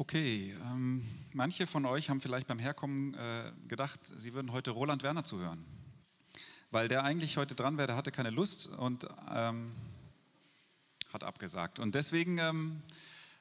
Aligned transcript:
Okay, 0.00 0.54
ähm, 0.62 1.04
manche 1.32 1.66
von 1.66 1.84
euch 1.84 2.08
haben 2.08 2.20
vielleicht 2.20 2.46
beim 2.46 2.60
Herkommen 2.60 3.14
äh, 3.14 3.50
gedacht, 3.66 3.98
sie 4.04 4.32
würden 4.32 4.52
heute 4.52 4.70
Roland 4.70 5.02
Werner 5.02 5.24
zuhören. 5.24 5.64
Weil 6.70 6.86
der 6.86 7.02
eigentlich 7.02 7.36
heute 7.36 7.56
dran 7.56 7.78
wäre, 7.78 7.88
der 7.88 7.96
hatte 7.96 8.12
keine 8.12 8.30
Lust 8.30 8.68
und 8.68 9.08
ähm, 9.34 9.72
hat 11.12 11.24
abgesagt. 11.24 11.80
Und 11.80 11.96
deswegen 11.96 12.38
ähm, 12.38 12.80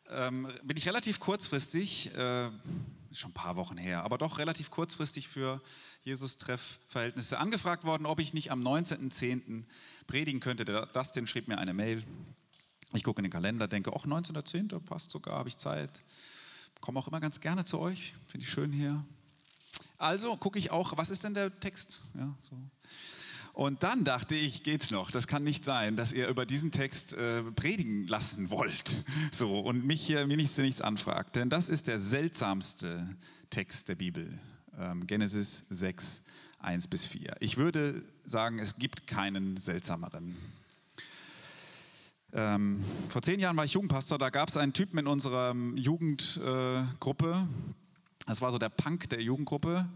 ähm 0.09 0.51
bin 0.63 0.77
ich 0.77 0.87
relativ 0.87 1.19
kurzfristig, 1.19 2.07
äh, 2.15 2.49
schon 3.11 3.29
ein 3.29 3.33
paar 3.35 3.55
Wochen 3.55 3.77
her, 3.77 4.03
aber 4.03 4.17
doch 4.17 4.39
relativ 4.39 4.71
kurzfristig 4.71 5.27
für 5.27 5.61
Jesus-Treff-Verhältnisse 6.05 7.37
angefragt 7.37 7.83
worden, 7.83 8.07
ob 8.07 8.19
ich 8.19 8.33
nicht 8.33 8.51
am 8.51 8.63
19.10. 8.63 9.63
predigen 10.07 10.39
könnte. 10.39 10.65
Der 10.65 10.87
Dustin 10.87 11.27
schrieb 11.27 11.47
mir 11.47 11.59
eine 11.59 11.75
Mail. 11.75 12.03
Ich 12.93 13.03
gucke 13.03 13.19
in 13.19 13.25
den 13.25 13.31
Kalender, 13.31 13.67
denke, 13.67 13.91
ach, 13.95 14.07
19.10. 14.07 14.79
passt 14.79 15.11
sogar, 15.11 15.37
habe 15.37 15.49
ich 15.49 15.57
Zeit 15.57 16.01
komme 16.81 16.99
auch 16.99 17.07
immer 17.07 17.19
ganz 17.19 17.39
gerne 17.41 17.65
zu 17.65 17.79
euch, 17.79 18.13
finde 18.27 18.45
ich 18.45 18.51
schön 18.51 18.71
hier. 18.71 19.03
Also 19.97 20.35
gucke 20.37 20.59
ich 20.59 20.71
auch, 20.71 20.97
was 20.97 21.09
ist 21.09 21.23
denn 21.23 21.33
der 21.33 21.59
Text? 21.59 22.03
Ja, 22.15 22.33
so. 22.41 22.57
Und 23.53 23.81
dann 23.81 24.03
dachte 24.03 24.35
ich, 24.35 24.61
geht's 24.61 24.91
noch. 24.91 25.09
Das 25.09 25.25
kann 25.25 25.43
nicht 25.43 25.65
sein, 25.65 25.95
dass 25.95 26.13
ihr 26.13 26.27
über 26.27 26.45
diesen 26.45 26.71
Text 26.71 27.13
äh, 27.13 27.41
predigen 27.41 28.05
lassen 28.05 28.51
wollt. 28.51 29.03
So 29.31 29.59
und 29.59 29.83
mich 29.83 30.05
hier 30.05 30.27
mir 30.27 30.37
nichts 30.37 30.57
nichts 30.59 30.81
anfragt, 30.81 31.35
denn 31.35 31.49
das 31.49 31.67
ist 31.67 31.87
der 31.87 31.99
seltsamste 31.99 33.07
Text 33.49 33.89
der 33.89 33.95
Bibel. 33.95 34.39
Ähm, 34.77 35.07
Genesis 35.07 35.63
6, 35.71 36.21
1 36.59 36.87
bis 36.87 37.07
4. 37.07 37.37
Ich 37.39 37.57
würde 37.57 38.03
sagen, 38.25 38.59
es 38.59 38.77
gibt 38.77 39.07
keinen 39.07 39.57
seltsameren. 39.57 40.37
Ähm, 42.33 42.83
vor 43.09 43.21
zehn 43.21 43.39
Jahren 43.39 43.55
war 43.55 43.63
ich 43.63 43.73
Jugendpastor, 43.73 44.17
da 44.17 44.29
gab 44.29 44.49
es 44.49 44.57
einen 44.57 44.73
Typen 44.73 44.99
in 44.99 45.07
unserer 45.07 45.55
Jugendgruppe, 45.75 47.47
äh, 47.49 48.25
das 48.25 48.41
war 48.41 48.51
so 48.51 48.57
der 48.57 48.69
Punk 48.69 49.09
der 49.09 49.21
Jugendgruppe, 49.21 49.87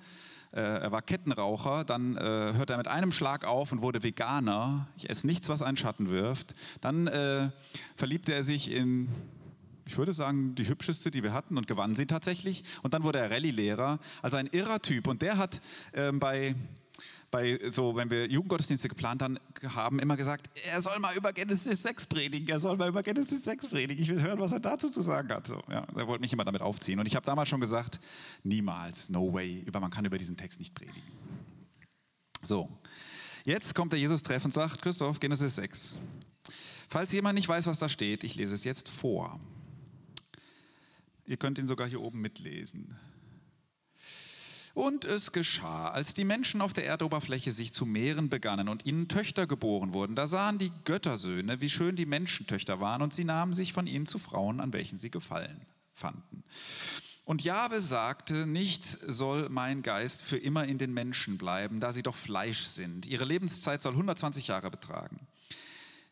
äh, 0.53 0.61
er 0.61 0.91
war 0.93 1.01
Kettenraucher, 1.01 1.83
dann 1.83 2.15
äh, 2.15 2.19
hörte 2.21 2.73
er 2.73 2.77
mit 2.77 2.87
einem 2.87 3.11
Schlag 3.11 3.45
auf 3.45 3.73
und 3.73 3.81
wurde 3.81 4.01
Veganer, 4.01 4.87
ich 4.95 5.09
esse 5.09 5.27
nichts, 5.27 5.49
was 5.49 5.61
einen 5.61 5.75
Schatten 5.75 6.09
wirft, 6.09 6.55
dann 6.79 7.07
äh, 7.07 7.49
verliebte 7.97 8.33
er 8.33 8.43
sich 8.43 8.71
in 8.71 9.09
ich 9.85 9.97
würde 9.97 10.13
sagen, 10.13 10.55
die 10.55 10.69
hübscheste, 10.69 11.11
die 11.11 11.21
wir 11.21 11.33
hatten 11.33 11.57
und 11.57 11.67
gewann 11.67 11.95
sie 11.95 12.05
tatsächlich. 12.05 12.63
Und 12.81 12.93
dann 12.93 13.03
wurde 13.03 13.19
er 13.19 13.29
Rallye-Lehrer, 13.29 13.99
also 14.21 14.37
ein 14.37 14.47
irrer 14.47 14.81
Typ. 14.81 15.07
Und 15.07 15.21
der 15.21 15.37
hat 15.37 15.59
ähm, 15.93 16.19
bei 16.19 16.55
bei 17.31 17.57
so, 17.69 17.95
wenn 17.95 18.09
wir 18.09 18.29
Jugendgottesdienste 18.29 18.89
geplant 18.89 19.23
haben, 19.63 19.99
immer 19.99 20.17
gesagt, 20.17 20.49
er 20.65 20.81
soll 20.81 20.99
mal 20.99 21.15
über 21.15 21.31
Genesis 21.31 21.81
6 21.81 22.05
predigen, 22.07 22.47
er 22.49 22.59
soll 22.59 22.75
mal 22.75 22.89
über 22.89 23.01
Genesis 23.01 23.43
6 23.45 23.67
predigen. 23.67 24.03
Ich 24.03 24.09
will 24.09 24.21
hören, 24.21 24.39
was 24.39 24.51
er 24.51 24.59
dazu 24.59 24.89
zu 24.89 25.01
sagen 25.01 25.29
hat. 25.29 25.47
So, 25.47 25.63
ja, 25.69 25.87
er 25.95 26.07
wollte 26.07 26.21
mich 26.21 26.33
immer 26.33 26.43
damit 26.43 26.61
aufziehen. 26.61 26.99
Und 26.99 27.05
ich 27.05 27.15
habe 27.15 27.25
damals 27.25 27.47
schon 27.47 27.61
gesagt, 27.61 27.99
niemals, 28.43 29.09
no 29.09 29.33
way, 29.33 29.63
über, 29.65 29.79
man 29.79 29.91
kann 29.91 30.03
über 30.03 30.17
diesen 30.17 30.35
Text 30.35 30.59
nicht 30.59 30.75
predigen. 30.75 31.01
So, 32.43 32.69
jetzt 33.45 33.73
kommt 33.75 33.93
der 33.93 33.99
Jesus-Treff 33.99 34.43
und 34.43 34.53
sagt, 34.53 34.81
Christoph, 34.81 35.19
Genesis 35.19 35.55
6. 35.55 35.99
Falls 36.89 37.13
jemand 37.13 37.35
nicht 37.35 37.47
weiß, 37.47 37.67
was 37.67 37.79
da 37.79 37.87
steht, 37.87 38.25
ich 38.25 38.35
lese 38.35 38.53
es 38.53 38.65
jetzt 38.65 38.89
vor. 38.89 39.39
Ihr 41.25 41.37
könnt 41.37 41.57
ihn 41.57 41.67
sogar 41.67 41.87
hier 41.87 42.01
oben 42.01 42.19
mitlesen. 42.19 42.99
Und 44.73 45.03
es 45.03 45.33
geschah, 45.33 45.89
als 45.89 46.13
die 46.13 46.23
Menschen 46.23 46.61
auf 46.61 46.73
der 46.73 46.85
Erdoberfläche 46.85 47.51
sich 47.51 47.73
zu 47.73 47.85
mehren 47.85 48.29
begannen 48.29 48.69
und 48.69 48.85
ihnen 48.85 49.09
Töchter 49.09 49.45
geboren 49.45 49.93
wurden, 49.93 50.15
da 50.15 50.27
sahen 50.27 50.57
die 50.57 50.71
Göttersöhne, 50.85 51.59
wie 51.59 51.69
schön 51.69 51.95
die 51.97 52.05
Menschentöchter 52.05 52.79
waren, 52.79 53.01
und 53.01 53.13
sie 53.13 53.25
nahmen 53.25 53.53
sich 53.53 53.73
von 53.73 53.85
ihnen 53.85 54.05
zu 54.05 54.17
Frauen, 54.17 54.61
an 54.61 54.71
welchen 54.71 54.97
sie 54.97 55.11
gefallen 55.11 55.61
fanden. 55.93 56.43
Und 57.25 57.43
Jahwe 57.43 57.81
sagte, 57.81 58.47
nichts 58.47 58.91
soll 58.91 59.49
mein 59.49 59.83
Geist 59.83 60.23
für 60.23 60.37
immer 60.37 60.65
in 60.65 60.77
den 60.77 60.93
Menschen 60.93 61.37
bleiben, 61.37 61.79
da 61.79 61.93
sie 61.93 62.03
doch 62.03 62.15
Fleisch 62.15 62.63
sind. 62.63 63.05
Ihre 63.05 63.25
Lebenszeit 63.25 63.81
soll 63.81 63.93
120 63.93 64.47
Jahre 64.47 64.71
betragen. 64.71 65.19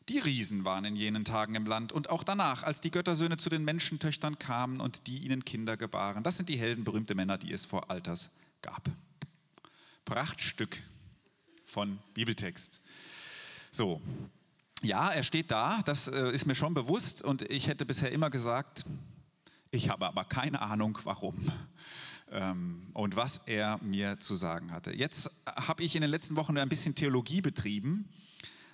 Die 0.10 0.20
Riesen 0.20 0.66
waren 0.66 0.86
in 0.86 0.96
jenen 0.96 1.24
Tagen 1.24 1.56
im 1.56 1.66
Land 1.66 1.92
und 1.92 2.10
auch 2.10 2.24
danach, 2.24 2.64
als 2.64 2.82
die 2.82 2.92
Göttersöhne 2.92 3.38
zu 3.38 3.50
den 3.50 3.64
Menschentöchtern 3.64 4.40
kamen 4.40 4.82
und 4.82 5.08
die 5.08 5.20
ihnen 5.20 5.46
Kinder 5.46 5.78
gebaren. 5.78 6.24
Das 6.24 6.38
sind 6.38 6.50
die 6.50 6.58
heldenberühmte 6.58 7.16
Männer, 7.16 7.38
die 7.38 7.52
es 7.52 7.66
vor 7.66 7.92
Alters 7.92 8.32
gab. 8.62 8.90
Prachtstück 10.06 10.82
von 11.66 12.00
Bibeltext. 12.14 12.82
So, 13.72 14.02
ja, 14.82 15.10
er 15.10 15.24
steht 15.24 15.52
da, 15.52 15.82
das 15.86 16.08
äh, 16.08 16.32
ist 16.32 16.46
mir 16.46 16.56
schon 16.56 16.74
bewusst 16.74 17.22
und 17.22 17.42
ich 17.44 17.68
hätte 17.68 17.86
bisher 17.86 18.12
immer 18.12 18.30
gesagt, 18.30 18.86
ich 19.72 19.90
habe 19.90 20.08
aber 20.08 20.26
keine 20.26 20.62
Ahnung, 20.62 20.98
warum 21.04 21.52
ähm, 22.32 22.88
und 22.94 23.16
was 23.16 23.42
er 23.46 23.78
mir 23.84 24.20
zu 24.20 24.36
sagen 24.36 24.72
hatte. 24.72 24.96
Jetzt 24.96 25.32
habe 25.46 25.84
ich 25.84 25.96
in 25.96 26.02
den 26.02 26.12
letzten 26.12 26.36
Wochen 26.36 26.58
ein 26.58 26.70
bisschen 26.70 26.96
Theologie 26.96 27.42
betrieben 27.42 28.10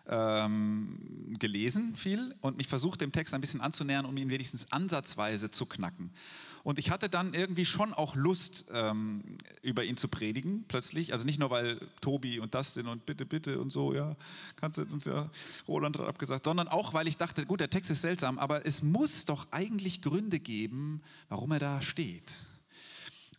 ähm, 0.08 1.36
gelesen 1.40 1.96
viel 1.96 2.36
und 2.42 2.58
mich 2.58 2.68
versucht, 2.68 3.02
dem 3.02 3.12
Text 3.12 3.34
ein 3.34 3.42
bisschen 3.42 3.62
anzunähern, 3.62 4.06
um 4.06 4.16
ihn 4.18 4.30
wenigstens 4.30 4.72
ansatzweise 4.72 5.52
zu 5.52 5.66
knacken. 5.66 6.12
Und 6.64 6.80
ich 6.80 6.90
hatte 6.90 7.10
dann 7.10 7.36
irgendwie 7.36 7.66
schon 7.66 7.94
auch 7.94 8.16
Lust, 8.16 8.66
ähm, 8.74 9.24
über 9.62 9.84
ihn 9.84 9.98
zu 9.98 10.08
predigen, 10.08 10.66
plötzlich. 10.68 11.14
Also 11.14 11.24
nicht 11.24 11.40
nur, 11.40 11.52
weil 11.52 11.80
Tobi 12.02 12.40
und 12.40 12.56
Dustin 12.56 12.88
und 12.88 13.06
bitte, 13.06 13.26
bitte 13.26 13.62
und 13.62 13.70
so, 13.70 13.94
ja, 13.94 14.16
kannst 14.56 14.80
du 14.80 14.84
uns 14.84 15.06
ja, 15.06 15.30
Roland 15.68 15.98
hat 16.00 16.08
abgesagt, 16.08 16.46
sondern 16.46 16.68
auch, 16.68 16.94
weil 16.96 17.08
ich 17.08 17.18
dachte, 17.18 17.46
gut, 17.46 17.60
der 17.60 17.70
Text 17.70 17.92
ist 17.92 18.02
seltsam, 18.02 18.40
aber 18.40 18.66
es 18.66 18.82
muss 18.82 19.26
doch 19.26 19.46
eigentlich 19.52 20.02
Gründe 20.02 20.40
geben, 20.40 21.04
warum 21.30 21.52
er 21.52 21.60
da 21.60 21.82
steht. 21.84 22.34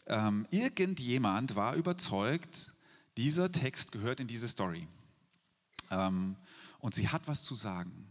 Ähm, 0.06 0.46
irgendjemand 0.52 1.56
war 1.56 1.74
überzeugt, 1.74 2.72
dieser 3.16 3.50
Text 3.50 3.90
gehört 3.90 4.20
in 4.20 4.28
diese 4.28 4.46
Story. 4.46 4.86
Ähm, 5.90 6.36
und 6.78 6.94
sie 6.94 7.08
hat 7.08 7.26
was 7.26 7.42
zu 7.42 7.54
sagen. 7.54 8.10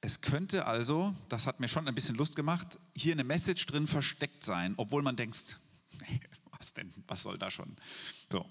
Es 0.00 0.20
könnte 0.20 0.66
also, 0.66 1.14
das 1.28 1.46
hat 1.46 1.60
mir 1.60 1.68
schon 1.68 1.88
ein 1.88 1.94
bisschen 1.94 2.14
Lust 2.14 2.36
gemacht, 2.36 2.78
hier 2.94 3.12
eine 3.12 3.24
Message 3.24 3.66
drin 3.66 3.86
versteckt 3.86 4.44
sein, 4.44 4.74
obwohl 4.76 5.02
man 5.02 5.16
denkt, 5.16 5.58
was 6.58 6.74
denn, 6.74 6.92
was 7.06 7.22
soll 7.22 7.38
da 7.38 7.50
schon? 7.50 7.76
So. 8.30 8.48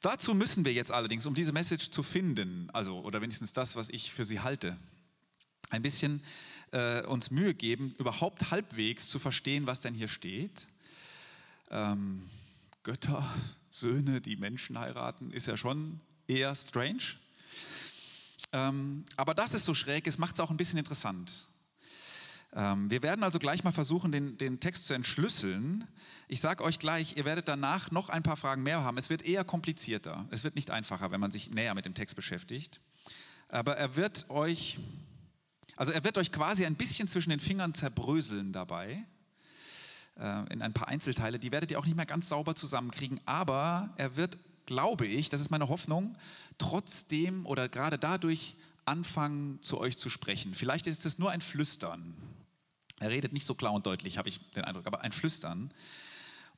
Dazu 0.00 0.34
müssen 0.34 0.64
wir 0.64 0.72
jetzt 0.72 0.92
allerdings, 0.92 1.26
um 1.26 1.34
diese 1.34 1.52
Message 1.52 1.90
zu 1.90 2.02
finden, 2.02 2.68
also 2.72 3.00
oder 3.00 3.20
wenigstens 3.22 3.52
das, 3.52 3.74
was 3.74 3.88
ich 3.88 4.12
für 4.12 4.24
sie 4.24 4.40
halte, 4.40 4.76
ein 5.70 5.82
bisschen 5.82 6.22
äh, 6.72 7.02
uns 7.06 7.30
Mühe 7.30 7.54
geben, 7.54 7.94
überhaupt 7.98 8.50
halbwegs 8.50 9.08
zu 9.08 9.18
verstehen, 9.18 9.66
was 9.66 9.80
denn 9.80 9.94
hier 9.94 10.08
steht. 10.08 10.68
Ähm, 11.70 12.28
Götter, 12.82 13.24
Söhne, 13.70 14.20
die 14.20 14.36
Menschen 14.36 14.78
heiraten, 14.78 15.30
ist 15.30 15.46
ja 15.46 15.56
schon 15.56 16.00
eher 16.26 16.54
strange. 16.54 17.16
Ähm, 18.52 19.04
aber 19.16 19.34
dass 19.34 19.54
es 19.54 19.64
so 19.64 19.74
schräg 19.74 20.06
ist, 20.06 20.18
macht 20.18 20.34
es 20.34 20.40
auch 20.40 20.50
ein 20.50 20.56
bisschen 20.56 20.78
interessant. 20.78 21.46
Ähm, 22.54 22.88
wir 22.90 23.02
werden 23.02 23.24
also 23.24 23.38
gleich 23.38 23.64
mal 23.64 23.72
versuchen, 23.72 24.12
den, 24.12 24.38
den 24.38 24.60
Text 24.60 24.86
zu 24.86 24.94
entschlüsseln. 24.94 25.86
Ich 26.28 26.40
sage 26.40 26.62
euch 26.62 26.78
gleich, 26.78 27.16
ihr 27.16 27.24
werdet 27.24 27.48
danach 27.48 27.90
noch 27.90 28.08
ein 28.08 28.22
paar 28.22 28.36
Fragen 28.36 28.62
mehr 28.62 28.82
haben. 28.82 28.96
Es 28.96 29.10
wird 29.10 29.22
eher 29.22 29.44
komplizierter. 29.44 30.26
Es 30.30 30.44
wird 30.44 30.54
nicht 30.54 30.70
einfacher, 30.70 31.10
wenn 31.10 31.20
man 31.20 31.32
sich 31.32 31.50
näher 31.50 31.74
mit 31.74 31.84
dem 31.84 31.94
Text 31.94 32.14
beschäftigt. 32.14 32.80
Aber 33.48 33.76
er 33.76 33.96
wird 33.96 34.30
euch, 34.30 34.78
also 35.76 35.92
er 35.92 36.04
wird 36.04 36.16
euch 36.16 36.30
quasi 36.30 36.64
ein 36.64 36.76
bisschen 36.76 37.08
zwischen 37.08 37.30
den 37.30 37.40
Fingern 37.40 37.74
zerbröseln 37.74 38.52
dabei 38.52 39.04
äh, 40.16 40.52
in 40.52 40.62
ein 40.62 40.72
paar 40.72 40.88
Einzelteile. 40.88 41.40
Die 41.40 41.50
werdet 41.50 41.72
ihr 41.72 41.78
auch 41.78 41.86
nicht 41.86 41.96
mehr 41.96 42.06
ganz 42.06 42.28
sauber 42.28 42.54
zusammenkriegen, 42.54 43.20
aber 43.26 43.92
er 43.96 44.16
wird 44.16 44.38
glaube 44.66 45.06
ich, 45.06 45.30
das 45.30 45.40
ist 45.40 45.50
meine 45.50 45.68
Hoffnung, 45.68 46.16
trotzdem 46.58 47.46
oder 47.46 47.68
gerade 47.68 47.98
dadurch 47.98 48.56
anfangen, 48.84 49.62
zu 49.62 49.78
euch 49.78 49.96
zu 49.96 50.10
sprechen. 50.10 50.54
Vielleicht 50.54 50.86
ist 50.86 51.06
es 51.06 51.18
nur 51.18 51.30
ein 51.30 51.40
Flüstern. 51.40 52.14
Er 53.00 53.10
redet 53.10 53.32
nicht 53.32 53.46
so 53.46 53.54
klar 53.54 53.72
und 53.72 53.86
deutlich, 53.86 54.18
habe 54.18 54.28
ich 54.28 54.40
den 54.52 54.64
Eindruck, 54.64 54.86
aber 54.86 55.00
ein 55.00 55.12
Flüstern. 55.12 55.72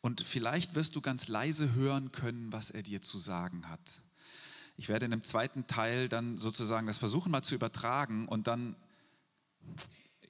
Und 0.00 0.20
vielleicht 0.20 0.74
wirst 0.74 0.94
du 0.96 1.00
ganz 1.00 1.28
leise 1.28 1.74
hören 1.74 2.12
können, 2.12 2.52
was 2.52 2.70
er 2.70 2.82
dir 2.82 3.00
zu 3.00 3.18
sagen 3.18 3.68
hat. 3.68 3.80
Ich 4.76 4.88
werde 4.88 5.06
in 5.06 5.10
dem 5.10 5.24
zweiten 5.24 5.66
Teil 5.66 6.08
dann 6.08 6.38
sozusagen 6.38 6.86
das 6.86 6.98
versuchen 6.98 7.32
mal 7.32 7.42
zu 7.42 7.54
übertragen 7.54 8.28
und 8.28 8.46
dann, 8.46 8.76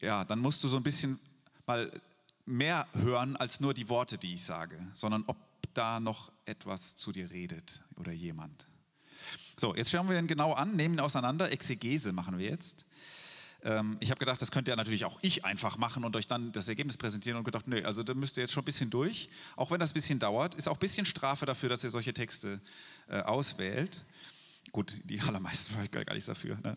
ja, 0.01 0.25
dann 0.25 0.39
musst 0.39 0.63
du 0.63 0.69
so 0.69 0.77
ein 0.77 0.85
bisschen 0.85 1.19
mal 1.67 1.91
mehr 2.45 2.87
hören 2.95 3.37
als 3.37 3.59
nur 3.59 3.75
die 3.75 3.89
Worte, 3.89 4.19
die 4.19 4.35
ich 4.35 4.45
sage, 4.45 4.79
sondern 4.95 5.25
ob 5.27 5.37
da 5.75 6.01
noch 6.01 6.33
etwas 6.45 6.97
zu 6.97 7.13
dir 7.13 7.31
redet 7.31 7.81
oder 7.97 8.13
jemand. 8.13 8.67
So, 9.57 9.75
jetzt 9.75 9.91
schauen 9.91 10.09
wir 10.09 10.19
ihn 10.19 10.27
genau 10.27 10.53
an, 10.53 10.77
nehmen 10.77 10.95
ihn 10.95 11.01
auseinander. 11.01 11.51
Exegese 11.51 12.13
machen 12.13 12.39
wir 12.39 12.49
jetzt. 12.49 12.85
Ähm, 13.63 13.97
ich 14.01 14.11
habe 14.11 14.19
gedacht, 14.19 14.41
das 14.41 14.51
könnte 14.51 14.71
ja 14.71 14.77
natürlich 14.77 15.05
auch 15.05 15.19
ich 15.23 15.45
einfach 15.45 15.79
machen 15.79 16.05
und 16.05 16.15
euch 16.15 16.27
dann 16.27 16.53
das 16.53 16.69
Ergebnis 16.69 16.97
präsentieren 16.97 17.39
und 17.39 17.45
gedacht, 17.45 17.67
nee, 17.67 17.83
also 17.83 18.03
da 18.03 18.15
müsst 18.15 18.37
ihr 18.37 18.43
jetzt 18.43 18.53
schon 18.53 18.63
ein 18.63 18.67
bisschen 18.67 18.91
durch. 18.91 19.29
Auch 19.57 19.71
wenn 19.71 19.81
das 19.81 19.91
ein 19.91 19.95
bisschen 19.95 20.19
dauert, 20.19 20.55
ist 20.55 20.69
auch 20.69 20.75
ein 20.77 20.81
bisschen 20.81 21.07
Strafe 21.07 21.47
dafür, 21.47 21.69
dass 21.69 21.83
ihr 21.83 21.91
solche 21.91 22.15
Texte 22.15 22.61
äh, 23.09 23.21
auswählt. 23.21 24.05
Gut, 24.73 24.95
die 25.05 25.21
allermeisten 25.21 25.73
vielleicht 25.73 25.93
gar 25.93 26.05
nichts 26.13 26.27
dafür. 26.27 26.59
Ne? 26.63 26.77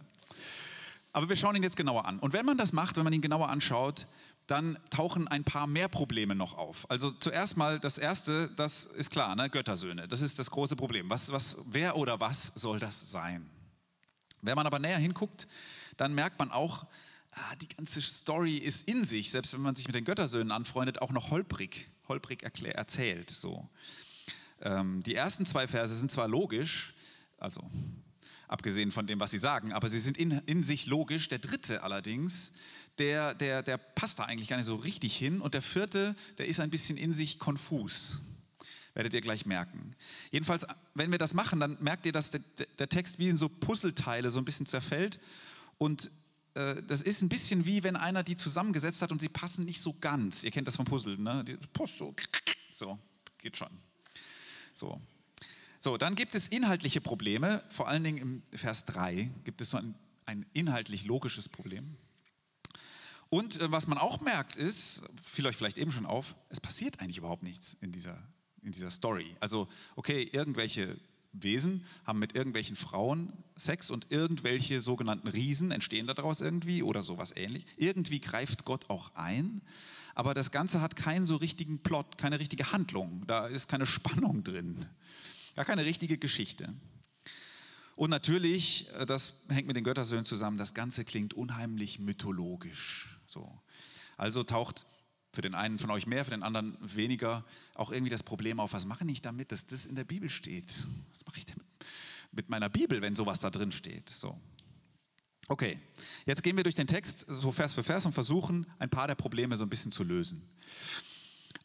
Aber 1.11 1.27
wir 1.27 1.35
schauen 1.35 1.55
ihn 1.55 1.63
jetzt 1.63 1.75
genauer 1.75 2.05
an. 2.05 2.19
Und 2.19 2.33
wenn 2.33 2.45
man 2.45 2.57
das 2.57 2.71
macht, 2.71 2.95
wenn 2.97 3.03
man 3.03 3.13
ihn 3.13 3.21
genauer 3.21 3.49
anschaut, 3.49 4.07
dann 4.49 4.79
tauchen 4.89 5.27
ein 5.27 5.43
paar 5.43 5.67
mehr 5.67 5.87
Probleme 5.87 6.33
noch 6.33 6.57
auf. 6.57 6.89
Also 6.89 7.11
zuerst 7.11 7.55
mal 7.55 7.79
das 7.79 7.99
erste, 7.99 8.49
das 8.55 8.85
ist 8.85 9.11
klar, 9.11 9.35
ne? 9.35 9.47
Göttersöhne. 9.49 10.07
Das 10.07 10.21
ist 10.21 10.39
das 10.39 10.49
große 10.49 10.75
Problem. 10.75 11.07
Was, 11.09 11.31
was, 11.31 11.57
wer 11.65 11.95
oder 11.97 12.19
was 12.19 12.51
soll 12.55 12.79
das 12.79 13.11
sein? 13.11 13.47
Wenn 14.41 14.55
man 14.55 14.65
aber 14.65 14.79
näher 14.79 14.97
hinguckt, 14.97 15.47
dann 15.97 16.15
merkt 16.15 16.39
man 16.39 16.49
auch, 16.49 16.87
ah, 17.31 17.55
die 17.61 17.67
ganze 17.67 18.01
Story 18.01 18.57
ist 18.57 18.87
in 18.87 19.05
sich, 19.05 19.29
selbst 19.29 19.53
wenn 19.53 19.61
man 19.61 19.75
sich 19.75 19.85
mit 19.85 19.95
den 19.95 20.05
Göttersöhnen 20.05 20.51
anfreundet, 20.51 21.01
auch 21.01 21.11
noch 21.11 21.29
holprig, 21.29 21.87
holprig 22.07 22.41
erzählt. 22.41 23.29
So. 23.29 23.69
Ähm, 24.61 25.03
die 25.03 25.13
ersten 25.13 25.45
zwei 25.45 25.67
Verse 25.67 25.93
sind 25.93 26.11
zwar 26.11 26.27
logisch, 26.27 26.95
also 27.37 27.61
abgesehen 28.47 28.91
von 28.91 29.05
dem, 29.05 29.19
was 29.19 29.29
sie 29.29 29.37
sagen, 29.37 29.73
aber 29.73 29.89
sie 29.89 29.99
sind 29.99 30.17
in, 30.17 30.31
in 30.47 30.63
sich 30.63 30.87
logisch. 30.87 31.29
Der 31.29 31.37
dritte 31.37 31.83
allerdings, 31.83 32.51
der, 32.99 33.33
der, 33.33 33.63
der 33.63 33.77
passt 33.77 34.19
da 34.19 34.23
eigentlich 34.23 34.49
gar 34.49 34.57
nicht 34.57 34.65
so 34.65 34.75
richtig 34.75 35.17
hin. 35.17 35.41
Und 35.41 35.53
der 35.53 35.61
vierte, 35.61 36.15
der 36.37 36.47
ist 36.47 36.59
ein 36.59 36.69
bisschen 36.69 36.97
in 36.97 37.13
sich 37.13 37.39
konfus. 37.39 38.19
Werdet 38.93 39.13
ihr 39.13 39.21
gleich 39.21 39.45
merken. 39.45 39.95
Jedenfalls, 40.31 40.65
wenn 40.93 41.11
wir 41.11 41.17
das 41.17 41.33
machen, 41.33 41.59
dann 41.59 41.77
merkt 41.79 42.05
ihr, 42.05 42.11
dass 42.11 42.31
der, 42.31 42.41
der 42.77 42.89
Text 42.89 43.17
wie 43.17 43.29
in 43.29 43.37
so 43.37 43.47
Puzzleteile 43.47 44.29
so 44.29 44.39
ein 44.39 44.45
bisschen 44.45 44.65
zerfällt. 44.65 45.19
Und 45.77 46.11
äh, 46.55 46.81
das 46.83 47.01
ist 47.01 47.21
ein 47.21 47.29
bisschen 47.29 47.65
wie, 47.65 47.83
wenn 47.83 47.95
einer 47.95 48.23
die 48.23 48.35
zusammengesetzt 48.35 49.01
hat 49.01 49.11
und 49.11 49.21
sie 49.21 49.29
passen 49.29 49.65
nicht 49.65 49.79
so 49.79 49.95
ganz. 50.01 50.43
Ihr 50.43 50.51
kennt 50.51 50.67
das 50.67 50.75
vom 50.75 50.85
Puzzle, 50.85 51.17
ne? 51.17 51.43
Die 51.45 51.57
so, 51.97 52.13
so, 52.75 52.99
geht 53.37 53.57
schon. 53.57 53.69
So. 54.73 54.99
So, 55.79 55.97
dann 55.97 56.15
gibt 56.15 56.35
es 56.35 56.49
inhaltliche 56.49 56.99
Probleme, 56.99 57.63
vor 57.69 57.87
allen 57.87 58.03
Dingen 58.03 58.17
im 58.17 58.57
Vers 58.57 58.85
3 58.85 59.29
gibt 59.45 59.61
es 59.61 59.69
so 59.69 59.77
ein, 59.77 59.95
ein 60.25 60.45
inhaltlich 60.51 61.05
logisches 61.05 61.47
Problem. 61.47 61.95
Und 63.29 63.61
äh, 63.61 63.71
was 63.71 63.87
man 63.87 63.97
auch 63.97 64.21
merkt 64.21 64.55
ist, 64.55 65.03
fiel 65.23 65.45
euch 65.45 65.55
vielleicht 65.55 65.77
eben 65.77 65.91
schon 65.91 66.05
auf, 66.05 66.35
es 66.49 66.59
passiert 66.59 66.99
eigentlich 66.99 67.17
überhaupt 67.17 67.43
nichts 67.43 67.77
in 67.81 67.91
dieser, 67.91 68.17
in 68.63 68.71
dieser 68.71 68.89
Story. 68.89 69.35
Also, 69.39 69.67
okay, 69.95 70.23
irgendwelche 70.31 70.97
Wesen 71.31 71.85
haben 72.05 72.19
mit 72.19 72.33
irgendwelchen 72.33 72.75
Frauen 72.75 73.31
Sex 73.55 73.91
und 73.91 74.07
irgendwelche 74.11 74.81
sogenannten 74.81 75.27
Riesen 75.27 75.71
entstehen 75.71 76.07
daraus 76.07 76.41
irgendwie 76.41 76.81
oder 76.81 77.03
sowas 77.03 77.33
ähnlich. 77.35 77.65
Irgendwie 77.77 78.19
greift 78.19 78.65
Gott 78.65 78.89
auch 78.89 79.13
ein, 79.15 79.61
aber 80.15 80.33
das 80.33 80.51
Ganze 80.51 80.81
hat 80.81 80.95
keinen 80.95 81.25
so 81.27 81.35
richtigen 81.35 81.79
Plot, 81.79 82.17
keine 82.17 82.39
richtige 82.39 82.71
Handlung, 82.71 83.25
da 83.27 83.45
ist 83.45 83.67
keine 83.67 83.85
Spannung 83.85 84.43
drin, 84.43 84.85
gar 85.55 85.65
keine 85.65 85.85
richtige 85.85 86.17
Geschichte. 86.17 86.73
Und 87.95 88.09
natürlich, 88.09 88.87
äh, 88.97 89.05
das 89.05 89.33
hängt 89.49 89.67
mit 89.67 89.75
den 89.75 89.83
Göttersöhnen 89.83 90.25
zusammen, 90.25 90.57
das 90.57 90.73
Ganze 90.73 91.05
klingt 91.05 91.35
unheimlich 91.35 91.99
mythologisch. 91.99 93.18
So. 93.29 93.61
Also 94.17 94.43
taucht 94.43 94.85
für 95.31 95.41
den 95.41 95.53
einen 95.53 95.77
von 95.77 95.91
euch 95.91 96.07
mehr, 96.07 96.25
für 96.25 96.31
den 96.31 96.41
anderen 96.41 96.77
weniger 96.81 97.45
auch 97.75 97.91
irgendwie 97.91 98.09
das 98.09 98.23
Problem 98.23 98.59
auf, 98.59 98.73
was 98.73 98.85
mache 98.85 99.05
ich 99.09 99.21
damit, 99.21 99.51
dass 99.51 99.67
das 99.67 99.85
in 99.85 99.95
der 99.95 100.03
Bibel 100.03 100.29
steht? 100.29 100.67
Was 101.11 101.25
mache 101.27 101.37
ich 101.37 101.45
denn 101.45 101.61
mit 102.31 102.49
meiner 102.49 102.69
Bibel, 102.69 103.01
wenn 103.01 103.15
sowas 103.15 103.39
da 103.39 103.51
drin 103.51 103.71
steht? 103.71 104.09
So. 104.09 104.35
Okay, 105.47 105.79
jetzt 106.25 106.41
gehen 106.41 106.57
wir 106.57 106.63
durch 106.63 106.75
den 106.75 106.87
Text 106.87 107.25
so 107.27 107.51
Vers 107.51 107.73
für 107.73 107.83
Vers 107.83 108.05
und 108.05 108.13
versuchen 108.13 108.65
ein 108.79 108.89
paar 108.89 109.07
der 109.07 109.15
Probleme 109.15 109.57
so 109.57 109.63
ein 109.63 109.69
bisschen 109.69 109.91
zu 109.91 110.03
lösen. 110.03 110.41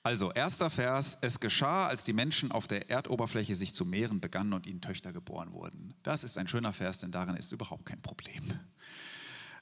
Also, 0.03 0.33
erster 0.33 0.69
Vers, 0.69 1.17
es 1.23 1.41
geschah, 1.41 1.87
als 1.87 2.05
die 2.05 2.13
Menschen 2.13 2.53
auf 2.53 2.69
der 2.69 2.91
Erdoberfläche 2.91 3.55
sich 3.55 3.75
zu 3.75 3.87
mehren 3.87 4.21
begannen 4.21 4.53
und 4.53 4.67
ihnen 4.67 4.83
Töchter 4.83 5.15
geboren 5.15 5.53
wurden. 5.53 5.95
Das 6.03 6.25
ist 6.25 6.37
ein 6.37 6.47
schöner 6.47 6.75
Vers, 6.75 6.99
denn 6.99 7.11
darin 7.11 7.37
ist 7.37 7.53
überhaupt 7.53 7.87
kein 7.87 8.03
Problem. 8.03 8.53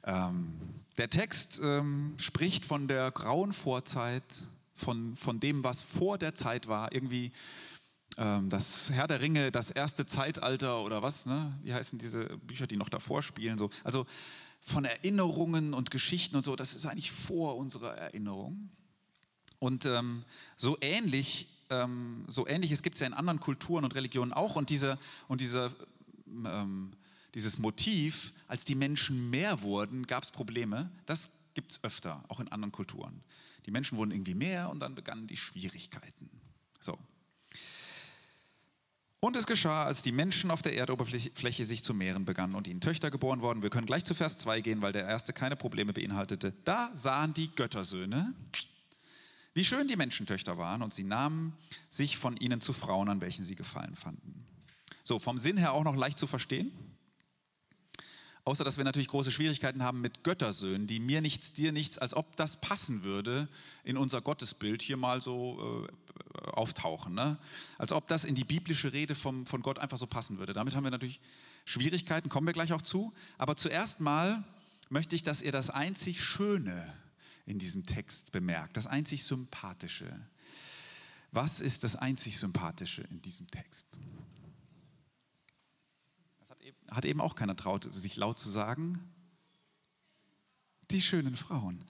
Ähm, 0.04 0.58
der 0.98 1.10
Text 1.10 1.60
ähm, 1.62 2.14
spricht 2.18 2.64
von 2.64 2.88
der 2.88 3.10
grauen 3.10 3.52
Vorzeit, 3.52 4.24
von, 4.74 5.16
von 5.16 5.40
dem, 5.40 5.64
was 5.64 5.80
vor 5.80 6.18
der 6.18 6.34
Zeit 6.34 6.68
war, 6.68 6.92
irgendwie 6.92 7.32
ähm, 8.18 8.50
das 8.50 8.90
Herr 8.90 9.06
der 9.06 9.20
Ringe, 9.20 9.52
das 9.52 9.70
erste 9.70 10.06
Zeitalter 10.06 10.82
oder 10.82 11.02
was, 11.02 11.26
ne? 11.26 11.56
wie 11.62 11.72
heißen 11.72 11.98
diese 11.98 12.24
Bücher, 12.38 12.66
die 12.66 12.76
noch 12.76 12.88
davor 12.88 13.22
spielen, 13.22 13.58
so. 13.58 13.70
also 13.84 14.06
von 14.60 14.84
Erinnerungen 14.84 15.74
und 15.74 15.90
Geschichten 15.90 16.36
und 16.36 16.44
so, 16.44 16.56
das 16.56 16.74
ist 16.74 16.86
eigentlich 16.86 17.10
vor 17.10 17.56
unserer 17.56 17.96
Erinnerung. 17.96 18.70
Und 19.58 19.86
ähm, 19.86 20.24
so 20.56 20.76
ähnlich, 20.80 21.48
ähm, 21.70 22.24
so 22.28 22.46
ähnliches 22.46 22.82
gibt 22.82 22.94
es 22.94 23.00
ja 23.00 23.06
in 23.06 23.12
anderen 23.12 23.40
Kulturen 23.40 23.84
und 23.84 23.94
Religionen 23.94 24.32
auch. 24.32 24.56
Und 24.56 24.70
diese, 24.70 24.98
und 25.28 25.40
diese 25.40 25.70
ähm, 26.26 26.92
dieses 27.34 27.58
Motiv, 27.58 28.32
als 28.48 28.64
die 28.64 28.74
Menschen 28.74 29.30
mehr 29.30 29.62
wurden, 29.62 30.06
gab 30.06 30.22
es 30.22 30.30
Probleme. 30.30 30.90
Das 31.06 31.30
gibt 31.54 31.72
es 31.72 31.84
öfter, 31.84 32.22
auch 32.28 32.40
in 32.40 32.48
anderen 32.48 32.72
Kulturen. 32.72 33.22
Die 33.66 33.70
Menschen 33.70 33.98
wurden 33.98 34.10
irgendwie 34.10 34.34
mehr 34.34 34.70
und 34.70 34.80
dann 34.80 34.94
begannen 34.94 35.26
die 35.26 35.36
Schwierigkeiten. 35.36 36.28
So. 36.80 36.98
Und 39.20 39.36
es 39.36 39.46
geschah, 39.46 39.84
als 39.84 40.02
die 40.02 40.10
Menschen 40.10 40.50
auf 40.50 40.62
der 40.62 40.76
Erdoberfläche 40.76 41.64
sich 41.64 41.84
zu 41.84 41.94
mehren 41.94 42.24
begannen 42.24 42.56
und 42.56 42.66
ihnen 42.66 42.80
Töchter 42.80 43.08
geboren 43.08 43.40
wurden. 43.40 43.62
Wir 43.62 43.70
können 43.70 43.86
gleich 43.86 44.04
zu 44.04 44.14
Vers 44.14 44.36
2 44.38 44.60
gehen, 44.62 44.82
weil 44.82 44.92
der 44.92 45.06
erste 45.06 45.32
keine 45.32 45.54
Probleme 45.54 45.92
beinhaltete. 45.92 46.52
Da 46.64 46.90
sahen 46.92 47.32
die 47.32 47.54
Göttersöhne, 47.54 48.34
wie 49.54 49.64
schön 49.64 49.86
die 49.86 49.94
Menschentöchter 49.94 50.58
waren, 50.58 50.82
und 50.82 50.92
sie 50.92 51.04
nahmen 51.04 51.56
sich 51.88 52.16
von 52.16 52.36
ihnen 52.36 52.60
zu 52.60 52.72
Frauen, 52.72 53.08
an 53.08 53.20
welchen 53.20 53.44
sie 53.44 53.54
gefallen 53.54 53.94
fanden. 53.94 54.44
So, 55.04 55.20
vom 55.20 55.38
Sinn 55.38 55.56
her 55.56 55.72
auch 55.72 55.84
noch 55.84 55.94
leicht 55.94 56.18
zu 56.18 56.26
verstehen. 56.26 56.72
Außer 58.44 58.64
dass 58.64 58.76
wir 58.76 58.84
natürlich 58.84 59.08
große 59.08 59.30
Schwierigkeiten 59.30 59.84
haben 59.84 60.00
mit 60.00 60.24
Göttersöhnen, 60.24 60.88
die 60.88 60.98
mir 60.98 61.20
nichts, 61.20 61.52
dir 61.52 61.70
nichts, 61.70 61.98
als 61.98 62.12
ob 62.14 62.36
das 62.36 62.60
passen 62.60 63.04
würde 63.04 63.48
in 63.84 63.96
unser 63.96 64.20
Gottesbild 64.20 64.82
hier 64.82 64.96
mal 64.96 65.20
so 65.20 65.86
äh, 65.86 66.48
auftauchen. 66.50 67.14
Ne? 67.14 67.38
Als 67.78 67.92
ob 67.92 68.08
das 68.08 68.24
in 68.24 68.34
die 68.34 68.44
biblische 68.44 68.92
Rede 68.92 69.14
vom, 69.14 69.46
von 69.46 69.62
Gott 69.62 69.78
einfach 69.78 69.98
so 69.98 70.08
passen 70.08 70.38
würde. 70.38 70.54
Damit 70.54 70.74
haben 70.74 70.82
wir 70.82 70.90
natürlich 70.90 71.20
Schwierigkeiten, 71.64 72.28
kommen 72.28 72.46
wir 72.46 72.52
gleich 72.52 72.72
auch 72.72 72.82
zu. 72.82 73.12
Aber 73.38 73.56
zuerst 73.56 74.00
mal 74.00 74.42
möchte 74.88 75.14
ich, 75.14 75.22
dass 75.22 75.40
ihr 75.40 75.52
das 75.52 75.70
einzig 75.70 76.24
Schöne 76.24 76.92
in 77.46 77.60
diesem 77.60 77.86
Text 77.86 78.32
bemerkt, 78.32 78.76
das 78.76 78.88
einzig 78.88 79.22
Sympathische. 79.24 80.20
Was 81.30 81.60
ist 81.60 81.84
das 81.84 81.96
einzig 81.96 82.38
Sympathische 82.38 83.02
in 83.02 83.22
diesem 83.22 83.46
Text? 83.48 83.86
Hat 86.90 87.04
eben 87.04 87.20
auch 87.20 87.34
keiner 87.34 87.56
traut, 87.56 87.92
sich 87.92 88.16
laut 88.16 88.38
zu 88.38 88.48
sagen. 88.48 88.98
Die 90.90 91.02
schönen 91.02 91.36
Frauen. 91.36 91.84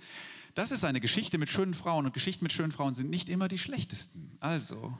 Das 0.54 0.70
ist 0.70 0.84
eine 0.84 1.00
Geschichte 1.00 1.38
mit 1.38 1.48
schönen 1.48 1.74
Frauen 1.74 2.06
und 2.06 2.12
Geschichten 2.12 2.44
mit 2.44 2.52
schönen 2.52 2.72
Frauen 2.72 2.94
sind 2.94 3.10
nicht 3.10 3.28
immer 3.28 3.48
die 3.48 3.58
schlechtesten. 3.58 4.36
Also, 4.40 4.96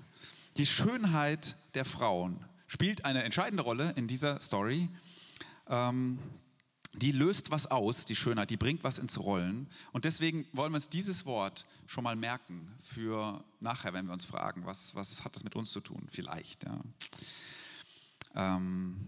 die 0.56 0.66
Schönheit 0.66 1.56
der 1.74 1.84
Frauen 1.84 2.44
spielt 2.66 3.04
eine 3.04 3.22
entscheidende 3.22 3.62
Rolle 3.62 3.92
in 3.96 4.08
dieser 4.08 4.40
Story. 4.40 4.88
Ähm, 5.68 6.18
die 6.94 7.12
löst 7.12 7.50
was 7.50 7.70
aus, 7.70 8.04
die 8.04 8.14
Schönheit, 8.14 8.50
die 8.50 8.56
bringt 8.56 8.84
was 8.84 8.98
ins 8.98 9.18
Rollen. 9.18 9.68
Und 9.92 10.04
deswegen 10.04 10.46
wollen 10.52 10.72
wir 10.72 10.76
uns 10.76 10.88
dieses 10.88 11.24
Wort 11.24 11.66
schon 11.86 12.04
mal 12.04 12.16
merken 12.16 12.70
für 12.82 13.42
nachher, 13.60 13.94
wenn 13.94 14.06
wir 14.06 14.12
uns 14.12 14.24
fragen, 14.24 14.66
was, 14.66 14.94
was 14.94 15.24
hat 15.24 15.34
das 15.34 15.44
mit 15.44 15.56
uns 15.56 15.70
zu 15.70 15.80
tun? 15.80 16.06
Vielleicht. 16.10 16.64
Ja. 16.64 16.80
Ähm, 18.34 19.01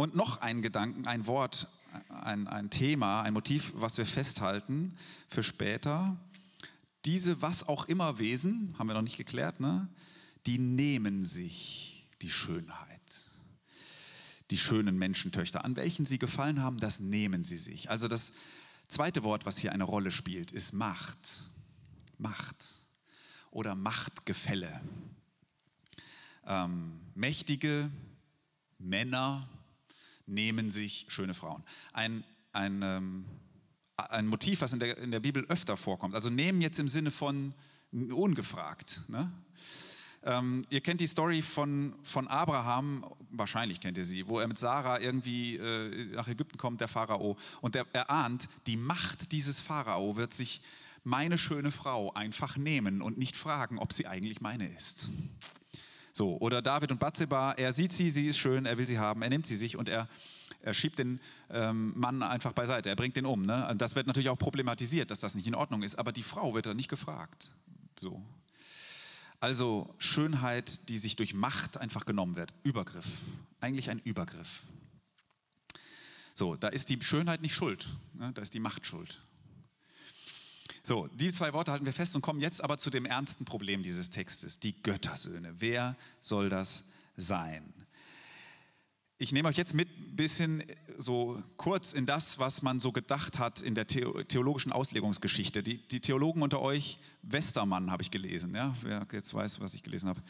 und 0.00 0.14
noch 0.14 0.40
ein 0.40 0.62
Gedanken, 0.62 1.06
ein 1.06 1.26
Wort, 1.26 1.68
ein, 2.08 2.48
ein 2.48 2.70
Thema, 2.70 3.20
ein 3.20 3.34
Motiv, 3.34 3.72
was 3.74 3.98
wir 3.98 4.06
festhalten 4.06 4.96
für 5.28 5.42
später. 5.42 6.16
Diese 7.04 7.42
was 7.42 7.68
auch 7.68 7.84
immer 7.84 8.18
Wesen, 8.18 8.74
haben 8.78 8.86
wir 8.86 8.94
noch 8.94 9.02
nicht 9.02 9.18
geklärt, 9.18 9.60
ne? 9.60 9.90
die 10.46 10.58
nehmen 10.58 11.22
sich 11.22 12.08
die 12.22 12.30
Schönheit. 12.30 12.88
Die 14.50 14.56
schönen 14.56 14.96
Menschentöchter, 14.96 15.66
an 15.66 15.76
welchen 15.76 16.06
sie 16.06 16.18
gefallen 16.18 16.62
haben, 16.62 16.78
das 16.78 16.98
nehmen 17.00 17.42
sie 17.42 17.58
sich. 17.58 17.90
Also 17.90 18.08
das 18.08 18.32
zweite 18.88 19.22
Wort, 19.22 19.44
was 19.44 19.58
hier 19.58 19.72
eine 19.72 19.84
Rolle 19.84 20.12
spielt, 20.12 20.50
ist 20.50 20.72
Macht. 20.72 21.42
Macht 22.16 22.56
oder 23.50 23.74
Machtgefälle. 23.74 24.80
Ähm, 26.46 27.00
mächtige 27.14 27.90
Männer, 28.78 29.46
nehmen 30.30 30.70
sich 30.70 31.06
schöne 31.08 31.34
Frauen. 31.34 31.62
Ein, 31.92 32.24
ein, 32.52 32.82
ähm, 32.82 33.24
ein 33.96 34.26
Motiv, 34.26 34.60
was 34.60 34.72
in 34.72 34.78
der, 34.78 34.98
in 34.98 35.10
der 35.10 35.20
Bibel 35.20 35.44
öfter 35.48 35.76
vorkommt. 35.76 36.14
Also 36.14 36.30
nehmen 36.30 36.60
jetzt 36.60 36.78
im 36.78 36.88
Sinne 36.88 37.10
von 37.10 37.54
ungefragt. 37.92 39.02
Ne? 39.08 39.30
Ähm, 40.22 40.64
ihr 40.68 40.80
kennt 40.80 41.00
die 41.00 41.06
Story 41.06 41.42
von, 41.42 41.94
von 42.02 42.28
Abraham, 42.28 43.04
wahrscheinlich 43.30 43.80
kennt 43.80 43.96
ihr 43.96 44.04
sie, 44.04 44.28
wo 44.28 44.38
er 44.38 44.48
mit 44.48 44.58
Sarah 44.58 45.00
irgendwie 45.00 45.56
äh, 45.56 46.14
nach 46.14 46.28
Ägypten 46.28 46.58
kommt, 46.58 46.80
der 46.80 46.88
Pharao, 46.88 47.36
und 47.62 47.74
der, 47.74 47.86
er 47.92 48.10
ahnt, 48.10 48.48
die 48.66 48.76
Macht 48.76 49.32
dieses 49.32 49.60
Pharao 49.60 50.16
wird 50.16 50.34
sich 50.34 50.62
meine 51.04 51.38
schöne 51.38 51.70
Frau 51.70 52.12
einfach 52.12 52.58
nehmen 52.58 53.00
und 53.00 53.16
nicht 53.16 53.36
fragen, 53.36 53.78
ob 53.78 53.94
sie 53.94 54.06
eigentlich 54.06 54.42
meine 54.42 54.68
ist. 54.68 55.08
So, 56.20 56.36
oder 56.40 56.60
David 56.60 56.92
und 56.92 57.00
Bathseba, 57.00 57.52
er 57.52 57.72
sieht 57.72 57.94
sie, 57.94 58.10
sie 58.10 58.26
ist 58.26 58.36
schön, 58.36 58.66
er 58.66 58.76
will 58.76 58.86
sie 58.86 58.98
haben, 58.98 59.22
er 59.22 59.30
nimmt 59.30 59.46
sie 59.46 59.56
sich 59.56 59.78
und 59.78 59.88
er, 59.88 60.06
Er 60.60 60.74
schiebt 60.74 60.98
den 60.98 61.18
ähm, 61.48 61.98
Mann 61.98 62.22
einfach 62.22 62.52
beiseite, 62.52 62.90
er 62.90 62.94
bringt 62.94 63.16
den 63.16 63.24
um. 63.24 63.40
Ne? 63.40 63.74
Das 63.78 63.94
wird 63.94 64.06
natürlich 64.06 64.28
auch 64.28 64.36
problematisiert, 64.36 65.10
dass 65.10 65.20
das 65.20 65.34
nicht 65.34 65.46
in 65.46 65.54
Ordnung 65.54 65.82
ist, 65.82 65.94
aber 65.98 66.12
die 66.12 66.22
Frau 66.22 66.52
wird 66.52 66.66
da 66.66 66.74
nicht 66.74 66.90
gefragt. 66.90 67.48
So. 68.02 68.22
Also 69.40 69.94
Schönheit, 69.96 70.90
die 70.90 70.98
sich 70.98 71.16
durch 71.16 71.32
Macht 71.32 71.78
einfach 71.78 72.04
genommen 72.04 72.36
wird. 72.36 72.52
Übergriff. 72.64 73.06
Eigentlich 73.62 73.88
ein 73.88 74.00
Übergriff. 74.00 74.64
So, 76.34 76.54
da 76.54 76.68
ist 76.68 76.90
die 76.90 77.02
Schönheit 77.02 77.40
nicht 77.40 77.54
schuld, 77.54 77.88
ne? 78.12 78.30
da 78.34 78.42
ist 78.42 78.52
die 78.52 78.60
Macht 78.60 78.84
schuld. 78.84 79.22
So, 80.82 81.08
die 81.08 81.32
zwei 81.32 81.52
Worte 81.52 81.72
halten 81.72 81.84
wir 81.84 81.92
fest 81.92 82.16
und 82.16 82.22
kommen 82.22 82.40
jetzt 82.40 82.64
aber 82.64 82.78
zu 82.78 82.90
dem 82.90 83.04
ernsten 83.04 83.44
Problem 83.44 83.82
dieses 83.82 84.10
Textes, 84.10 84.60
die 84.60 84.80
Göttersöhne. 84.82 85.54
Wer 85.58 85.96
soll 86.20 86.48
das 86.48 86.84
sein? 87.16 87.74
Ich 89.18 89.32
nehme 89.32 89.50
euch 89.50 89.58
jetzt 89.58 89.74
mit 89.74 89.90
ein 89.90 90.16
bisschen 90.16 90.64
so 90.96 91.42
kurz 91.58 91.92
in 91.92 92.06
das, 92.06 92.38
was 92.38 92.62
man 92.62 92.80
so 92.80 92.90
gedacht 92.90 93.38
hat 93.38 93.60
in 93.60 93.74
der 93.74 93.86
theologischen 93.86 94.72
Auslegungsgeschichte. 94.72 95.62
Die, 95.62 95.76
die 95.76 96.00
Theologen 96.00 96.40
unter 96.40 96.62
euch, 96.62 96.98
Westermann 97.20 97.90
habe 97.90 98.02
ich 98.02 98.10
gelesen, 98.10 98.54
ja, 98.54 98.74
wer 98.80 99.06
jetzt 99.12 99.34
weiß, 99.34 99.60
was 99.60 99.74
ich 99.74 99.82
gelesen 99.82 100.08
habe. 100.08 100.22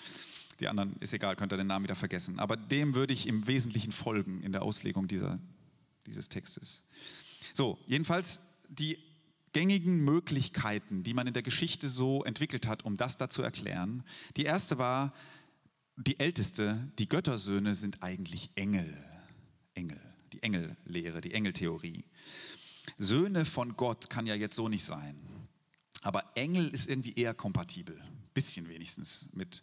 Die 0.58 0.66
anderen 0.66 0.96
ist 0.98 1.14
egal, 1.14 1.36
könnt 1.36 1.52
ihr 1.52 1.56
den 1.56 1.68
Namen 1.68 1.84
wieder 1.84 1.94
vergessen. 1.94 2.40
Aber 2.40 2.56
dem 2.56 2.96
würde 2.96 3.12
ich 3.12 3.28
im 3.28 3.46
Wesentlichen 3.46 3.92
folgen 3.92 4.42
in 4.42 4.50
der 4.50 4.62
Auslegung 4.62 5.06
dieser, 5.06 5.38
dieses 6.06 6.28
Textes. 6.28 6.82
So, 7.54 7.78
jedenfalls 7.86 8.40
die 8.68 8.98
gängigen 9.52 10.04
Möglichkeiten, 10.04 11.02
die 11.02 11.14
man 11.14 11.26
in 11.26 11.34
der 11.34 11.42
Geschichte 11.42 11.88
so 11.88 12.24
entwickelt 12.24 12.66
hat, 12.66 12.84
um 12.84 12.96
das 12.96 13.16
da 13.16 13.28
zu 13.28 13.42
erklären. 13.42 14.04
Die 14.36 14.44
erste 14.44 14.78
war, 14.78 15.12
die 15.96 16.18
älteste, 16.18 16.90
die 16.98 17.08
Göttersöhne 17.08 17.74
sind 17.74 18.02
eigentlich 18.02 18.50
Engel. 18.54 18.96
Engel, 19.74 20.00
die 20.32 20.42
Engellehre, 20.42 21.20
die 21.20 21.34
Engeltheorie. 21.34 22.04
Söhne 22.96 23.44
von 23.44 23.76
Gott 23.76 24.10
kann 24.10 24.26
ja 24.26 24.34
jetzt 24.34 24.56
so 24.56 24.68
nicht 24.68 24.84
sein. 24.84 25.18
Aber 26.02 26.24
Engel 26.34 26.68
ist 26.68 26.88
irgendwie 26.88 27.14
eher 27.14 27.34
kompatibel, 27.34 28.00
bisschen 28.32 28.68
wenigstens 28.68 29.30
mit 29.34 29.62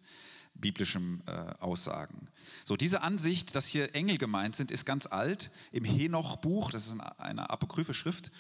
biblischen 0.54 1.24
äh, 1.28 1.32
Aussagen. 1.60 2.30
So, 2.66 2.76
diese 2.76 3.02
Ansicht, 3.02 3.56
dass 3.56 3.68
hier 3.68 3.96
Engel 3.96 4.18
gemeint 4.18 4.56
sind, 4.56 4.72
ist 4.72 4.86
ganz 4.86 5.06
alt. 5.06 5.52
Im 5.72 5.86
Henoch-Buch, 5.86 6.72
das 6.72 6.88
ist 6.88 7.00
eine 7.18 7.50
apokryphe 7.50 7.94
Schrift, 7.94 8.32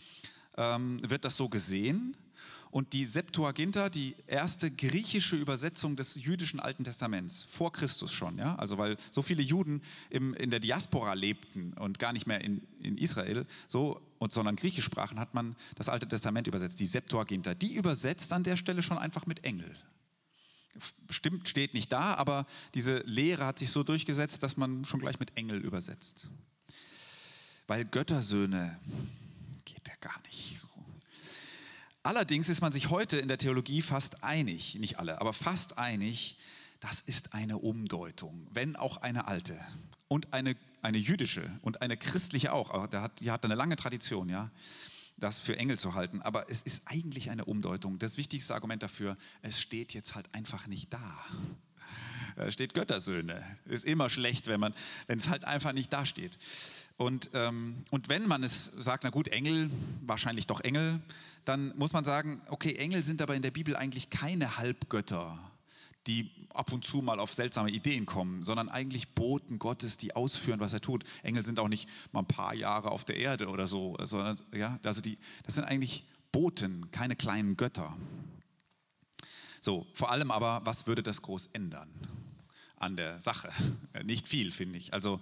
ähm, 0.58 1.00
wird 1.08 1.26
das 1.26 1.38
so 1.38 1.50
gesehen. 1.50 2.18
Und 2.70 2.94
die 2.94 3.06
Septuaginta, 3.06 3.90
die 3.90 4.16
erste 4.28 4.70
griechische 4.70 5.36
Übersetzung 5.38 5.96
des 5.96 6.16
jüdischen 6.16 6.60
Alten 6.60 6.84
Testaments, 6.84 7.44
vor 7.44 7.72
Christus 7.72 8.12
schon, 8.12 8.38
ja, 8.38 8.56
also 8.56 8.78
weil 8.78 8.98
so 9.10 9.22
viele 9.22 9.42
Juden 9.42 9.82
im, 10.10 10.34
in 10.34 10.52
der 10.52 10.60
Diaspora 10.60 11.14
lebten 11.14 11.74
und 11.74 11.98
gar 11.98 12.12
nicht 12.12 12.28
mehr 12.28 12.42
in, 12.42 12.62
in 12.82 12.98
Israel, 12.98 13.46
so, 13.68 14.02
und, 14.20 14.34
sondern 14.34 14.58
Griechisch 14.58 14.86
sprachen, 14.86 15.20
hat 15.20 15.34
man 15.34 15.56
das 15.76 15.88
Alte 15.90 16.08
Testament 16.08 16.48
übersetzt, 16.48 16.80
die 16.80 16.86
Septuaginta. 16.86 17.54
Die 17.54 17.74
übersetzt 17.74 18.34
an 18.34 18.44
der 18.44 18.58
Stelle 18.58 18.84
schon 18.84 18.98
einfach 18.98 19.26
mit 19.26 19.44
Engel. 19.44 19.74
Stimmt, 21.10 21.48
steht 21.48 21.74
nicht 21.74 21.92
da, 21.92 22.16
aber 22.16 22.46
diese 22.74 23.00
Lehre 23.00 23.46
hat 23.46 23.60
sich 23.60 23.70
so 23.70 23.84
durchgesetzt, 23.84 24.44
dass 24.44 24.58
man 24.58 24.86
schon 24.86 25.00
gleich 25.00 25.20
mit 25.20 25.36
Engel 25.38 25.60
übersetzt. 25.60 26.30
Weil 27.66 27.86
Göttersöhne, 27.86 28.78
geht 29.68 29.88
ja 29.88 29.96
gar 30.00 30.20
nicht 30.26 30.60
so. 30.60 30.68
Allerdings 32.04 32.48
ist 32.48 32.62
man 32.62 32.72
sich 32.72 32.90
heute 32.90 33.18
in 33.18 33.28
der 33.28 33.38
Theologie 33.38 33.82
fast 33.82 34.24
einig, 34.24 34.76
nicht 34.76 34.98
alle, 34.98 35.20
aber 35.20 35.34
fast 35.34 35.78
einig, 35.78 36.38
das 36.80 37.02
ist 37.02 37.34
eine 37.34 37.58
Umdeutung, 37.58 38.48
wenn 38.52 38.76
auch 38.76 38.98
eine 38.98 39.28
alte 39.28 39.60
und 40.08 40.34
eine, 40.34 40.56
eine 40.82 40.98
jüdische 40.98 41.52
und 41.64 41.82
eine 41.82 41.98
christliche 41.98 42.54
auch. 42.54 42.88
Die 42.88 42.98
hat, 42.98 43.20
die 43.20 43.32
hat 43.32 43.44
eine 43.44 43.56
lange 43.56 43.76
Tradition, 43.76 44.30
ja, 44.30 44.52
das 45.18 45.40
für 45.40 45.58
Engel 45.58 45.78
zu 45.78 45.96
halten. 45.96 46.22
Aber 46.22 46.50
es 46.50 46.62
ist 46.62 46.84
eigentlich 46.86 47.30
eine 47.30 47.44
Umdeutung. 47.44 48.00
Das 48.00 48.18
wichtigste 48.18 48.54
Argument 48.54 48.84
dafür, 48.84 49.18
es 49.42 49.60
steht 49.60 49.94
jetzt 49.94 50.16
halt 50.16 50.34
einfach 50.34 50.68
nicht 50.68 50.94
da. 50.94 51.26
Da 52.38 52.52
steht 52.52 52.76
Göttersöhne. 52.76 53.44
Ist 53.66 53.84
immer 53.84 54.10
schlecht, 54.10 54.48
wenn 54.48 54.62
wenn 54.62 55.18
es 55.18 55.28
halt 55.28 55.44
einfach 55.44 55.74
nicht 55.74 55.92
da 55.92 56.06
steht. 56.06 56.38
Und, 56.98 57.30
ähm, 57.34 57.86
und 57.92 58.10
wenn 58.10 58.28
man 58.28 58.44
es 58.44 58.66
sagt, 58.66 59.04
na 59.04 59.12
gut, 59.12 59.28
Engel, 59.28 59.70
wahrscheinlich 60.02 60.48
doch 60.48 60.62
Engel, 60.62 61.00
dann 61.46 61.72
muss 61.78 61.94
man 61.94 62.04
sagen, 62.04 62.42
okay, 62.50 62.74
Engel 62.74 63.04
sind 63.04 63.22
aber 63.22 63.36
in 63.36 63.44
der 63.44 63.52
Bibel 63.52 63.76
eigentlich 63.76 64.10
keine 64.10 64.58
Halbgötter, 64.58 65.38
die 66.08 66.32
ab 66.54 66.74
und 66.74 66.84
zu 66.84 67.04
mal 67.04 67.20
auf 67.20 67.34
seltsame 67.34 67.70
Ideen 67.70 68.08
kommen, 68.08 68.44
sondern 68.44 68.68
eigentlich 68.68 69.10
Boten 69.10 69.60
Gottes, 69.60 69.98
die 69.98 70.16
ausführen, 70.16 70.60
was 70.60 70.74
er 70.74 70.82
tut. 70.82 71.04
Engel 71.22 71.46
sind 71.46 71.60
auch 71.60 71.68
nicht 71.68 71.88
mal 72.12 72.22
ein 72.22 72.28
paar 72.28 72.56
Jahre 72.56 72.90
auf 72.90 73.06
der 73.06 73.18
Erde 73.18 73.48
oder 73.48 73.68
so, 73.68 73.96
sondern 74.04 74.40
ja, 74.54 74.80
also 74.84 75.00
die, 75.00 75.20
das 75.44 75.54
sind 75.54 75.66
eigentlich 75.66 76.04
Boten, 76.32 76.90
keine 76.92 77.16
kleinen 77.16 77.58
Götter. 77.58 77.96
So, 79.62 79.86
vor 79.94 80.12
allem 80.12 80.32
aber, 80.32 80.62
was 80.66 80.88
würde 80.88 81.04
das 81.04 81.22
groß 81.22 81.50
ändern 81.54 81.90
an 82.78 82.96
der 82.96 83.22
Sache? 83.22 83.52
Nicht 84.04 84.28
viel, 84.28 84.52
finde 84.52 84.78
ich. 84.80 84.94
Also 84.94 85.22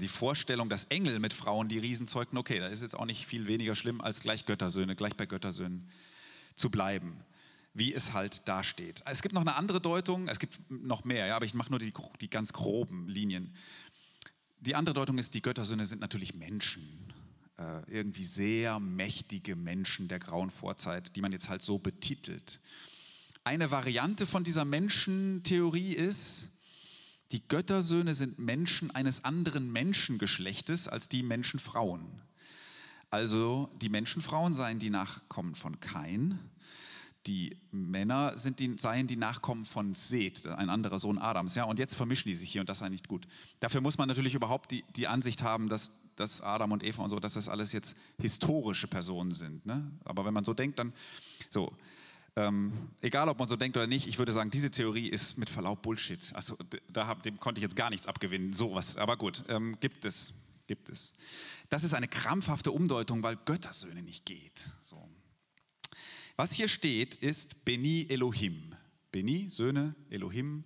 die 0.00 0.08
Vorstellung, 0.08 0.68
dass 0.68 0.84
Engel 0.84 1.18
mit 1.20 1.32
Frauen 1.32 1.68
die 1.68 1.78
Riesen 1.78 2.06
zeugten, 2.06 2.36
okay, 2.36 2.58
da 2.58 2.66
ist 2.66 2.82
jetzt 2.82 2.94
auch 2.94 3.06
nicht 3.06 3.26
viel 3.26 3.46
weniger 3.46 3.74
schlimm, 3.74 4.00
als 4.00 4.20
gleich 4.20 4.44
Göttersöhne, 4.44 4.94
gleich 4.94 5.16
bei 5.16 5.26
Göttersöhnen 5.26 5.88
zu 6.54 6.70
bleiben, 6.70 7.24
wie 7.72 7.94
es 7.94 8.12
halt 8.12 8.42
da 8.46 8.62
steht. 8.62 9.02
Es 9.06 9.22
gibt 9.22 9.34
noch 9.34 9.40
eine 9.40 9.56
andere 9.56 9.80
Deutung, 9.80 10.28
es 10.28 10.38
gibt 10.38 10.58
noch 10.70 11.04
mehr, 11.04 11.26
ja, 11.26 11.36
aber 11.36 11.46
ich 11.46 11.54
mache 11.54 11.70
nur 11.70 11.78
die, 11.78 11.94
die 12.20 12.28
ganz 12.28 12.52
groben 12.52 13.08
Linien. 13.08 13.54
Die 14.60 14.74
andere 14.74 14.94
Deutung 14.94 15.16
ist, 15.16 15.32
die 15.32 15.40
Göttersöhne 15.40 15.86
sind 15.86 16.00
natürlich 16.00 16.34
Menschen, 16.34 17.14
äh, 17.56 17.80
irgendwie 17.90 18.24
sehr 18.24 18.78
mächtige 18.78 19.56
Menschen 19.56 20.08
der 20.08 20.18
grauen 20.18 20.50
Vorzeit, 20.50 21.16
die 21.16 21.22
man 21.22 21.32
jetzt 21.32 21.48
halt 21.48 21.62
so 21.62 21.78
betitelt. 21.78 22.60
Eine 23.44 23.70
Variante 23.70 24.26
von 24.26 24.44
dieser 24.44 24.66
Menschentheorie 24.66 25.94
ist, 25.94 26.50
die 27.32 27.46
Göttersöhne 27.46 28.14
sind 28.14 28.38
Menschen 28.38 28.90
eines 28.90 29.24
anderen 29.24 29.72
Menschengeschlechtes 29.72 30.88
als 30.88 31.08
die 31.08 31.22
Menschenfrauen. 31.22 32.06
Also 33.10 33.70
die 33.80 33.88
Menschenfrauen 33.88 34.54
seien 34.54 34.78
die 34.78 34.90
Nachkommen 34.90 35.54
von 35.54 35.80
Kain, 35.80 36.38
die 37.26 37.56
Männer 37.70 38.38
sind 38.38 38.60
die, 38.60 38.76
seien 38.78 39.06
die 39.06 39.16
Nachkommen 39.16 39.64
von 39.64 39.94
Seth, 39.94 40.46
ein 40.46 40.70
anderer 40.70 40.98
Sohn 40.98 41.18
Adams. 41.18 41.54
Ja, 41.54 41.64
und 41.64 41.78
jetzt 41.78 41.94
vermischen 41.94 42.30
die 42.30 42.34
sich 42.34 42.50
hier 42.50 42.62
und 42.62 42.68
das 42.68 42.78
sei 42.78 42.88
nicht 42.88 43.08
gut. 43.08 43.26
Dafür 43.60 43.82
muss 43.82 43.98
man 43.98 44.08
natürlich 44.08 44.34
überhaupt 44.34 44.70
die, 44.70 44.84
die 44.96 45.06
Ansicht 45.06 45.42
haben, 45.42 45.68
dass, 45.68 45.92
dass 46.16 46.40
Adam 46.40 46.72
und 46.72 46.82
Eva 46.82 47.02
und 47.02 47.10
so, 47.10 47.20
dass 47.20 47.34
das 47.34 47.48
alles 47.48 47.72
jetzt 47.72 47.96
historische 48.18 48.88
Personen 48.88 49.34
sind. 49.34 49.66
Ne? 49.66 49.90
Aber 50.04 50.24
wenn 50.24 50.32
man 50.32 50.44
so 50.44 50.54
denkt, 50.54 50.78
dann 50.78 50.94
so. 51.50 51.76
Ähm, 52.36 52.72
egal, 53.00 53.28
ob 53.28 53.38
man 53.38 53.48
so 53.48 53.56
denkt 53.56 53.76
oder 53.76 53.86
nicht, 53.86 54.06
ich 54.06 54.18
würde 54.18 54.32
sagen, 54.32 54.50
diese 54.50 54.70
Theorie 54.70 55.08
ist 55.08 55.36
mit 55.36 55.50
Verlaub 55.50 55.82
Bullshit. 55.82 56.20
Also 56.34 56.56
da 56.88 57.06
hab, 57.06 57.22
dem 57.22 57.40
konnte 57.40 57.58
ich 57.58 57.62
jetzt 57.62 57.76
gar 57.76 57.90
nichts 57.90 58.06
abgewinnen, 58.06 58.52
sowas. 58.52 58.96
Aber 58.96 59.16
gut, 59.16 59.44
ähm, 59.48 59.76
gibt 59.80 60.04
es, 60.04 60.32
gibt 60.66 60.88
es. 60.88 61.16
Das 61.68 61.84
ist 61.84 61.94
eine 61.94 62.08
krampfhafte 62.08 62.70
Umdeutung, 62.70 63.22
weil 63.22 63.36
Göttersöhne 63.36 64.02
nicht 64.02 64.24
geht. 64.26 64.64
So. 64.82 65.08
Was 66.36 66.52
hier 66.52 66.68
steht, 66.68 67.16
ist 67.16 67.64
Beni 67.64 68.06
Elohim. 68.08 68.74
Beni, 69.12 69.48
Söhne, 69.48 69.94
Elohim. 70.08 70.64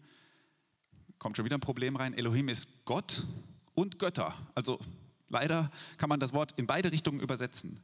Kommt 1.18 1.37
schon 1.37 1.47
wieder 1.47 1.56
ein 1.56 1.61
Problem 1.61 1.97
rein. 1.97 2.14
Elohim 2.14 2.49
ist 2.49 2.85
Gott 2.85 3.26
und 3.75 3.99
Götter. 3.99 4.35
Also 4.54 4.78
Leider 5.28 5.71
kann 5.97 6.09
man 6.09 6.21
das 6.21 6.33
Wort 6.33 6.52
in 6.57 6.66
beide 6.66 6.93
Richtungen 6.93 7.21
übersetzen. 7.21 7.81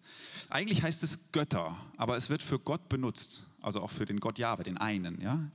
Eigentlich 0.51 0.83
heißt 0.83 1.03
es 1.03 1.33
Götter, 1.33 1.77
aber 1.97 2.17
es 2.17 2.31
wird 2.31 2.43
für 2.43 2.59
Gott 2.59 2.89
benutzt, 2.89 3.47
also 3.63 3.81
auch 3.81 3.91
für 3.91 4.05
den 4.05 4.21
Gott 4.21 4.39
Jahwe, 4.39 4.63
den 4.63 4.79
einen, 4.79 5.21
ja? 5.21 5.51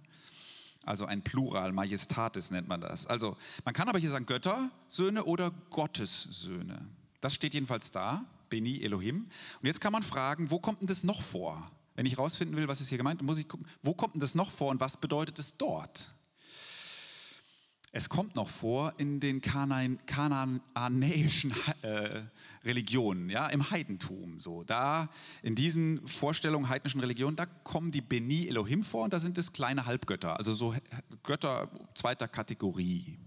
Also 0.84 1.06
ein 1.06 1.24
Plural, 1.24 1.72
Majestatis 1.72 2.52
nennt 2.52 2.68
man 2.68 2.80
das. 2.80 3.08
Also 3.08 3.38
man 3.64 3.74
kann 3.74 3.90
aber 3.90 3.98
hier 3.98 4.12
sagen 4.12 4.28
Götter, 4.28 4.70
Söhne 4.88 5.26
oder 5.26 5.52
Gottessöhne. 5.72 6.80
Das 7.22 7.34
steht 7.34 7.56
jedenfalls 7.56 7.92
da, 7.92 8.24
Beni 8.50 8.82
Elohim. 8.84 9.28
Und 9.62 9.66
jetzt 9.66 9.82
kann 9.82 9.92
man 9.92 10.04
fragen, 10.04 10.52
wo 10.52 10.60
kommt 10.60 10.82
denn 10.82 10.88
das 10.88 11.04
noch 11.04 11.24
vor? 11.24 11.72
Wenn 11.96 12.06
ich 12.06 12.18
rausfinden 12.18 12.56
will, 12.56 12.68
was 12.68 12.82
ist 12.82 12.90
hier 12.90 12.98
gemeint, 13.00 13.22
muss 13.22 13.40
ich 13.40 13.48
gucken, 13.48 13.66
wo 13.82 13.94
kommt 13.94 14.14
denn 14.14 14.22
das 14.22 14.36
noch 14.36 14.52
vor 14.52 14.70
und 14.70 14.80
was 14.80 14.98
bedeutet 14.98 15.40
es 15.40 15.58
dort? 15.58 16.12
Es 17.98 18.10
kommt 18.10 18.36
noch 18.36 18.50
vor 18.50 18.94
in 18.98 19.22
den 19.22 19.40
kanaanäischen 19.40 21.54
äh, 21.82 22.24
Religionen, 22.66 23.30
ja, 23.30 23.48
im 23.48 23.72
Heidentum. 23.72 24.38
So. 24.38 24.66
Da, 24.66 25.08
in 25.42 25.56
diesen 25.56 26.06
Vorstellungen 26.06 26.68
heidnischen 26.68 27.00
Religionen, 27.00 27.38
da 27.38 27.46
kommen 27.46 27.94
die 27.94 28.02
Beni 28.02 28.50
Elohim 28.50 28.84
vor 28.84 29.06
und 29.06 29.14
da 29.14 29.20
sind 29.20 29.38
es 29.38 29.54
kleine 29.54 29.86
Halbgötter, 29.86 30.38
also 30.38 30.54
so 30.54 30.76
Götter 31.24 31.70
zweiter 31.94 32.28
Kategorie. 32.28 33.18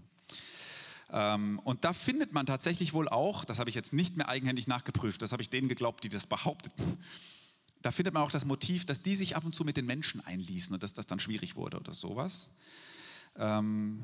Ähm, 1.11 1.57
und 1.63 1.83
da 1.83 1.91
findet 1.91 2.33
man 2.33 2.45
tatsächlich 2.45 2.93
wohl 2.93 3.09
auch, 3.09 3.45
das 3.45 3.57
habe 3.57 3.71
ich 3.71 3.75
jetzt 3.75 3.91
nicht 3.91 4.17
mehr 4.17 4.29
eigenhändig 4.29 4.67
nachgeprüft, 4.67 5.23
das 5.23 5.31
habe 5.31 5.41
ich 5.41 5.49
denen 5.49 5.67
geglaubt, 5.67 6.03
die 6.03 6.09
das 6.09 6.27
behaupteten, 6.27 6.99
da 7.81 7.89
findet 7.89 8.13
man 8.13 8.21
auch 8.21 8.29
das 8.29 8.45
Motiv, 8.45 8.85
dass 8.85 9.01
die 9.01 9.15
sich 9.15 9.35
ab 9.35 9.45
und 9.45 9.55
zu 9.55 9.63
mit 9.63 9.77
den 9.77 9.87
Menschen 9.87 10.23
einließen 10.23 10.75
und 10.75 10.83
dass 10.83 10.93
das 10.93 11.07
dann 11.07 11.19
schwierig 11.19 11.55
wurde 11.55 11.79
oder 11.79 11.93
sowas. 11.93 12.51
Ähm, 13.35 14.03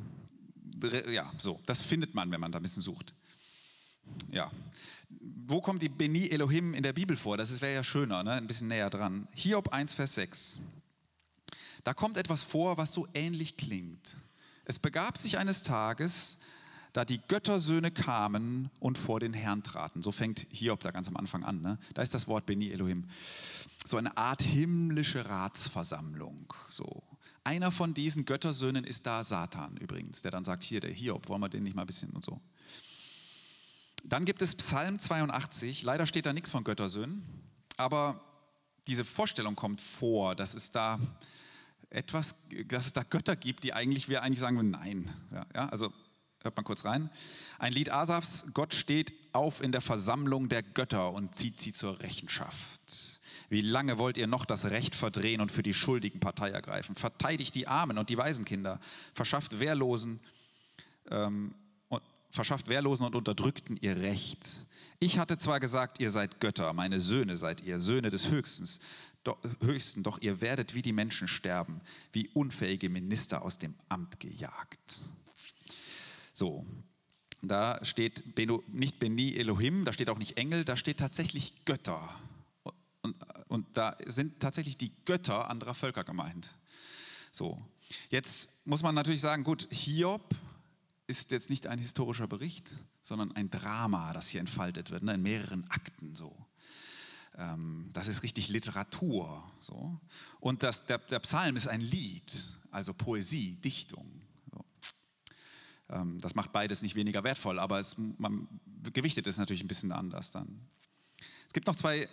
ja, 1.11 1.31
so, 1.37 1.59
das 1.65 1.81
findet 1.81 2.13
man, 2.13 2.31
wenn 2.31 2.39
man 2.39 2.51
da 2.51 2.59
ein 2.59 2.63
bisschen 2.63 2.83
sucht. 2.83 3.13
ja, 4.31 4.51
wo 5.47 5.61
kommt 5.61 5.81
die 5.81 5.89
Beni 5.89 6.27
Elohim 6.27 6.73
in 6.73 6.83
der 6.83 6.93
Bibel 6.93 7.15
vor? 7.15 7.37
Das 7.37 7.61
wäre 7.61 7.73
ja 7.73 7.83
schöner, 7.83 8.23
ne? 8.23 8.31
ein 8.33 8.47
bisschen 8.47 8.67
näher 8.67 8.89
dran. 8.89 9.27
Hiob 9.33 9.73
1, 9.73 9.93
Vers 9.93 10.15
6. 10.15 10.61
Da 11.83 11.93
kommt 11.93 12.17
etwas 12.17 12.43
vor, 12.43 12.77
was 12.77 12.93
so 12.93 13.07
ähnlich 13.13 13.57
klingt. 13.57 14.17
Es 14.65 14.79
begab 14.79 15.17
sich 15.17 15.37
eines 15.37 15.61
Tages, 15.61 16.39
da 16.93 17.05
die 17.05 17.19
Göttersöhne 17.27 17.91
kamen 17.91 18.71
und 18.79 18.97
vor 18.97 19.19
den 19.19 19.33
Herrn 19.33 19.63
traten. 19.63 20.01
So 20.01 20.11
fängt 20.11 20.47
Hiob 20.49 20.79
da 20.79 20.91
ganz 20.91 21.07
am 21.07 21.17
Anfang 21.17 21.43
an. 21.43 21.61
Ne? 21.61 21.77
Da 21.93 22.01
ist 22.01 22.13
das 22.13 22.27
Wort 22.27 22.45
Beni 22.45 22.71
Elohim. 22.71 23.07
So 23.85 23.97
eine 23.97 24.17
Art 24.17 24.41
himmlische 24.41 25.29
Ratsversammlung. 25.29 26.53
So. 26.69 27.03
Einer 27.45 27.71
von 27.71 27.93
diesen 27.93 28.25
Göttersöhnen 28.25 28.83
ist 28.83 29.05
da 29.05 29.23
Satan 29.23 29.77
übrigens, 29.77 30.23
der 30.23 30.31
dann 30.31 30.43
sagt, 30.43 30.63
hier, 30.63 30.79
der 30.79 30.89
Hiob, 30.89 31.29
wollen 31.29 31.41
wir 31.41 31.47
den 31.47 31.61
nicht 31.61 31.75
mal 31.75 31.83
ein 31.83 31.87
bisschen 31.87 32.09
und 32.09 32.25
so. 32.25 32.41
Dann 34.03 34.25
gibt 34.25 34.41
es 34.41 34.55
Psalm 34.55 34.97
82, 34.97 35.83
leider 35.83 36.07
steht 36.07 36.25
da 36.25 36.33
nichts 36.33 36.49
von 36.49 36.63
Göttersöhnen, 36.63 37.23
aber 37.77 38.19
diese 38.87 39.05
Vorstellung 39.05 39.55
kommt 39.55 39.79
vor, 39.79 40.35
dass 40.35 40.55
es 40.55 40.71
da 40.71 40.99
etwas, 41.91 42.35
dass 42.67 42.87
es 42.87 42.93
da 42.93 43.03
Götter 43.03 43.35
gibt, 43.35 43.63
die 43.63 43.73
eigentlich 43.73 44.09
wir 44.09 44.23
eigentlich 44.23 44.39
sagen, 44.39 44.71
nein. 44.71 45.13
Ja, 45.53 45.69
also 45.69 45.93
hört 46.41 46.57
mal 46.57 46.63
kurz 46.63 46.83
rein. 46.83 47.11
Ein 47.59 47.73
Lied 47.73 47.91
Asafs, 47.91 48.47
Gott 48.55 48.73
steht 48.73 49.13
auf 49.33 49.61
in 49.61 49.71
der 49.71 49.81
Versammlung 49.81 50.49
der 50.49 50.63
Götter 50.63 51.11
und 51.11 51.35
zieht 51.35 51.61
sie 51.61 51.73
zur 51.73 51.99
Rechenschaft. 51.99 53.14
Wie 53.49 53.61
lange 53.61 53.97
wollt 53.97 54.17
ihr 54.17 54.27
noch 54.27 54.45
das 54.45 54.65
Recht 54.65 54.95
verdrehen 54.95 55.41
und 55.41 55.51
für 55.51 55.63
die 55.63 55.73
Schuldigen 55.73 56.19
Partei 56.19 56.49
ergreifen? 56.49 56.95
Verteidigt 56.95 57.55
die 57.55 57.67
Armen 57.67 57.97
und 57.97 58.09
die 58.09 58.17
Waisenkinder, 58.17 58.79
verschafft 59.13 59.59
Wehrlosen, 59.59 60.19
ähm, 61.09 61.53
und, 61.89 62.01
verschafft 62.29 62.67
Wehrlosen 62.67 63.05
und 63.05 63.15
Unterdrückten 63.15 63.77
ihr 63.81 63.97
Recht. 63.97 64.65
Ich 64.99 65.19
hatte 65.19 65.37
zwar 65.37 65.59
gesagt, 65.59 65.99
ihr 65.99 66.09
seid 66.09 66.39
Götter, 66.39 66.73
meine 66.73 66.99
Söhne 66.99 67.35
seid 67.35 67.61
ihr, 67.61 67.79
Söhne 67.79 68.09
des 68.09 68.29
Höchsten, 68.29 68.67
doch, 69.23 69.37
Höchsten, 69.61 70.03
doch 70.03 70.21
ihr 70.21 70.39
werdet 70.39 70.73
wie 70.73 70.81
die 70.81 70.93
Menschen 70.93 71.27
sterben, 71.27 71.81
wie 72.13 72.29
unfähige 72.29 72.89
Minister 72.89 73.41
aus 73.41 73.57
dem 73.57 73.75
Amt 73.89 74.19
gejagt. 74.19 75.01
So, 76.33 76.65
da 77.41 77.83
steht 77.83 78.23
nicht 78.67 78.99
Beni 78.99 79.35
Elohim, 79.35 79.85
da 79.85 79.93
steht 79.93 80.09
auch 80.09 80.17
nicht 80.17 80.37
Engel, 80.37 80.63
da 80.63 80.75
steht 80.75 80.99
tatsächlich 80.99 81.65
Götter. 81.65 82.01
Und, 83.01 83.15
und 83.47 83.65
da 83.73 83.97
sind 84.05 84.39
tatsächlich 84.39 84.77
die 84.77 84.91
Götter 85.05 85.49
anderer 85.49 85.75
Völker 85.75 86.03
gemeint. 86.03 86.55
So, 87.31 87.61
jetzt 88.09 88.65
muss 88.65 88.81
man 88.81 88.95
natürlich 88.95 89.21
sagen, 89.21 89.43
gut, 89.43 89.67
Hiob 89.71 90.35
ist 91.07 91.31
jetzt 91.31 91.49
nicht 91.49 91.67
ein 91.67 91.79
historischer 91.79 92.27
Bericht, 92.27 92.71
sondern 93.01 93.31
ein 93.35 93.51
Drama, 93.51 94.13
das 94.13 94.27
hier 94.27 94.39
entfaltet 94.39 94.89
wird, 94.89 95.03
ne, 95.03 95.13
in 95.13 95.21
mehreren 95.21 95.69
Akten 95.69 96.15
so. 96.15 96.35
Ähm, 97.37 97.89
das 97.93 98.07
ist 98.07 98.23
richtig 98.23 98.49
Literatur. 98.49 99.43
So. 99.59 99.99
Und 100.39 100.63
das, 100.63 100.85
der, 100.85 100.97
der 100.97 101.19
Psalm 101.19 101.55
ist 101.55 101.67
ein 101.67 101.81
Lied, 101.81 102.45
also 102.71 102.93
Poesie, 102.93 103.55
Dichtung. 103.57 104.21
So. 104.51 104.65
Ähm, 105.89 106.19
das 106.21 106.35
macht 106.35 106.53
beides 106.53 106.81
nicht 106.81 106.95
weniger 106.95 107.23
wertvoll, 107.23 107.59
aber 107.59 107.79
es, 107.79 107.97
man 107.97 108.47
gewichtet 108.93 109.27
es 109.27 109.37
natürlich 109.37 109.63
ein 109.63 109.67
bisschen 109.67 109.91
anders 109.91 110.31
dann. 110.31 110.59
Es 111.47 111.53
gibt 111.53 111.67
noch 111.67 111.75
zwei 111.75 112.07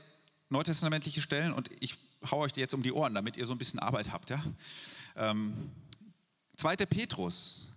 neutestamentliche 0.52 1.21
Stellen 1.21 1.52
und 1.52 1.71
ich 1.80 1.97
haue 2.30 2.44
euch 2.44 2.52
die 2.52 2.61
jetzt 2.61 2.75
um 2.75 2.82
die 2.82 2.92
Ohren, 2.92 3.14
damit 3.14 3.37
ihr 3.37 3.47
so 3.47 3.52
ein 3.52 3.59
bisschen 3.59 3.80
Arbeit 3.80 4.12
habt. 4.12 4.30
Ja? 4.30 4.42
Ähm, 5.16 5.71
2. 6.56 6.76
Petrus, 6.76 7.73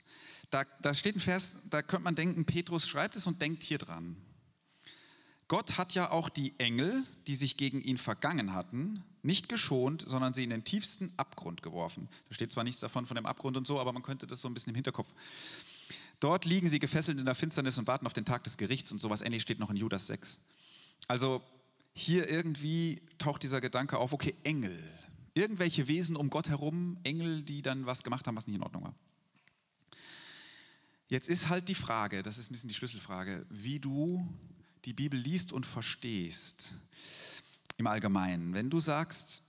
da, 0.51 0.63
da 0.81 0.93
steht 0.93 1.15
ein 1.15 1.19
Vers, 1.19 1.57
da 1.69 1.81
könnte 1.81 2.03
man 2.03 2.15
denken, 2.15 2.45
Petrus 2.45 2.87
schreibt 2.87 3.15
es 3.15 3.25
und 3.25 3.41
denkt 3.41 3.63
hier 3.63 3.77
dran. 3.77 4.15
Gott 5.47 5.77
hat 5.77 5.93
ja 5.93 6.11
auch 6.11 6.29
die 6.29 6.53
Engel, 6.57 7.03
die 7.27 7.35
sich 7.35 7.55
gegen 7.55 7.81
ihn 7.81 7.97
vergangen 7.97 8.53
hatten, 8.53 9.03
nicht 9.21 9.47
geschont, 9.47 10.03
sondern 10.07 10.33
sie 10.33 10.43
in 10.43 10.49
den 10.49 10.63
tiefsten 10.63 11.13
Abgrund 11.17 11.61
geworfen. 11.61 12.09
Da 12.29 12.35
steht 12.35 12.51
zwar 12.51 12.63
nichts 12.63 12.81
davon 12.81 13.05
von 13.05 13.15
dem 13.15 13.25
Abgrund 13.25 13.55
und 13.55 13.67
so, 13.67 13.79
aber 13.79 13.93
man 13.93 14.01
könnte 14.01 14.27
das 14.27 14.41
so 14.41 14.47
ein 14.47 14.53
bisschen 14.53 14.71
im 14.71 14.75
Hinterkopf. 14.75 15.09
Dort 16.19 16.45
liegen 16.45 16.67
sie 16.67 16.79
gefesselt 16.79 17.19
in 17.19 17.25
der 17.25 17.35
Finsternis 17.35 17.77
und 17.77 17.87
warten 17.87 18.07
auf 18.07 18.13
den 18.13 18.25
Tag 18.25 18.43
des 18.43 18.57
Gerichts 18.57 18.91
und 18.91 18.99
sowas 18.99 19.21
ähnlich 19.21 19.43
steht 19.43 19.59
noch 19.59 19.69
in 19.69 19.77
Judas 19.77 20.07
6. 20.07 20.39
Also 21.07 21.43
hier 21.95 22.29
irgendwie 22.29 23.01
taucht 23.17 23.41
dieser 23.43 23.61
Gedanke 23.61 23.97
auf, 23.97 24.13
okay, 24.13 24.35
Engel. 24.43 24.77
Irgendwelche 25.33 25.87
Wesen 25.87 26.15
um 26.15 26.29
Gott 26.29 26.49
herum, 26.49 26.97
Engel, 27.03 27.41
die 27.41 27.61
dann 27.61 27.85
was 27.85 28.03
gemacht 28.03 28.27
haben, 28.27 28.35
was 28.35 28.47
nicht 28.47 28.57
in 28.57 28.63
Ordnung 28.63 28.83
war. 28.83 28.95
Jetzt 31.07 31.29
ist 31.29 31.49
halt 31.49 31.69
die 31.69 31.75
Frage, 31.75 32.21
das 32.21 32.37
ist 32.37 32.49
ein 32.49 32.53
bisschen 32.53 32.69
die 32.69 32.75
Schlüsselfrage, 32.75 33.45
wie 33.49 33.79
du 33.79 34.27
die 34.83 34.93
Bibel 34.93 35.19
liest 35.19 35.53
und 35.53 35.65
verstehst 35.65 36.75
im 37.77 37.87
Allgemeinen. 37.87 38.53
Wenn 38.53 38.69
du 38.69 38.79
sagst, 38.79 39.43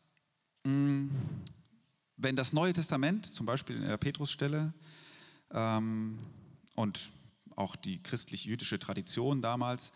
mm, 0.64 1.08
wenn 2.16 2.36
das 2.36 2.52
Neue 2.52 2.72
Testament, 2.72 3.26
zum 3.26 3.46
Beispiel 3.46 3.76
in 3.76 3.88
der 3.88 3.96
Petrusstelle 3.96 4.72
ähm, 5.50 6.18
und 6.74 7.10
auch 7.56 7.74
die 7.74 8.02
christlich-jüdische 8.02 8.78
Tradition 8.78 9.42
damals, 9.42 9.92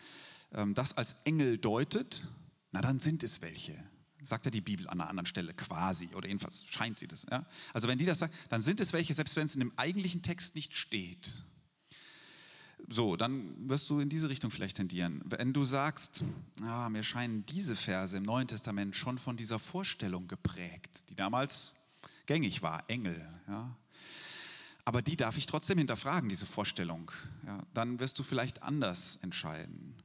ähm, 0.53 0.73
das 0.73 0.97
als 0.97 1.15
Engel 1.25 1.57
deutet, 1.57 2.23
na 2.71 2.81
dann 2.81 2.99
sind 2.99 3.23
es 3.23 3.41
welche. 3.41 3.77
Sagt 4.23 4.45
ja 4.45 4.51
die 4.51 4.61
Bibel 4.61 4.87
an 4.87 5.01
einer 5.01 5.09
anderen 5.09 5.25
Stelle 5.25 5.53
quasi, 5.53 6.09
oder 6.13 6.27
jedenfalls 6.27 6.63
scheint 6.65 6.99
sie 6.99 7.07
das. 7.07 7.25
Ja? 7.29 7.45
Also 7.73 7.87
wenn 7.87 7.97
die 7.97 8.05
das 8.05 8.19
sagt, 8.19 8.35
dann 8.49 8.61
sind 8.61 8.79
es 8.79 8.93
welche, 8.93 9.13
selbst 9.13 9.35
wenn 9.35 9.45
es 9.45 9.55
in 9.55 9.61
dem 9.61 9.73
eigentlichen 9.77 10.21
Text 10.21 10.55
nicht 10.55 10.77
steht. 10.77 11.37
So, 12.87 13.15
dann 13.15 13.69
wirst 13.69 13.89
du 13.89 13.99
in 13.99 14.09
diese 14.09 14.29
Richtung 14.29 14.51
vielleicht 14.51 14.77
tendieren. 14.77 15.21
Wenn 15.25 15.53
du 15.53 15.63
sagst, 15.63 16.23
ah, 16.63 16.89
mir 16.89 17.03
scheinen 17.03 17.45
diese 17.45 17.75
Verse 17.75 18.15
im 18.17 18.23
Neuen 18.23 18.47
Testament 18.47 18.95
schon 18.95 19.17
von 19.17 19.37
dieser 19.37 19.59
Vorstellung 19.59 20.27
geprägt, 20.27 21.09
die 21.09 21.15
damals 21.15 21.75
gängig 22.25 22.61
war, 22.61 22.83
Engel. 22.89 23.27
Ja? 23.47 23.75
Aber 24.85 25.01
die 25.01 25.15
darf 25.15 25.37
ich 25.37 25.45
trotzdem 25.45 25.77
hinterfragen, 25.77 26.29
diese 26.29 26.45
Vorstellung. 26.45 27.11
Ja? 27.45 27.63
Dann 27.73 27.99
wirst 27.99 28.19
du 28.19 28.23
vielleicht 28.23 28.63
anders 28.63 29.17
entscheiden. 29.21 29.95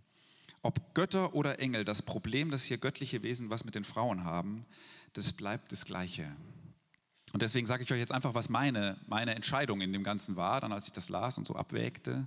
Ob 0.67 0.95
Götter 0.95 1.33
oder 1.33 1.61
Engel, 1.61 1.85
das 1.85 2.03
Problem, 2.03 2.51
dass 2.51 2.65
hier 2.65 2.79
göttliche 2.79 3.23
Wesen 3.23 3.51
was 3.51 3.65
mit 3.65 3.77
den 3.77 3.85
Frauen 3.85 4.25
haben, 4.25 4.67
das 5.13 5.33
bleibt 5.33 5.71
das 5.71 5.85
Gleiche. 5.85 6.35
Und 7.33 7.41
deswegen 7.41 7.69
sage 7.69 7.85
ich 7.85 7.93
euch 7.93 8.01
jetzt 8.01 8.11
einfach, 8.11 8.35
was 8.35 8.49
meine, 8.49 8.99
meine 9.07 9.37
Entscheidung 9.37 9.81
in 9.81 9.93
dem 9.93 10.03
Ganzen 10.03 10.35
war, 10.35 10.61
dann 10.61 10.73
als 10.73 10.89
ich 10.89 10.93
das 10.93 11.09
las 11.09 11.39
und 11.39 11.47
so 11.47 11.55
abwägte. 11.55 12.27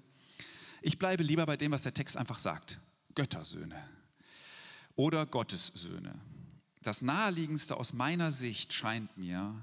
Ich 0.82 0.98
bleibe 0.98 1.22
lieber 1.22 1.46
bei 1.46 1.58
dem, 1.58 1.74
was 1.74 1.82
der 1.82 1.94
Text 1.94 2.16
einfach 2.16 2.40
sagt. 2.40 2.80
Göttersöhne 3.14 3.76
oder 4.96 5.26
Gottessöhne. 5.26 6.16
Das 6.82 7.02
Naheliegendste 7.02 7.76
aus 7.76 7.92
meiner 7.92 8.32
Sicht 8.32 8.72
scheint 8.72 9.18
mir, 9.18 9.54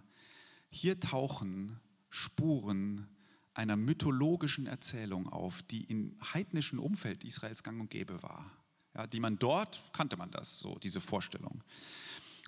hier 0.69 1.01
tauchen 1.01 1.81
Spuren 2.11 3.09
einer 3.55 3.77
mythologischen 3.77 4.67
Erzählung 4.67 5.33
auf, 5.33 5.63
die 5.63 5.85
im 5.85 6.15
heidnischen 6.35 6.79
Umfeld 6.79 7.25
Israels 7.25 7.63
gang 7.63 7.81
und 7.81 7.89
gäbe 7.89 8.23
war 8.23 8.53
ja, 8.97 9.07
die 9.07 9.21
man 9.21 9.39
dort, 9.39 9.83
kannte 9.93 10.17
man 10.17 10.31
das, 10.31 10.59
so 10.59 10.79
diese 10.79 11.01
Vorstellung. 11.01 11.63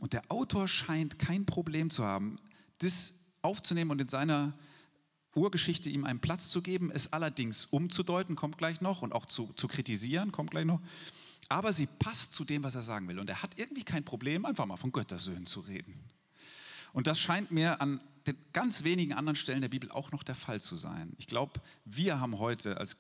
Und 0.01 0.13
der 0.13 0.23
Autor 0.31 0.67
scheint 0.67 1.19
kein 1.19 1.45
Problem 1.45 1.91
zu 1.91 2.05
haben, 2.05 2.37
das 2.79 3.15
aufzunehmen 3.43 3.91
und 3.91 4.01
in 4.01 4.09
seiner 4.09 4.53
Urgeschichte 5.35 5.91
ihm 5.91 6.05
einen 6.05 6.21
Platz 6.21 6.49
zu 6.49 6.63
geben, 6.63 6.91
es 6.91 7.13
allerdings 7.13 7.67
umzudeuten, 7.67 8.35
kommt 8.35 8.57
gleich 8.57 8.81
noch, 8.81 9.03
und 9.03 9.13
auch 9.13 9.27
zu, 9.27 9.53
zu 9.55 9.69
kritisieren, 9.69 10.33
kommt 10.33 10.51
gleich 10.51 10.65
noch. 10.65 10.81
Aber 11.49 11.73
sie 11.73 11.87
passt 11.87 12.35
zu 12.35 12.45
dem, 12.45 12.63
was 12.63 12.75
er 12.75 12.83
sagen 12.83 13.09
will. 13.09 13.19
Und 13.19 13.29
er 13.29 13.43
hat 13.43 13.59
irgendwie 13.59 13.85
kein 13.85 14.05
Problem, 14.05 14.45
einfach 14.45 14.67
mal 14.67 14.77
von 14.77 14.93
Göttersöhnen 14.93 15.47
zu 15.47 15.61
reden. 15.61 15.95
Und 16.93 17.07
das 17.07 17.19
scheint 17.21 17.51
mir 17.51 17.81
an 17.81 18.01
den 18.27 18.37
ganz 18.53 18.85
wenigen 18.85 19.13
anderen 19.13 19.37
Stellen 19.37 19.61
der 19.61 19.69
Bibel 19.69 19.91
auch 19.91 20.13
noch 20.13 20.23
der 20.23 20.35
Fall 20.35 20.61
zu 20.61 20.77
sein. 20.77 21.15
Ich 21.19 21.27
glaube, 21.27 21.61
wir 21.85 22.21
haben 22.21 22.39
heute 22.39 22.79
als 22.79 22.97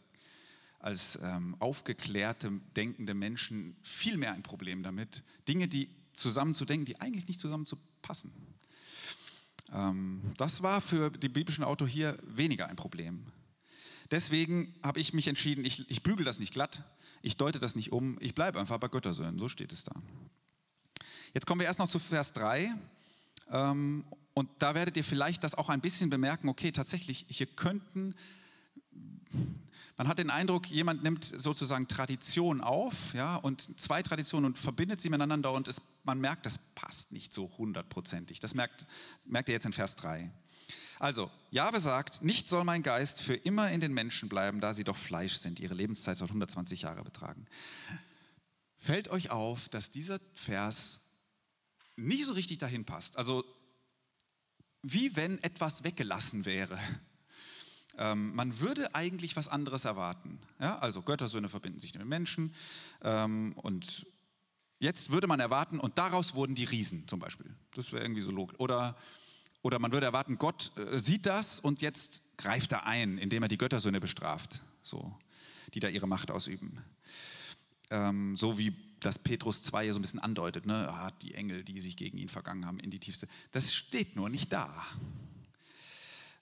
als 0.78 1.18
ähm, 1.22 1.56
aufgeklärte, 1.58 2.52
denkende 2.76 3.14
Menschen 3.14 3.76
viel 3.82 4.16
mehr 4.16 4.32
ein 4.32 4.42
Problem 4.42 4.82
damit, 4.82 5.22
Dinge, 5.48 5.68
die 5.68 5.90
zusammenzudenken, 6.12 6.86
die 6.86 7.00
eigentlich 7.00 7.28
nicht 7.28 7.40
zusammenzupassen. 7.40 8.32
Ähm, 9.72 10.22
das 10.36 10.62
war 10.62 10.80
für 10.80 11.10
die 11.10 11.28
biblischen 11.28 11.64
Autor 11.64 11.88
hier 11.88 12.18
weniger 12.22 12.68
ein 12.68 12.76
Problem. 12.76 13.26
Deswegen 14.10 14.74
habe 14.82 15.00
ich 15.00 15.12
mich 15.12 15.28
entschieden, 15.28 15.64
ich, 15.64 15.90
ich 15.90 16.02
bügel 16.02 16.24
das 16.24 16.38
nicht 16.38 16.52
glatt, 16.52 16.82
ich 17.22 17.36
deute 17.36 17.58
das 17.58 17.74
nicht 17.74 17.92
um, 17.92 18.16
ich 18.20 18.34
bleibe 18.34 18.58
einfach 18.58 18.78
bei 18.78 18.88
Göttersöhnen, 18.88 19.38
so 19.38 19.48
steht 19.48 19.72
es 19.72 19.84
da. 19.84 19.92
Jetzt 21.34 21.46
kommen 21.46 21.60
wir 21.60 21.66
erst 21.66 21.78
noch 21.78 21.88
zu 21.88 21.98
Vers 21.98 22.32
3. 22.32 22.74
Ähm, 23.50 24.04
und 24.34 24.48
da 24.60 24.74
werdet 24.74 24.96
ihr 24.96 25.04
vielleicht 25.04 25.42
das 25.42 25.56
auch 25.56 25.68
ein 25.68 25.80
bisschen 25.80 26.10
bemerken, 26.10 26.48
okay, 26.48 26.70
tatsächlich, 26.70 27.26
hier 27.28 27.46
könnten 27.46 28.14
man 29.98 30.06
hat 30.06 30.18
den 30.18 30.30
Eindruck, 30.30 30.70
jemand 30.70 31.02
nimmt 31.02 31.24
sozusagen 31.24 31.88
Tradition 31.88 32.60
auf, 32.60 33.12
ja, 33.14 33.34
und 33.34 33.80
zwei 33.80 34.00
Traditionen 34.00 34.46
und 34.46 34.56
verbindet 34.56 35.00
sie 35.00 35.10
miteinander 35.10 35.52
und 35.52 35.66
es, 35.66 35.82
man 36.04 36.20
merkt, 36.20 36.46
das 36.46 36.58
passt 36.76 37.10
nicht 37.10 37.32
so 37.32 37.50
hundertprozentig. 37.58 38.38
Das 38.38 38.54
merkt, 38.54 38.86
merkt 39.26 39.48
ihr 39.48 39.54
jetzt 39.54 39.66
in 39.66 39.72
Vers 39.72 39.96
3. 39.96 40.30
Also, 41.00 41.30
Jahwe 41.50 41.80
sagt, 41.80 42.22
nicht 42.22 42.48
soll 42.48 42.62
mein 42.62 42.84
Geist 42.84 43.22
für 43.22 43.34
immer 43.34 43.72
in 43.72 43.80
den 43.80 43.92
Menschen 43.92 44.28
bleiben, 44.28 44.60
da 44.60 44.72
sie 44.72 44.84
doch 44.84 44.96
Fleisch 44.96 45.34
sind. 45.34 45.58
Ihre 45.58 45.74
Lebenszeit 45.74 46.16
soll 46.16 46.28
120 46.28 46.82
Jahre 46.82 47.02
betragen. 47.02 47.46
Fällt 48.78 49.08
euch 49.08 49.30
auf, 49.30 49.68
dass 49.68 49.90
dieser 49.90 50.20
Vers 50.34 51.02
nicht 51.96 52.24
so 52.24 52.34
richtig 52.34 52.58
dahin 52.58 52.84
passt. 52.84 53.16
Also, 53.16 53.44
wie 54.82 55.16
wenn 55.16 55.42
etwas 55.42 55.82
weggelassen 55.82 56.44
wäre. 56.44 56.78
Ähm, 57.98 58.34
man 58.34 58.58
würde 58.60 58.94
eigentlich 58.94 59.36
was 59.36 59.48
anderes 59.48 59.84
erwarten. 59.84 60.38
Ja? 60.60 60.78
Also, 60.78 61.02
Göttersöhne 61.02 61.48
verbinden 61.48 61.80
sich 61.80 61.94
mit 61.94 62.06
Menschen 62.06 62.54
ähm, 63.02 63.52
und 63.56 64.06
Jetzt 64.80 65.10
würde 65.10 65.26
man 65.26 65.40
erwarten, 65.40 65.80
und 65.80 65.98
daraus 65.98 66.36
wurden 66.36 66.54
die 66.54 66.62
Riesen 66.62 67.08
zum 67.08 67.18
Beispiel. 67.18 67.52
Das 67.74 67.90
wäre 67.90 68.00
irgendwie 68.04 68.20
so 68.20 68.30
logisch. 68.30 68.60
Oder 68.60 68.96
oder 69.62 69.78
man 69.78 69.92
würde 69.92 70.06
erwarten, 70.06 70.38
Gott 70.38 70.70
äh, 70.76 70.98
sieht 70.98 71.26
das 71.26 71.60
und 71.60 71.82
jetzt 71.82 72.22
greift 72.36 72.72
er 72.72 72.86
ein, 72.86 73.18
indem 73.18 73.42
er 73.42 73.48
die 73.48 73.58
Göttersöhne 73.58 74.00
bestraft, 74.00 74.62
so, 74.82 75.14
die 75.74 75.80
da 75.80 75.88
ihre 75.88 76.06
Macht 76.06 76.30
ausüben. 76.30 76.78
Ähm, 77.90 78.36
so 78.36 78.58
wie 78.58 78.74
das 79.00 79.18
Petrus 79.18 79.62
2 79.62 79.84
hier 79.84 79.92
so 79.92 79.98
ein 79.98 80.02
bisschen 80.02 80.20
andeutet, 80.20 80.66
ne? 80.66 80.88
Ah, 80.90 81.10
die 81.22 81.34
Engel, 81.34 81.64
die 81.64 81.80
sich 81.80 81.96
gegen 81.96 82.18
ihn 82.18 82.28
vergangen 82.28 82.66
haben, 82.66 82.78
in 82.80 82.90
die 82.90 82.98
tiefste. 82.98 83.28
Das 83.52 83.74
steht 83.74 84.16
nur 84.16 84.28
nicht 84.28 84.52
da. 84.52 84.86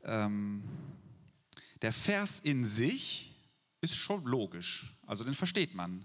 Ähm, 0.04 0.62
der 1.82 1.92
Vers 1.92 2.40
in 2.40 2.64
sich 2.64 3.34
ist 3.80 3.94
schon 3.94 4.24
logisch, 4.24 4.92
also 5.06 5.24
den 5.24 5.34
versteht 5.34 5.74
man 5.74 6.04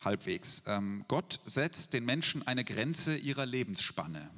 halbwegs. 0.00 0.62
Ähm, 0.66 1.04
Gott 1.08 1.40
setzt 1.44 1.92
den 1.92 2.04
Menschen 2.04 2.46
eine 2.46 2.64
Grenze 2.64 3.16
ihrer 3.16 3.46
Lebensspanne. 3.46 4.30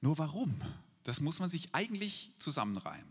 Nur 0.00 0.18
warum? 0.18 0.60
Das 1.04 1.20
muss 1.20 1.40
man 1.40 1.50
sich 1.50 1.74
eigentlich 1.74 2.32
zusammenreimen. 2.38 3.09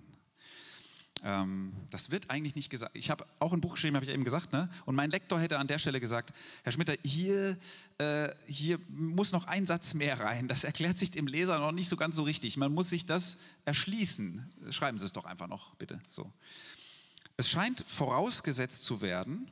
Ähm, 1.24 1.74
das 1.90 2.12
wird 2.12 2.30
eigentlich 2.30 2.56
nicht 2.56 2.70
gesagt. 2.70 2.96
Ich 2.96 3.10
habe 3.10 3.26
auch 3.40 3.52
ein 3.52 3.62
Buch 3.62 3.74
geschrieben, 3.74 3.96
habe 3.96 4.06
ich 4.06 4.12
eben 4.12 4.24
gesagt, 4.24 4.54
ne? 4.54 4.70
und 4.86 4.96
mein 4.96 5.12
Lektor 5.12 5.40
hätte 5.40 5.60
an 5.60 5.68
der 5.68 5.80
Stelle 5.80 6.00
gesagt, 6.00 6.34
Herr 6.64 6.72
Schmitter, 6.72 6.96
hier, 7.04 7.58
äh, 7.98 8.30
hier 8.48 8.80
muss 8.88 9.32
noch 9.32 9.46
ein 9.48 9.66
Satz 9.66 9.94
mehr 9.94 10.20
rein. 10.20 10.48
Das 10.48 10.64
erklärt 10.64 10.98
sich 10.98 11.12
dem 11.12 11.28
Leser 11.28 11.60
noch 11.60 11.74
nicht 11.74 11.90
so 11.90 11.98
ganz 11.98 12.16
so 12.16 12.24
richtig. 12.24 12.56
Man 12.58 12.74
muss 12.74 12.90
sich 12.90 13.06
das 13.06 13.38
erschließen. 13.66 14.50
Schreiben 14.70 14.98
Sie 14.98 15.06
es 15.06 15.14
doch 15.14 15.26
einfach 15.26 15.48
noch, 15.48 15.76
bitte. 15.76 16.00
So. 16.10 16.32
Es 17.36 17.50
scheint 17.50 17.84
vorausgesetzt 17.88 18.84
zu 18.84 19.02
werden, 19.02 19.52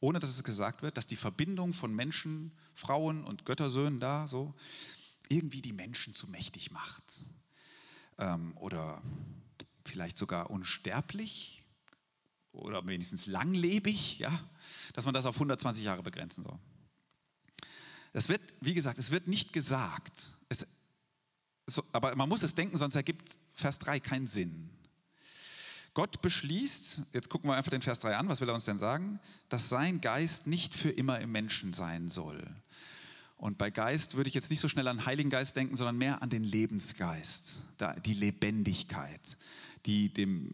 ohne 0.00 0.20
dass 0.20 0.30
es 0.30 0.44
gesagt 0.44 0.82
wird, 0.82 0.96
dass 0.96 1.06
die 1.06 1.16
Verbindung 1.16 1.72
von 1.72 1.94
Menschen, 1.94 2.52
Frauen 2.74 3.24
und 3.24 3.44
Göttersöhnen 3.44 3.98
da 3.98 4.28
so 4.28 4.54
irgendwie 5.28 5.62
die 5.62 5.72
Menschen 5.72 6.14
zu 6.14 6.28
mächtig 6.28 6.70
macht. 6.70 7.02
Ähm, 8.18 8.56
oder 8.56 9.02
vielleicht 9.88 10.18
sogar 10.18 10.50
unsterblich 10.50 11.64
oder 12.52 12.86
wenigstens 12.86 13.26
langlebig, 13.26 14.18
ja, 14.18 14.32
dass 14.94 15.04
man 15.04 15.14
das 15.14 15.26
auf 15.26 15.36
120 15.36 15.84
Jahre 15.84 16.02
begrenzen 16.02 16.44
soll. 16.44 16.58
Es 18.12 18.28
wird, 18.28 18.40
wie 18.60 18.74
gesagt, 18.74 18.98
es 18.98 19.10
wird 19.10 19.28
nicht 19.28 19.52
gesagt, 19.52 20.32
es, 20.48 20.66
so, 21.66 21.84
aber 21.92 22.16
man 22.16 22.28
muss 22.28 22.42
es 22.42 22.54
denken, 22.54 22.78
sonst 22.78 22.94
ergibt 22.94 23.36
Vers 23.54 23.78
3 23.78 24.00
keinen 24.00 24.26
Sinn. 24.26 24.70
Gott 25.94 26.22
beschließt, 26.22 27.02
jetzt 27.12 27.28
gucken 27.28 27.50
wir 27.50 27.56
einfach 27.56 27.70
den 27.70 27.82
Vers 27.82 28.00
3 28.00 28.16
an, 28.16 28.28
was 28.28 28.40
will 28.40 28.48
er 28.48 28.54
uns 28.54 28.64
denn 28.64 28.78
sagen? 28.78 29.20
Dass 29.48 29.68
sein 29.68 30.00
Geist 30.00 30.46
nicht 30.46 30.74
für 30.74 30.90
immer 30.90 31.20
im 31.20 31.32
Menschen 31.32 31.74
sein 31.74 32.08
soll. 32.08 32.42
Und 33.36 33.58
bei 33.58 33.70
Geist 33.70 34.16
würde 34.16 34.28
ich 34.28 34.34
jetzt 34.34 34.50
nicht 34.50 34.60
so 34.60 34.68
schnell 34.68 34.88
an 34.88 35.06
Heiligen 35.06 35.30
Geist 35.30 35.56
denken, 35.56 35.76
sondern 35.76 35.96
mehr 35.96 36.22
an 36.22 36.30
den 36.30 36.42
Lebensgeist, 36.42 37.58
die 38.04 38.14
Lebendigkeit, 38.14 39.36
die 39.88 40.12
dem, 40.12 40.52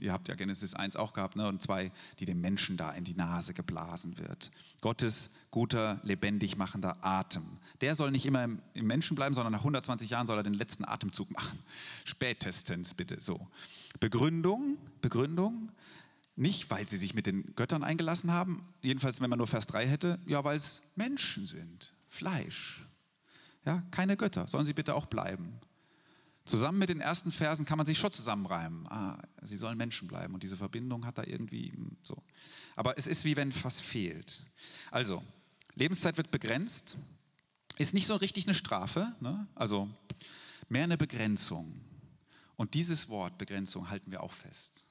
ihr 0.00 0.12
habt 0.12 0.28
ja 0.28 0.34
Genesis 0.34 0.74
1 0.74 0.96
auch 0.96 1.12
gehabt, 1.12 1.36
ne, 1.36 1.46
und 1.46 1.62
2, 1.62 1.92
die 2.18 2.24
dem 2.24 2.40
Menschen 2.40 2.76
da 2.76 2.90
in 2.90 3.04
die 3.04 3.14
Nase 3.14 3.54
geblasen 3.54 4.18
wird. 4.18 4.50
Gottes 4.80 5.30
guter, 5.50 6.00
lebendig 6.02 6.56
machender 6.56 6.96
Atem. 7.00 7.44
Der 7.80 7.94
soll 7.94 8.10
nicht 8.10 8.26
immer 8.26 8.42
im, 8.42 8.58
im 8.74 8.86
Menschen 8.86 9.14
bleiben, 9.14 9.34
sondern 9.34 9.52
nach 9.52 9.60
120 9.60 10.10
Jahren 10.10 10.26
soll 10.26 10.38
er 10.38 10.42
den 10.42 10.54
letzten 10.54 10.84
Atemzug 10.84 11.30
machen. 11.30 11.58
Spätestens 12.04 12.94
bitte 12.94 13.20
so. 13.20 13.40
Begründung, 14.00 14.76
Begründung, 15.00 15.70
nicht, 16.36 16.68
weil 16.68 16.84
sie 16.84 16.96
sich 16.96 17.14
mit 17.14 17.26
den 17.26 17.54
Göttern 17.54 17.84
eingelassen 17.84 18.32
haben, 18.32 18.60
jedenfalls 18.82 19.20
wenn 19.20 19.30
man 19.30 19.38
nur 19.38 19.46
Vers 19.46 19.68
3 19.68 19.86
hätte, 19.86 20.18
ja, 20.26 20.42
weil 20.42 20.56
es 20.56 20.82
Menschen 20.96 21.46
sind. 21.46 21.92
Fleisch. 22.08 22.84
Ja, 23.64 23.84
keine 23.92 24.16
Götter, 24.16 24.48
sollen 24.48 24.66
sie 24.66 24.74
bitte 24.74 24.94
auch 24.96 25.06
bleiben. 25.06 25.60
Zusammen 26.44 26.78
mit 26.78 26.90
den 26.90 27.00
ersten 27.00 27.32
Versen 27.32 27.64
kann 27.64 27.78
man 27.78 27.86
sich 27.86 27.98
schon 27.98 28.12
zusammenreimen. 28.12 28.86
Ah, 28.88 29.18
sie 29.42 29.56
sollen 29.56 29.78
Menschen 29.78 30.08
bleiben 30.08 30.34
und 30.34 30.42
diese 30.42 30.58
Verbindung 30.58 31.06
hat 31.06 31.16
da 31.16 31.24
irgendwie 31.24 31.72
hm, 31.72 31.96
so. 32.02 32.22
Aber 32.76 32.98
es 32.98 33.06
ist 33.06 33.24
wie 33.24 33.36
wenn 33.36 33.52
was 33.64 33.80
fehlt. 33.80 34.42
Also, 34.90 35.22
Lebenszeit 35.74 36.18
wird 36.18 36.30
begrenzt, 36.30 36.98
ist 37.78 37.94
nicht 37.94 38.06
so 38.06 38.16
richtig 38.16 38.46
eine 38.46 38.54
Strafe, 38.54 39.12
ne? 39.20 39.46
also 39.54 39.88
mehr 40.68 40.84
eine 40.84 40.98
Begrenzung. 40.98 41.80
Und 42.56 42.74
dieses 42.74 43.08
Wort 43.08 43.38
Begrenzung 43.38 43.88
halten 43.88 44.10
wir 44.10 44.22
auch 44.22 44.32
fest. 44.32 44.86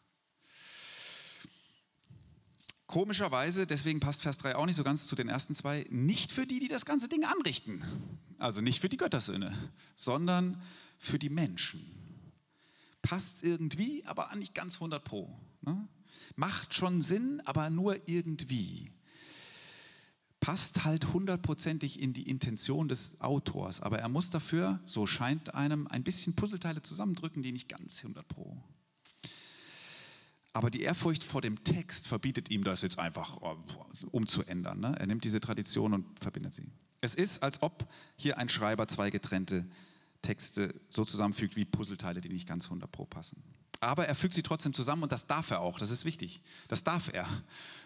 Komischerweise, 2.88 3.66
deswegen 3.66 4.00
passt 4.00 4.22
Vers 4.22 4.38
3 4.40 4.56
auch 4.56 4.66
nicht 4.66 4.76
so 4.76 4.84
ganz 4.84 5.08
zu 5.08 5.16
den 5.16 5.30
ersten 5.30 5.56
zwei, 5.56 5.86
nicht 5.90 6.32
für 6.32 6.46
die, 6.46 6.60
die 6.60 6.68
das 6.68 6.86
ganze 6.86 7.08
Ding 7.08 7.24
anrichten. 7.24 7.82
Also 8.38 8.60
nicht 8.60 8.82
für 8.82 8.90
die 8.90 8.98
Göttersöhne, 8.98 9.56
sondern 9.96 10.62
für 11.04 11.20
die 11.20 11.30
Menschen. 11.30 11.82
Passt 13.02 13.44
irgendwie, 13.44 14.06
aber 14.06 14.34
nicht 14.36 14.56
ganz 14.56 14.76
100 14.76 15.04
pro. 15.04 15.38
Ne? 15.62 15.88
Macht 16.36 16.74
schon 16.74 17.02
Sinn, 17.02 17.42
aber 17.46 17.70
nur 17.70 18.08
irgendwie. 18.08 18.92
Passt 20.40 20.84
halt 20.84 21.14
hundertprozentig 21.14 22.00
in 22.00 22.14
die 22.14 22.30
Intention 22.30 22.88
des 22.88 23.20
Autors, 23.22 23.82
aber 23.82 24.00
er 24.00 24.10
muss 24.10 24.30
dafür, 24.30 24.80
so 24.86 25.08
scheint 25.08 25.54
einem, 25.54 25.88
ein 25.88 26.04
bisschen 26.04 26.36
Puzzleteile 26.36 26.82
zusammendrücken, 26.82 27.44
die 27.44 27.52
nicht 27.52 27.70
ganz 27.70 27.98
100 28.00 28.28
pro 28.28 28.62
aber 30.54 30.70
die 30.70 30.82
Ehrfurcht 30.82 31.24
vor 31.24 31.42
dem 31.42 31.64
Text 31.64 32.08
verbietet 32.08 32.50
ihm 32.52 32.64
das 32.64 32.84
jetzt 32.84 33.00
einfach 33.00 33.42
äh, 33.42 34.06
umzuändern. 34.12 34.80
Ne? 34.80 34.96
Er 35.00 35.08
nimmt 35.08 35.24
diese 35.24 35.42
Tradition 35.42 35.94
und 35.94 36.20
verbindet 36.20 36.54
sie. 36.54 36.68
Es 37.02 37.16
ist, 37.16 37.42
als 37.44 37.62
ob 37.64 37.90
hier 38.16 38.38
ein 38.38 38.50
Schreiber 38.50 38.88
zwei 38.88 39.10
getrennte 39.10 39.66
Texte 40.24 40.74
so 40.90 41.06
zusammenfügt 41.06 41.56
wie 41.56 41.66
Puzzleteile, 41.66 42.22
die 42.22 42.30
nicht 42.30 42.48
ganz 42.48 42.66
100 42.66 42.92
pro 42.92 43.06
passen. 43.06 43.44
Aber 43.80 44.08
er 44.08 44.16
fügt 44.16 44.34
sie 44.34 44.44
trotzdem 44.44 44.74
zusammen 44.74 45.04
und 45.04 45.12
das 45.12 45.28
darf 45.28 45.52
er 45.52 45.60
auch. 45.60 45.78
Das 45.78 45.92
ist 45.92 46.06
wichtig. 46.06 46.42
Das 46.70 46.84
darf 46.84 47.14
er. 47.14 47.28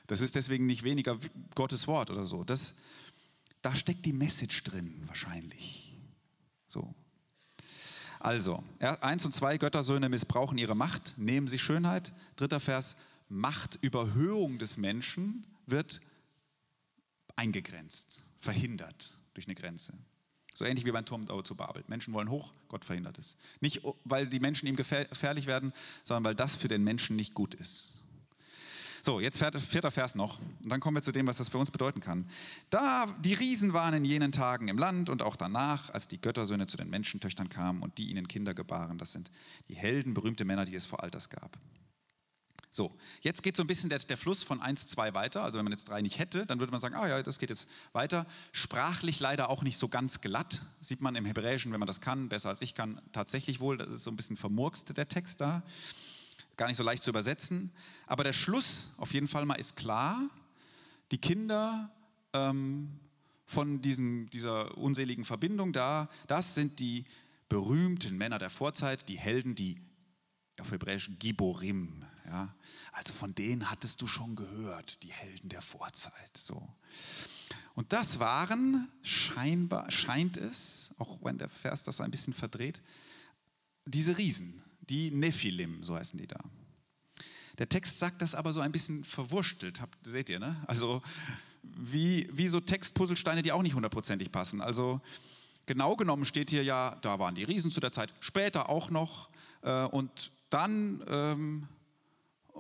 Das 0.06 0.22
ist 0.22 0.36
deswegen 0.36 0.66
nicht 0.66 0.84
weniger 0.84 1.18
Gottes 1.56 1.88
Wort 1.88 2.12
oder 2.12 2.26
so. 2.26 2.44
Das, 2.44 2.76
da 3.62 3.76
steckt 3.76 4.06
die 4.06 4.14
Message 4.14 4.64
drin, 4.64 5.04
wahrscheinlich. 5.08 5.98
So. 6.68 6.94
Also, 8.20 8.64
eins 8.80 9.26
und 9.26 9.34
zwei 9.34 9.58
Göttersöhne 9.58 10.10
missbrauchen 10.10 10.58
ihre 10.58 10.76
Macht, 10.76 11.16
nehmen 11.18 11.48
sie 11.48 11.60
Schönheit. 11.60 12.14
Dritter 12.36 12.60
Vers, 12.60 12.96
Machtüberhöhung 13.30 14.60
des 14.60 14.78
Menschen 14.78 15.46
wird 15.66 16.02
eingegrenzt, 17.36 18.24
verhindert 18.40 19.14
durch 19.34 19.48
eine 19.48 19.56
Grenze. 19.56 19.94
So 20.58 20.66
ähnlich 20.66 20.86
wie 20.86 20.92
beim 20.92 21.06
Turm 21.06 21.28
zu 21.44 21.54
Babel. 21.54 21.84
Menschen 21.88 22.16
wollen 22.16 22.32
hoch, 22.32 22.52
Gott 22.68 22.84
verhindert 22.84 23.20
es. 23.20 23.38
Nicht, 23.62 23.84
weil 24.06 24.26
die 24.26 24.40
Menschen 24.40 24.68
ihm 24.68 24.76
gefährlich 24.76 25.46
werden, 25.46 25.72
sondern 26.04 26.24
weil 26.24 26.34
das 26.34 26.56
für 26.56 26.68
den 26.68 26.84
Menschen 26.84 27.16
nicht 27.16 27.36
gut 27.36 27.54
ist. 27.54 28.04
So, 29.04 29.20
jetzt 29.20 29.38
vierter 29.38 29.92
Vers 29.92 30.16
noch. 30.16 30.40
Und 30.64 30.72
dann 30.72 30.80
kommen 30.80 30.98
wir 30.98 31.04
zu 31.04 31.12
dem, 31.12 31.28
was 31.28 31.38
das 31.38 31.50
für 31.50 31.60
uns 31.60 31.70
bedeuten 31.70 32.00
kann. 32.00 32.28
Da 32.72 33.06
die 33.24 33.36
Riesen 33.36 33.74
waren 33.74 33.94
in 33.94 34.04
jenen 34.04 34.32
Tagen 34.32 34.68
im 34.68 34.80
Land 34.80 35.12
und 35.12 35.22
auch 35.22 35.36
danach, 35.36 35.92
als 35.92 36.08
die 36.08 36.20
Göttersöhne 36.20 36.66
zu 36.66 36.76
den 36.76 36.90
Menschentöchtern 36.90 37.50
kamen 37.50 37.84
und 37.84 38.00
die 38.00 38.10
ihnen 38.10 38.28
Kinder 38.28 38.56
gebaren. 38.56 38.98
Das 38.98 39.12
sind 39.12 39.30
die 39.70 39.76
Helden, 39.76 40.16
berühmte 40.16 40.44
Männer, 40.44 40.66
die 40.66 40.74
es 40.74 40.88
vor 40.88 41.04
Alters 41.04 41.30
gab. 41.30 41.56
So, 42.78 42.96
jetzt 43.22 43.42
geht 43.42 43.58
so 43.58 43.64
ein 43.64 43.68
bisschen 43.68 43.90
der, 43.90 43.98
der, 43.98 44.18
Fluss 44.18 44.44
von 44.44 44.62
1, 44.62 44.86
2 44.86 45.16
weiter. 45.16 45.42
Also 45.42 45.58
wenn 45.58 45.66
man 45.66 45.72
jetzt 45.72 45.90
3 45.90 46.04
nicht 46.04 46.20
hätte, 46.20 46.46
dann 46.46 46.60
würde 46.60 46.70
man 46.70 46.80
sagen, 46.80 46.94
ah 46.94 47.08
ja, 47.08 47.24
das 47.24 47.40
geht 47.40 47.50
jetzt 47.50 47.70
weiter. 47.92 48.28
Sprachlich 48.52 49.20
leider 49.20 49.50
auch 49.50 49.64
nicht 49.64 49.80
so 49.80 49.88
ganz 49.88 50.22
glatt. 50.22 50.62
Sieht 50.80 51.02
man 51.02 51.16
im 51.16 51.26
Hebräischen, 51.26 51.72
wenn 51.72 51.80
man 51.80 51.88
das 51.88 52.02
kann, 52.02 52.30
besser 52.30 52.50
als 52.50 52.62
ich 52.62 52.76
kann, 52.76 53.02
tatsächlich 53.14 53.62
wohl. 53.62 53.80
Das 53.80 53.90
ist 53.90 54.04
so 54.04 54.12
ein 54.12 54.16
bisschen 54.16 54.38
vermurkst, 54.38 54.96
der 54.96 55.10
Text 55.10 55.42
da 55.42 55.64
gar 56.56 56.68
nicht 56.68 56.78
so 56.78 56.84
leicht 56.84 57.04
zu 57.04 57.10
übersetzen. 57.10 57.72
Aber 58.06 58.24
der 58.24 58.34
Schluss 58.34 58.92
auf 58.98 59.12
jeden 59.12 59.28
Fall 59.28 59.48
mal 59.48 59.56
ist 59.56 59.76
klar. 59.76 60.30
Die 61.12 61.18
Kinder 61.18 61.90
ähm, 62.34 62.92
von 63.48 63.82
diesen, 63.82 64.30
dieser 64.30 64.78
unseligen 64.78 65.26
Verbindung 65.26 65.74
da, 65.74 66.10
das 66.28 66.54
sind 66.54 66.78
die 66.78 67.06
berühmten 67.50 68.16
Männer 68.20 68.38
der 68.38 68.52
Vorzeit, 68.52 69.10
die 69.10 69.18
Helden, 69.18 69.56
die 69.56 69.82
auf 70.60 70.70
Hebräisch 70.70 71.10
Giborim. 71.18 72.07
Ja? 72.28 72.54
Also 72.92 73.14
von 73.14 73.34
denen 73.34 73.70
hattest 73.70 74.02
du 74.02 74.08
schon 74.08 74.36
gehört, 74.36 75.04
die 75.04 75.12
Helden 75.12 75.50
der 75.50 75.62
Vorzeit. 75.62 76.38
So. 76.38 76.68
Und 77.76 77.94
das 77.94 78.20
waren 78.20 78.88
scheinbar, 79.04 79.90
scheint 79.92 80.38
es, 80.38 80.94
auch 80.98 81.18
wenn 81.22 81.38
der 81.38 81.50
Vers 81.50 81.84
das 81.84 82.02
ein 82.02 82.12
bisschen 82.12 82.34
verdreht, 82.34 82.82
diese 83.86 84.18
Riesen, 84.18 84.62
die 84.82 85.12
Nephilim, 85.12 85.84
so 85.84 85.96
heißen 85.96 86.20
die 86.20 86.28
da. 86.28 86.40
Der 87.58 87.70
Text 87.70 88.00
sagt 88.00 88.22
das 88.22 88.36
aber 88.36 88.54
so 88.54 88.62
ein 88.62 88.72
bisschen 88.72 89.04
verwurstelt, 89.04 89.82
habt, 89.82 89.98
seht 90.06 90.30
ihr, 90.30 90.40
ne? 90.40 90.56
Also 90.68 91.02
wie, 91.64 92.30
wie 92.32 92.48
so 92.48 92.60
Textpuzzlesteine, 92.60 93.42
die 93.42 93.52
auch 93.52 93.64
nicht 93.64 93.74
hundertprozentig 93.74 94.32
passen. 94.32 94.62
Also 94.62 95.02
genau 95.66 95.96
genommen 95.96 96.26
steht 96.26 96.50
hier 96.50 96.64
ja, 96.64 96.98
da 97.02 97.20
waren 97.20 97.36
die 97.36 97.44
Riesen 97.44 97.72
zu 97.72 97.80
der 97.80 97.92
Zeit, 97.92 98.14
später 98.20 98.70
auch 98.70 98.90
noch 98.90 99.30
äh, 99.62 99.84
und 99.86 100.32
dann, 100.50 101.04
ähm, 101.08 101.68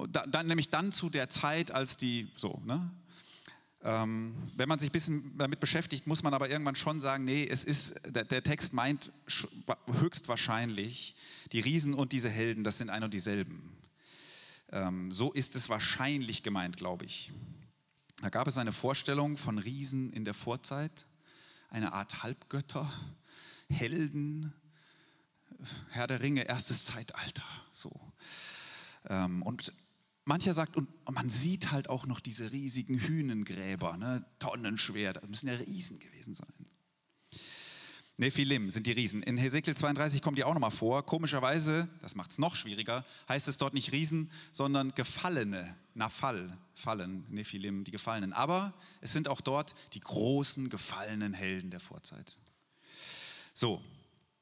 da, 0.05 0.25
dann, 0.27 0.47
nämlich 0.47 0.69
dann 0.69 0.91
zu 0.91 1.09
der 1.09 1.29
Zeit, 1.29 1.71
als 1.71 1.97
die, 1.97 2.29
so, 2.35 2.61
ne? 2.65 2.91
Ähm, 3.83 4.51
wenn 4.55 4.67
man 4.67 4.79
sich 4.79 4.89
ein 4.89 4.91
bisschen 4.91 5.37
damit 5.37 5.59
beschäftigt, 5.59 6.07
muss 6.07 6.23
man 6.23 6.33
aber 6.33 6.49
irgendwann 6.49 6.75
schon 6.75 6.99
sagen, 6.99 7.23
nee, 7.25 7.47
es 7.47 7.63
ist, 7.63 8.01
der, 8.07 8.25
der 8.25 8.43
Text 8.43 8.73
meint 8.73 9.11
höchstwahrscheinlich, 9.99 11.15
die 11.51 11.59
Riesen 11.59 11.93
und 11.93 12.11
diese 12.11 12.29
Helden, 12.29 12.63
das 12.63 12.79
sind 12.79 12.89
ein 12.89 13.03
und 13.03 13.13
dieselben. 13.13 13.77
Ähm, 14.71 15.11
so 15.11 15.31
ist 15.31 15.55
es 15.55 15.69
wahrscheinlich 15.69 16.43
gemeint, 16.43 16.77
glaube 16.77 17.05
ich. 17.05 17.31
Da 18.21 18.29
gab 18.29 18.47
es 18.47 18.57
eine 18.57 18.73
Vorstellung 18.73 19.37
von 19.37 19.59
Riesen 19.59 20.11
in 20.11 20.25
der 20.25 20.33
Vorzeit, 20.33 21.05
eine 21.69 21.93
Art 21.93 22.23
Halbgötter, 22.23 22.91
Helden, 23.69 24.53
Herr 25.91 26.07
der 26.07 26.21
Ringe, 26.21 26.47
erstes 26.47 26.85
Zeitalter. 26.85 27.45
So. 27.71 27.91
Ähm, 29.07 29.43
und 29.43 29.71
mancher 30.27 30.53
sagt, 30.53 30.75
und 30.75 30.89
man 31.09 31.29
sieht 31.29 31.71
halt 31.71 31.89
auch 31.89 32.05
noch 32.05 32.19
diese 32.19 32.51
riesigen 32.51 32.99
Hünengräber, 32.99 33.97
ne, 33.97 34.25
tonnenschwer, 34.39 35.13
das 35.13 35.27
müssen 35.29 35.47
ja 35.47 35.55
Riesen 35.55 35.99
gewesen 35.99 36.35
sein. 36.35 36.53
Nephilim 38.19 38.71
sind 38.71 38.87
die 38.87 38.93
Riesen. 38.93 39.21
In 39.21 39.37
Hesekiel 39.37 39.77
32 39.77 40.23
kommen 40.23 40.35
die 40.35 40.43
auch 40.43 40.55
nochmal 40.55 40.71
vor. 40.71 41.05
Komischerweise, 41.05 41.87
das 42.01 42.15
macht 42.15 42.31
es 42.31 42.39
noch 42.39 42.55
schwieriger, 42.55 43.05
heißt 43.29 43.47
es 43.47 43.57
dort 43.57 43.75
nicht 43.75 43.91
Riesen, 43.91 44.31
sondern 44.51 44.95
Gefallene, 44.95 45.75
Nafal, 45.93 46.57
Fallen, 46.73 47.25
Nephilim, 47.29 47.83
die 47.83 47.91
Gefallenen. 47.91 48.33
Aber 48.33 48.73
es 49.01 49.13
sind 49.13 49.27
auch 49.27 49.39
dort 49.39 49.75
die 49.93 49.99
großen 49.99 50.71
gefallenen 50.71 51.35
Helden 51.35 51.69
der 51.69 51.79
Vorzeit. 51.79 52.39
So, 53.53 53.83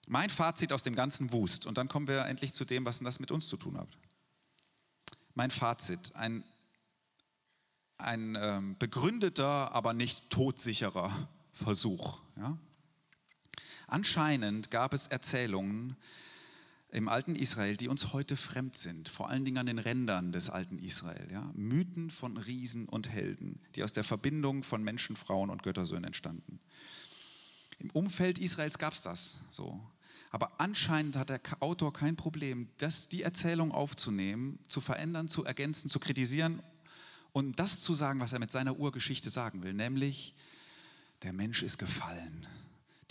mein 0.08 0.30
Fazit 0.30 0.72
aus 0.72 0.84
dem 0.84 0.96
ganzen 0.96 1.34
Wust. 1.34 1.66
Und 1.66 1.78
dann 1.78 1.90
kommen 1.90 2.08
wir 2.08 2.26
endlich 2.28 2.54
zu 2.54 2.64
dem, 2.64 2.86
was 2.86 3.00
das 3.00 3.20
mit 3.20 3.32
uns 3.32 3.48
zu 3.50 3.58
tun 3.58 3.78
hat. 3.78 3.90
Mein 5.36 5.52
Fazit, 5.52 6.16
ein, 6.16 6.46
ein 7.98 8.38
ähm, 8.40 8.78
begründeter, 8.80 9.74
aber 9.74 9.94
nicht 9.94 10.30
todsicherer 10.30 11.30
Versuch. 11.52 12.20
Ja? 12.38 12.58
Anscheinend 13.88 14.72
gab 14.72 14.94
es 14.94 15.08
Erzählungen 15.08 15.98
im 16.90 17.10
alten 17.10 17.36
Israel, 17.36 17.76
die 17.76 17.90
uns 17.90 18.14
heute 18.14 18.38
fremd 18.38 18.78
sind, 18.78 19.10
vor 19.10 19.30
allen 19.30 19.44
Dingen 19.44 19.58
an 19.58 19.66
den 19.66 19.80
Rändern 19.80 20.32
des 20.32 20.50
alten 20.50 20.80
Israel. 20.80 21.30
Ja? 21.30 21.52
Mythen 21.54 22.12
von 22.12 22.38
Riesen 22.38 22.88
und 22.88 23.10
Helden, 23.10 23.60
die 23.76 23.84
aus 23.84 23.92
der 23.92 24.06
Verbindung 24.06 24.64
von 24.64 24.84
Menschen, 24.84 25.18
Frauen 25.18 25.50
und 25.50 25.64
Göttersöhnen 25.64 26.06
entstanden. 26.06 26.62
Im 27.80 27.90
Umfeld 27.92 28.40
Israels 28.40 28.78
gab 28.78 28.94
es 28.94 29.02
das 29.02 29.42
so. 29.50 29.86
Aber 30.36 30.60
anscheinend 30.60 31.16
hat 31.16 31.30
der 31.30 31.40
Autor 31.62 31.94
kein 31.94 32.18
Problem, 32.18 32.68
das, 32.80 33.08
die 33.08 33.22
Erzählung 33.22 33.72
aufzunehmen, 33.72 34.60
zu 34.68 34.82
verändern, 34.82 35.30
zu 35.30 35.46
ergänzen, 35.46 35.90
zu 35.90 36.02
kritisieren 36.02 36.62
und 37.32 37.58
das 37.58 37.80
zu 37.80 37.94
sagen, 37.94 38.20
was 38.20 38.34
er 38.34 38.40
mit 38.40 38.52
seiner 38.52 38.78
Urgeschichte 38.78 39.30
sagen 39.30 39.64
will, 39.64 39.74
nämlich 39.74 40.36
der 41.22 41.32
Mensch 41.32 41.64
ist 41.64 41.78
gefallen 41.78 42.46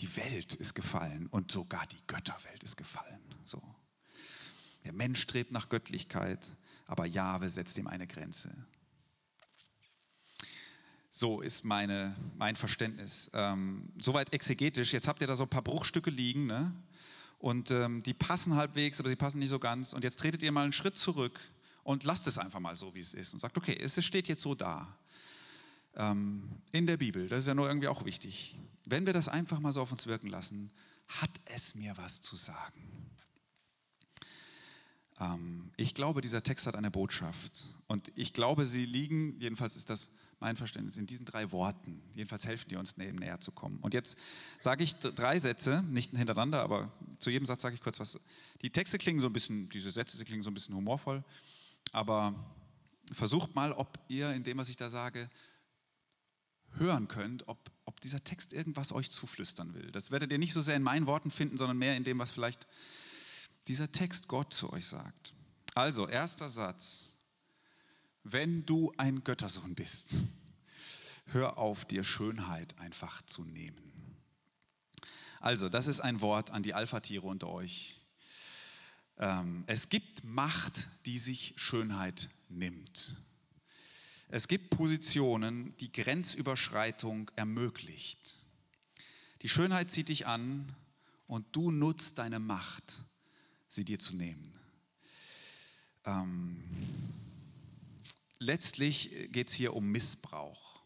die 0.01 0.17
Welt 0.17 0.55
ist 0.55 0.75
gefallen 0.75 1.29
und 1.29 1.51
sogar 1.51 1.87
die 1.87 2.07
Götterwelt 2.07 2.63
ist 2.63 2.77
gefallen. 2.77 3.21
So. 3.45 3.63
Der 4.85 4.93
Mensch 4.93 5.21
strebt 5.21 5.53
nach 5.53 5.69
Göttlichkeit, 5.69 6.51
aber 6.87 7.07
Jahwe 7.07 7.49
setzt 7.49 7.79
ihm 7.79 7.87
eine 7.87 8.07
Grenze. 8.07 8.51
So 11.11 11.41
ist 11.41 11.65
meine, 11.65 12.17
mein 12.37 12.57
Verständnis. 12.57 13.31
Ähm, 13.35 13.93
soweit 13.99 14.33
exegetisch. 14.33 14.93
Jetzt 14.93 15.07
habt 15.07 15.21
ihr 15.21 15.29
da 15.29 15.37
so 15.37 15.45
ein 15.45 15.51
paar 15.51 15.63
Bruchstücke 15.63 16.11
liegen, 16.11 16.47
ne? 16.47 16.75
Und 17.45 17.71
ähm, 17.73 18.03
die 18.03 18.15
passen 18.15 18.57
halbwegs, 18.57 19.01
aber 19.01 19.11
sie 19.11 19.17
passen 19.17 19.39
nicht 19.39 19.51
so 19.51 19.59
ganz. 19.59 19.93
Und 19.93 20.03
jetzt 20.03 20.19
tretet 20.19 20.43
ihr 20.43 20.51
mal 20.51 20.63
einen 20.63 20.73
Schritt 20.73 20.97
zurück 20.97 21.39
und 21.83 22.03
lasst 22.03 22.27
es 22.27 22.39
einfach 22.39 22.59
mal 22.59 22.75
so, 22.75 22.95
wie 22.95 23.01
es 23.01 23.13
ist. 23.13 23.35
Und 23.35 23.41
sagt, 23.41 23.59
okay, 23.59 23.79
es 23.79 24.03
steht 24.03 24.29
jetzt 24.29 24.41
so 24.41 24.55
da 24.55 24.97
ähm, 25.95 26.49
in 26.73 26.87
der 26.87 26.97
Bibel. 26.97 27.29
Das 27.29 27.41
ist 27.41 27.47
ja 27.47 27.53
nur 27.53 27.69
irgendwie 27.69 27.89
auch 27.89 28.07
wichtig. 28.07 28.59
Wenn 28.87 29.05
wir 29.05 29.13
das 29.13 29.29
einfach 29.29 29.61
mal 29.61 29.75
so 29.75 29.83
auf 29.83 29.93
uns 29.93 30.07
wirken 30.07 30.29
lassen, 30.29 30.71
hat 31.07 31.29
es 31.45 31.75
mir 31.75 31.95
was 31.99 32.23
zu 32.23 32.35
sagen. 32.35 33.11
Ähm, 35.21 35.71
ich 35.77 35.95
glaube, 35.95 36.23
dieser 36.23 36.43
Text 36.43 36.67
hat 36.67 36.77
eine 36.77 36.91
Botschaft. 36.91 37.77
Und 37.89 38.11
ich 38.15 38.33
glaube, 38.33 38.65
sie 38.65 38.87
liegen, 38.87 39.39
jedenfalls 39.39 39.77
ist 39.77 39.91
das 39.91 40.09
mein 40.41 40.57
Verständnis, 40.57 40.97
in 40.97 41.07
diesen 41.07 41.25
drei 41.25 41.53
Worten. 41.53 42.03
Jedenfalls 42.15 42.47
helfen 42.47 42.69
die 42.69 42.77
uns, 42.77 42.95
dem 42.95 43.17
näher 43.17 43.41
zu 43.41 43.53
kommen. 43.53 43.79
Und 43.81 43.95
jetzt 43.95 44.19
sage 44.61 44.85
ich 44.85 44.95
drei 44.97 45.39
Sätze, 45.39 45.83
nicht 45.83 46.11
hintereinander, 46.11 46.63
aber 46.63 46.93
zu 47.19 47.31
jedem 47.31 47.47
Satz 47.47 47.63
sage 47.63 47.75
ich 47.75 47.81
kurz 47.81 48.01
was. 48.01 48.21
Die 48.63 48.71
Texte 48.71 48.99
klingen 48.99 49.21
so 49.21 49.27
ein 49.27 49.33
bisschen, 49.33 49.69
diese 49.71 49.91
Sätze 49.91 50.17
sie 50.17 50.25
klingen 50.25 50.43
so 50.43 50.51
ein 50.51 50.55
bisschen 50.55 50.75
humorvoll, 50.75 51.25
aber 51.93 52.35
versucht 53.13 53.55
mal, 53.55 53.73
ob 53.73 53.99
ihr 54.09 54.33
in 54.33 54.45
dem, 54.45 54.59
was 54.59 54.69
ich 54.69 54.77
da 54.77 54.91
sage, 54.91 55.31
hören 56.77 57.09
könnt, 57.09 57.47
ob, 57.49 57.71
ob 57.85 58.01
dieser 58.01 58.23
Text 58.23 58.53
irgendwas 58.53 58.93
euch 58.93 59.11
zuflüstern 59.11 59.75
will. 59.75 59.91
Das 59.93 60.11
werdet 60.11 60.33
ihr 60.33 60.39
nicht 60.39 60.53
so 60.53 60.61
sehr 60.61 60.77
in 60.77 60.83
meinen 60.83 61.07
Worten 61.07 61.31
finden, 61.31 61.57
sondern 61.57 61.77
mehr 61.77 61.97
in 61.97 62.05
dem, 62.05 62.19
was 62.19 62.31
vielleicht 62.31 62.67
dieser 63.69 63.91
Text 63.91 64.29
Gott 64.29 64.53
zu 64.53 64.73
euch 64.73 64.87
sagt. 64.87 65.35
Also, 65.75 66.09
erster 66.09 66.51
Satz. 66.51 67.14
Wenn 68.25 68.65
du 68.65 68.91
ein 68.97 69.23
Göttersohn 69.23 69.75
bist, 69.75 70.25
hör 71.27 71.59
auf, 71.59 71.85
dir 71.85 72.05
Schönheit 72.05 72.79
einfach 72.79 73.21
zu 73.27 73.45
nehmen. 73.45 73.93
Also, 75.41 75.69
das 75.69 75.87
ist 75.87 76.01
ein 76.01 76.23
Wort 76.23 76.51
an 76.51 76.63
die 76.63 76.73
Alpha-Tiere 76.73 77.27
unter 77.27 77.49
euch. 77.49 78.01
Ähm, 79.19 79.65
es 79.67 79.91
gibt 79.91 80.25
Macht, 80.25 80.89
die 81.05 81.19
sich 81.19 81.53
Schönheit 81.59 82.31
nimmt. 82.49 83.15
Es 84.29 84.49
gibt 84.49 84.71
Positionen, 84.71 85.77
die 85.77 85.93
Grenzüberschreitung 85.93 87.31
ermöglicht. 87.37 88.37
Die 89.43 89.51
Schönheit 89.51 89.91
zieht 89.91 90.09
dich 90.09 90.27
an 90.27 90.75
und 91.27 91.45
du 91.55 91.71
nutzt 91.71 92.17
deine 92.17 92.39
Macht, 92.39 92.95
sie 93.69 93.85
dir 93.85 93.99
zu 93.99 94.17
nehmen. 94.17 94.59
Ähm, 96.07 96.65
letztlich 98.45 99.33
geht 99.33 99.49
es 99.49 99.55
hier 99.55 99.75
um 99.75 99.91
Missbrauch. 99.91 100.83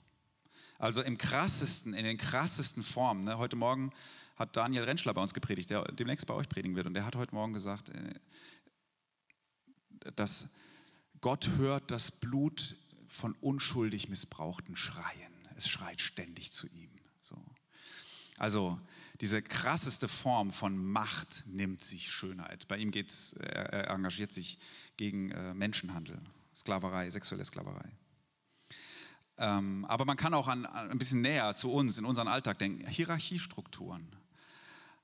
Also 0.79 1.03
im 1.03 1.19
krassesten, 1.19 1.93
in 1.93 2.05
den 2.05 2.19
krassesten 2.19 2.83
Formen. 2.83 3.25
Ne? 3.25 3.39
Heute 3.39 3.57
Morgen 3.57 3.93
hat 4.37 4.57
Daniel 4.57 4.85
Rentschler 4.85 5.13
bei 5.13 5.21
uns 5.21 5.35
gepredigt, 5.35 5.71
der 5.71 5.83
demnächst 5.87 6.27
bei 6.27 6.35
euch 6.35 6.49
predigen 6.49 6.77
wird. 6.77 6.87
Und 6.87 6.95
der 6.95 7.05
hat 7.05 7.17
heute 7.17 7.35
Morgen 7.35 7.53
gesagt, 7.53 7.89
äh, 7.89 8.15
dass 10.15 10.49
Gott 11.21 11.49
hört 11.57 11.91
das 11.91 12.13
Blut 12.13 12.77
von 13.09 13.35
unschuldig 13.41 14.09
Missbrauchten 14.09 14.77
schreien. 14.77 15.33
Es 15.57 15.69
schreit 15.69 16.01
ständig 16.01 16.53
zu 16.53 16.69
ihm. 16.69 16.91
So. 17.21 17.45
Also 18.37 18.79
diese 19.21 19.43
krasseste 19.43 20.07
Form 20.07 20.53
von 20.53 20.77
Macht 20.79 21.43
nimmt 21.47 21.83
sich 21.83 22.13
Schönheit. 22.13 22.69
Bei 22.69 22.77
ihm 22.77 22.93
geht's, 22.93 23.33
er 23.33 23.91
engagiert 23.91 24.33
sich 24.33 24.59
gegen 24.97 25.33
äh, 25.33 25.55
Menschenhandel, 25.55 26.21
Sklaverei, 26.59 27.09
sexuelle 27.11 27.45
Sklaverei. 27.45 27.89
Ähm, 29.37 29.85
aber 29.85 30.05
man 30.05 30.17
kann 30.17 30.35
auch 30.35 30.49
an, 30.49 30.67
ein 30.67 30.99
bisschen 30.99 31.21
näher 31.21 31.55
zu 31.55 31.71
uns, 31.71 31.99
in 31.99 32.05
unseren 32.05 32.27
Alltag 32.27 32.59
denken. 32.59 32.85
Hierarchiestrukturen. 32.89 34.05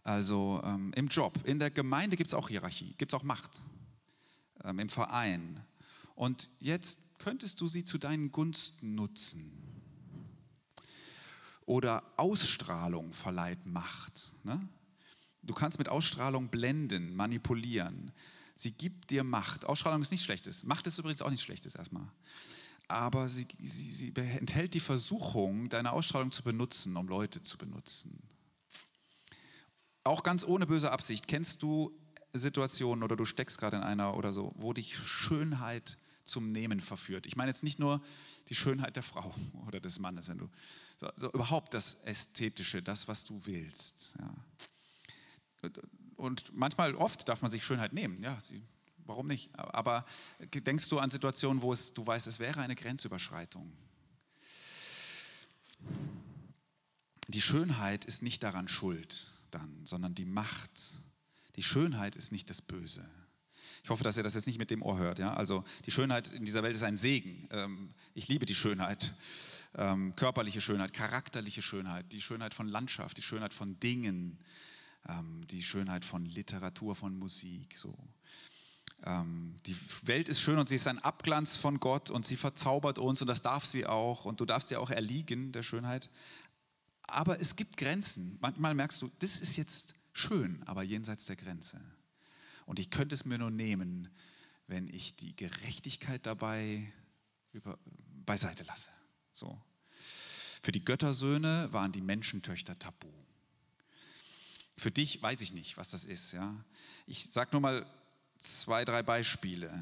Also 0.02 0.60
ähm, 0.64 0.92
im 0.96 1.06
Job, 1.06 1.38
in 1.44 1.60
der 1.60 1.70
Gemeinde 1.70 2.16
gibt 2.16 2.26
es 2.28 2.34
auch 2.34 2.48
Hierarchie, 2.48 2.94
gibt 2.98 3.12
es 3.12 3.18
auch 3.18 3.22
Macht. 3.22 3.60
Ähm, 4.64 4.80
Im 4.80 4.88
Verein. 4.88 5.60
Und 6.16 6.50
jetzt 6.58 6.98
könntest 7.18 7.60
du 7.60 7.68
sie 7.68 7.84
zu 7.84 7.98
deinen 7.98 8.32
Gunsten 8.32 8.96
nutzen. 8.96 9.52
Oder 11.66 12.02
Ausstrahlung 12.16 13.12
verleiht 13.12 13.64
Macht. 13.64 14.32
Ne? 14.42 14.60
Du 15.42 15.54
kannst 15.54 15.78
mit 15.78 15.88
Ausstrahlung 15.88 16.48
blenden, 16.48 17.14
manipulieren. 17.14 18.10
Sie 18.54 18.72
gibt 18.72 19.10
dir 19.10 19.24
Macht. 19.24 19.64
Ausstrahlung 19.64 20.02
ist 20.02 20.10
nichts 20.10 20.24
Schlechtes. 20.24 20.64
Macht 20.64 20.86
ist 20.86 20.98
übrigens 20.98 21.22
auch 21.22 21.30
nichts 21.30 21.44
Schlechtes 21.44 21.74
erstmal. 21.74 22.06
Aber 22.86 23.28
sie, 23.28 23.46
sie, 23.62 23.90
sie 23.90 24.12
enthält 24.14 24.74
die 24.74 24.80
Versuchung, 24.80 25.68
deine 25.68 25.92
Ausstrahlung 25.92 26.32
zu 26.32 26.42
benutzen, 26.42 26.96
um 26.96 27.08
Leute 27.08 27.42
zu 27.42 27.58
benutzen. 27.58 28.22
Auch 30.04 30.22
ganz 30.22 30.44
ohne 30.44 30.66
böse 30.66 30.92
Absicht. 30.92 31.26
Kennst 31.26 31.62
du 31.62 31.98
Situationen 32.34 33.02
oder 33.02 33.16
du 33.16 33.24
steckst 33.24 33.58
gerade 33.58 33.76
in 33.76 33.82
einer 33.82 34.16
oder 34.16 34.32
so, 34.32 34.52
wo 34.56 34.72
dich 34.72 34.96
Schönheit 34.96 35.96
zum 36.24 36.52
Nehmen 36.52 36.80
verführt. 36.80 37.26
Ich 37.26 37.36
meine 37.36 37.50
jetzt 37.50 37.62
nicht 37.62 37.78
nur 37.78 38.02
die 38.48 38.54
Schönheit 38.54 38.96
der 38.96 39.02
Frau 39.02 39.34
oder 39.66 39.80
des 39.80 39.98
Mannes, 39.98 40.28
wenn 40.28 40.38
du 40.38 40.50
so, 40.96 41.08
so 41.16 41.32
überhaupt 41.32 41.74
das 41.74 41.94
Ästhetische, 42.04 42.82
das, 42.82 43.08
was 43.08 43.24
du 43.24 43.46
willst. 43.46 44.14
Ja. 44.18 44.34
Und 46.16 46.54
manchmal, 46.54 46.94
oft 46.94 47.28
darf 47.28 47.42
man 47.42 47.50
sich 47.50 47.64
Schönheit 47.64 47.92
nehmen. 47.92 48.22
Ja, 48.22 48.38
sie, 48.42 48.62
warum 49.06 49.26
nicht? 49.26 49.50
Aber 49.58 50.04
denkst 50.52 50.88
du 50.88 50.98
an 50.98 51.10
Situationen, 51.10 51.62
wo 51.62 51.72
es, 51.72 51.94
du 51.94 52.06
weißt, 52.06 52.26
es 52.26 52.38
wäre 52.38 52.60
eine 52.60 52.74
Grenzüberschreitung? 52.74 53.72
Die 57.28 57.40
Schönheit 57.40 58.04
ist 58.04 58.22
nicht 58.22 58.42
daran 58.42 58.68
schuld, 58.68 59.30
dann, 59.50 59.84
sondern 59.84 60.14
die 60.14 60.24
Macht. 60.24 60.70
Die 61.56 61.62
Schönheit 61.62 62.16
ist 62.16 62.32
nicht 62.32 62.50
das 62.50 62.60
Böse. 62.60 63.08
Ich 63.82 63.90
hoffe, 63.90 64.02
dass 64.02 64.16
ihr 64.16 64.22
das 64.22 64.34
jetzt 64.34 64.46
nicht 64.46 64.58
mit 64.58 64.70
dem 64.70 64.82
Ohr 64.82 64.98
hört. 64.98 65.18
Ja? 65.18 65.34
Also 65.34 65.64
die 65.84 65.90
Schönheit 65.90 66.32
in 66.32 66.44
dieser 66.44 66.62
Welt 66.62 66.74
ist 66.74 66.82
ein 66.82 66.96
Segen. 66.96 67.48
Ähm, 67.50 67.94
ich 68.14 68.28
liebe 68.28 68.46
die 68.46 68.54
Schönheit. 68.54 69.14
Ähm, 69.76 70.14
körperliche 70.16 70.60
Schönheit, 70.60 70.92
charakterliche 70.92 71.60
Schönheit, 71.60 72.12
die 72.12 72.20
Schönheit 72.20 72.54
von 72.54 72.68
Landschaft, 72.68 73.16
die 73.16 73.22
Schönheit 73.22 73.52
von 73.52 73.78
Dingen, 73.80 74.38
ähm, 75.08 75.46
die 75.50 75.62
Schönheit 75.62 76.04
von 76.04 76.24
Literatur, 76.24 76.94
von 76.94 77.16
Musik. 77.16 77.76
So. 77.76 77.96
Die 79.66 79.76
Welt 80.04 80.30
ist 80.30 80.40
schön 80.40 80.58
und 80.58 80.70
sie 80.70 80.76
ist 80.76 80.86
ein 80.86 80.98
Abglanz 80.98 81.56
von 81.56 81.78
Gott 81.78 82.08
und 82.08 82.24
sie 82.24 82.36
verzaubert 82.36 82.98
uns 82.98 83.20
und 83.20 83.28
das 83.28 83.42
darf 83.42 83.66
sie 83.66 83.84
auch 83.84 84.24
und 84.24 84.40
du 84.40 84.46
darfst 84.46 84.70
ja 84.70 84.78
auch 84.78 84.88
erliegen 84.88 85.52
der 85.52 85.62
Schönheit. 85.62 86.08
Aber 87.02 87.38
es 87.38 87.54
gibt 87.56 87.76
Grenzen. 87.76 88.38
Manchmal 88.40 88.72
merkst 88.74 89.02
du, 89.02 89.10
das 89.18 89.40
ist 89.40 89.56
jetzt 89.56 89.94
schön, 90.14 90.62
aber 90.64 90.82
jenseits 90.82 91.26
der 91.26 91.36
Grenze. 91.36 91.78
Und 92.64 92.78
ich 92.78 92.90
könnte 92.90 93.14
es 93.14 93.26
mir 93.26 93.36
nur 93.36 93.50
nehmen, 93.50 94.08
wenn 94.68 94.88
ich 94.88 95.16
die 95.16 95.36
Gerechtigkeit 95.36 96.24
dabei 96.24 96.90
über, 97.52 97.78
beiseite 98.24 98.64
lasse. 98.64 98.90
So. 99.34 99.60
Für 100.62 100.72
die 100.72 100.84
Göttersöhne 100.84 101.68
waren 101.72 101.92
die 101.92 102.00
Menschentöchter 102.00 102.78
tabu. 102.78 103.12
Für 104.76 104.90
dich 104.90 105.22
weiß 105.22 105.40
ich 105.40 105.52
nicht, 105.52 105.76
was 105.76 105.90
das 105.90 106.04
ist. 106.04 106.32
Ja? 106.32 106.54
Ich 107.06 107.30
sage 107.32 107.50
nur 107.52 107.60
mal 107.60 107.86
zwei, 108.38 108.84
drei 108.84 109.02
Beispiele. 109.02 109.72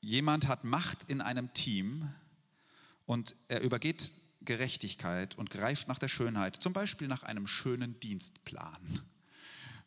Jemand 0.00 0.48
hat 0.48 0.64
Macht 0.64 1.08
in 1.08 1.20
einem 1.20 1.52
Team 1.54 2.12
und 3.06 3.34
er 3.48 3.60
übergeht 3.60 4.12
Gerechtigkeit 4.44 5.36
und 5.36 5.50
greift 5.50 5.88
nach 5.88 5.98
der 5.98 6.08
Schönheit, 6.08 6.56
zum 6.56 6.72
Beispiel 6.72 7.08
nach 7.08 7.22
einem 7.22 7.46
schönen 7.46 7.98
Dienstplan, 8.00 9.02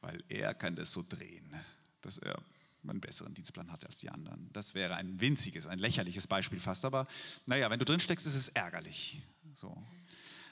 weil 0.01 0.23
er 0.29 0.53
kann 0.53 0.75
das 0.75 0.91
so 0.91 1.03
drehen, 1.07 1.53
dass 2.01 2.17
er 2.17 2.41
einen 2.87 3.01
besseren 3.01 3.33
Dienstplan 3.33 3.71
hat 3.71 3.83
als 3.85 3.99
die 3.99 4.09
anderen. 4.09 4.49
Das 4.53 4.75
wäre 4.75 4.95
ein 4.95 5.19
winziges, 5.19 5.67
ein 5.67 5.79
lächerliches 5.79 6.27
Beispiel 6.27 6.59
fast, 6.59 6.85
aber 6.85 7.07
naja, 7.45 7.69
wenn 7.69 7.79
du 7.79 7.85
drin 7.85 7.99
steckst, 7.99 8.25
ist 8.25 8.35
es 8.35 8.49
ärgerlich. 8.49 9.21
So. 9.53 9.75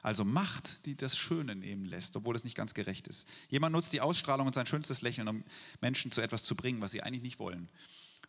Also 0.04 0.26
Macht, 0.26 0.86
die 0.86 0.96
das 0.96 1.18
Schöne 1.18 1.56
nehmen 1.56 1.86
lässt, 1.86 2.18
obwohl 2.18 2.36
es 2.36 2.44
nicht 2.44 2.58
ganz 2.58 2.74
gerecht 2.74 3.08
ist. 3.08 3.28
Jemand 3.48 3.72
nutzt 3.72 3.94
die 3.94 4.02
Ausstrahlung 4.02 4.46
und 4.46 4.54
sein 4.54 4.68
schönstes 4.68 5.02
Lächeln, 5.02 5.30
um 5.30 5.44
Menschen 5.80 6.12
zu 6.12 6.20
etwas 6.20 6.44
zu 6.44 6.56
bringen, 6.56 6.82
was 6.82 6.92
sie 6.92 7.02
eigentlich 7.02 7.24
nicht 7.24 7.40
wollen, 7.40 7.70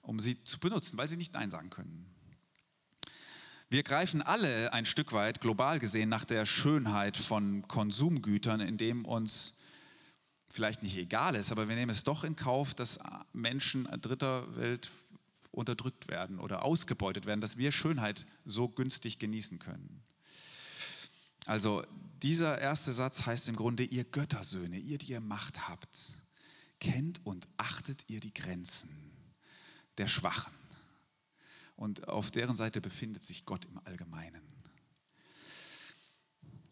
um 0.01 0.21
sie 0.21 0.43
zu 0.45 0.61
benutzen, 0.61 0.97
weil 0.97 1.09
sie 1.09 1.17
nicht 1.17 1.35
Nein 1.35 1.51
sagen 1.51 1.71
können. 1.71 2.07
Wir 3.71 3.83
greifen 3.83 4.23
alle 4.23 4.73
ein 4.73 4.87
Stück 4.87 5.13
weit 5.13 5.41
global 5.41 5.81
gesehen 5.81 6.09
nach 6.09 6.25
der 6.25 6.47
Schönheit 6.47 7.17
von 7.17 7.67
Konsumgütern, 7.67 8.61
indem 8.61 9.05
uns 9.05 9.59
vielleicht 10.53 10.85
nicht 10.85 10.97
egal 10.97 11.35
ist, 11.35 11.51
aber 11.51 11.69
wir 11.69 11.75
nehmen 11.75 11.91
es 11.91 12.05
doch 12.05 12.23
in 12.23 12.37
Kauf, 12.37 12.75
dass 12.75 13.01
Menschen 13.33 13.89
dritter 14.01 14.57
Welt 14.57 14.93
unterdrückt 15.51 16.07
werden 16.07 16.39
oder 16.39 16.65
ausgebeutet 16.65 17.27
werden, 17.27 17.41
dass 17.41 17.59
wir 17.59 17.73
Schönheit 17.73 18.27
so 18.45 18.69
günstig 18.69 19.19
genießen 19.19 19.59
können. 19.59 20.05
Also 21.47 21.85
dieser 22.23 22.59
erste 22.59 22.93
Satz 22.93 23.27
heißt 23.27 23.49
im 23.49 23.57
Grunde, 23.57 23.85
ihr 23.85 24.05
Göttersöhne, 24.05 24.79
ihr, 24.79 24.99
die 24.99 25.13
ihr 25.13 25.21
Macht 25.21 25.69
habt, 25.69 26.13
kennt 26.81 27.25
und 27.25 27.49
achtet 27.57 28.05
ihr 28.09 28.21
die 28.21 28.33
Grenzen 28.33 28.91
der 29.99 30.09
Schwachen 30.09 30.53
und 31.77 32.09
auf 32.09 32.31
deren 32.31 32.57
Seite 32.57 32.81
befindet 32.81 33.25
sich 33.25 33.45
Gott 33.45 33.65
im 33.67 33.81
Allgemeinen. 33.85 34.43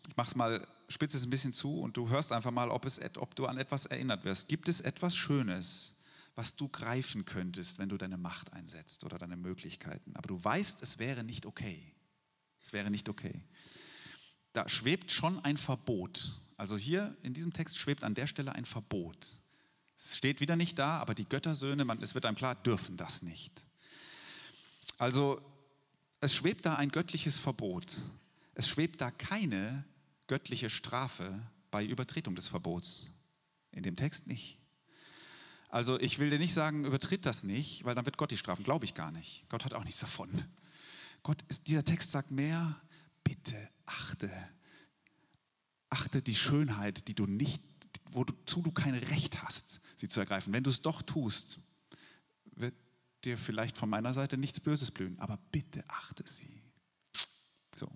Ich 0.08 0.16
mache 0.16 0.28
es 0.28 0.35
mal, 0.35 0.66
spitze 0.88 1.16
es 1.16 1.24
ein 1.24 1.30
bisschen 1.30 1.52
zu 1.52 1.80
und 1.80 1.96
du 1.96 2.08
hörst 2.08 2.32
einfach 2.32 2.50
mal, 2.50 2.70
ob, 2.70 2.85
es, 2.85 3.00
ob 3.16 3.35
du 3.35 3.46
an 3.46 3.58
etwas 3.58 3.87
erinnert 3.87 4.24
wirst. 4.24 4.48
Gibt 4.48 4.68
es 4.68 4.80
etwas 4.80 5.16
Schönes, 5.16 6.00
was 6.35 6.56
du 6.56 6.68
greifen 6.68 7.24
könntest, 7.24 7.78
wenn 7.78 7.88
du 7.88 7.96
deine 7.96 8.18
Macht 8.18 8.52
einsetzt 8.52 9.04
oder 9.04 9.18
deine 9.18 9.37
Möglichkeiten? 9.37 10.14
Aber 10.16 10.28
du 10.28 10.42
weißt, 10.42 10.82
es 10.82 10.98
wäre 10.98 11.24
nicht 11.24 11.46
okay. 11.46 11.94
Es 12.62 12.72
wäre 12.72 12.90
nicht 12.90 13.08
okay. 13.08 13.42
Da 14.52 14.68
schwebt 14.68 15.10
schon 15.10 15.42
ein 15.44 15.56
Verbot. 15.56 16.32
Also 16.56 16.76
hier 16.76 17.16
in 17.22 17.34
diesem 17.34 17.52
Text 17.52 17.78
schwebt 17.78 18.04
an 18.04 18.14
der 18.14 18.26
Stelle 18.26 18.52
ein 18.54 18.64
Verbot. 18.64 19.36
Es 19.96 20.16
steht 20.16 20.40
wieder 20.40 20.56
nicht 20.56 20.78
da, 20.78 20.98
aber 20.98 21.14
die 21.14 21.28
Göttersöhne, 21.28 21.84
man, 21.84 22.02
es 22.02 22.14
wird 22.14 22.26
einem 22.26 22.36
klar, 22.36 22.54
dürfen 22.54 22.96
das 22.96 23.22
nicht. 23.22 23.52
Also 24.98 25.40
es 26.20 26.34
schwebt 26.34 26.66
da 26.66 26.74
ein 26.74 26.90
göttliches 26.90 27.38
Verbot. 27.38 27.96
Es 28.54 28.68
schwebt 28.68 29.00
da 29.00 29.10
keine 29.10 29.84
göttliche 30.26 30.70
Strafe 30.70 31.40
bei 31.70 31.84
Übertretung 31.84 32.34
des 32.34 32.48
Verbots. 32.48 33.10
In 33.72 33.82
dem 33.82 33.96
Text 33.96 34.26
nicht. 34.26 34.58
Also 35.68 35.98
ich 35.98 36.18
will 36.18 36.28
dir 36.28 36.38
nicht 36.38 36.52
sagen, 36.52 36.84
übertritt 36.84 37.24
das 37.24 37.44
nicht, 37.44 37.84
weil 37.84 37.94
dann 37.94 38.04
wird 38.04 38.18
Gott 38.18 38.30
die 38.30 38.36
strafen. 38.36 38.62
Glaube 38.62 38.84
ich 38.84 38.94
gar 38.94 39.10
nicht. 39.10 39.46
Gott 39.48 39.64
hat 39.64 39.72
auch 39.72 39.84
nichts 39.84 40.00
davon. 40.00 40.44
Gott 41.22 41.42
dieser 41.66 41.84
Text 41.84 42.12
sagt 42.12 42.30
mehr, 42.30 42.78
bitte 43.24 43.56
achte. 44.00 44.31
Achte 45.90 46.22
die 46.22 46.35
Schönheit, 46.35 47.09
die 47.09 47.14
du 47.14 47.26
nicht, 47.26 47.62
wozu 48.11 48.62
du 48.62 48.70
kein 48.70 48.94
Recht 48.94 49.42
hast, 49.42 49.81
sie 49.96 50.09
zu 50.09 50.20
ergreifen. 50.20 50.52
Wenn 50.52 50.64
du 50.64 50.70
es 50.70 50.83
doch 50.83 51.02
tust, 51.02 51.61
wird 52.57 52.74
dir 53.24 53.37
vielleicht 53.38 53.76
von 53.78 53.88
meiner 53.88 54.14
Seite 54.14 54.37
nichts 54.37 54.61
Böses 54.61 54.90
blühen, 54.90 55.18
aber 55.20 55.38
bitte 55.50 55.85
achte 55.88 56.24
sie. 56.26 56.62
So. 57.76 57.88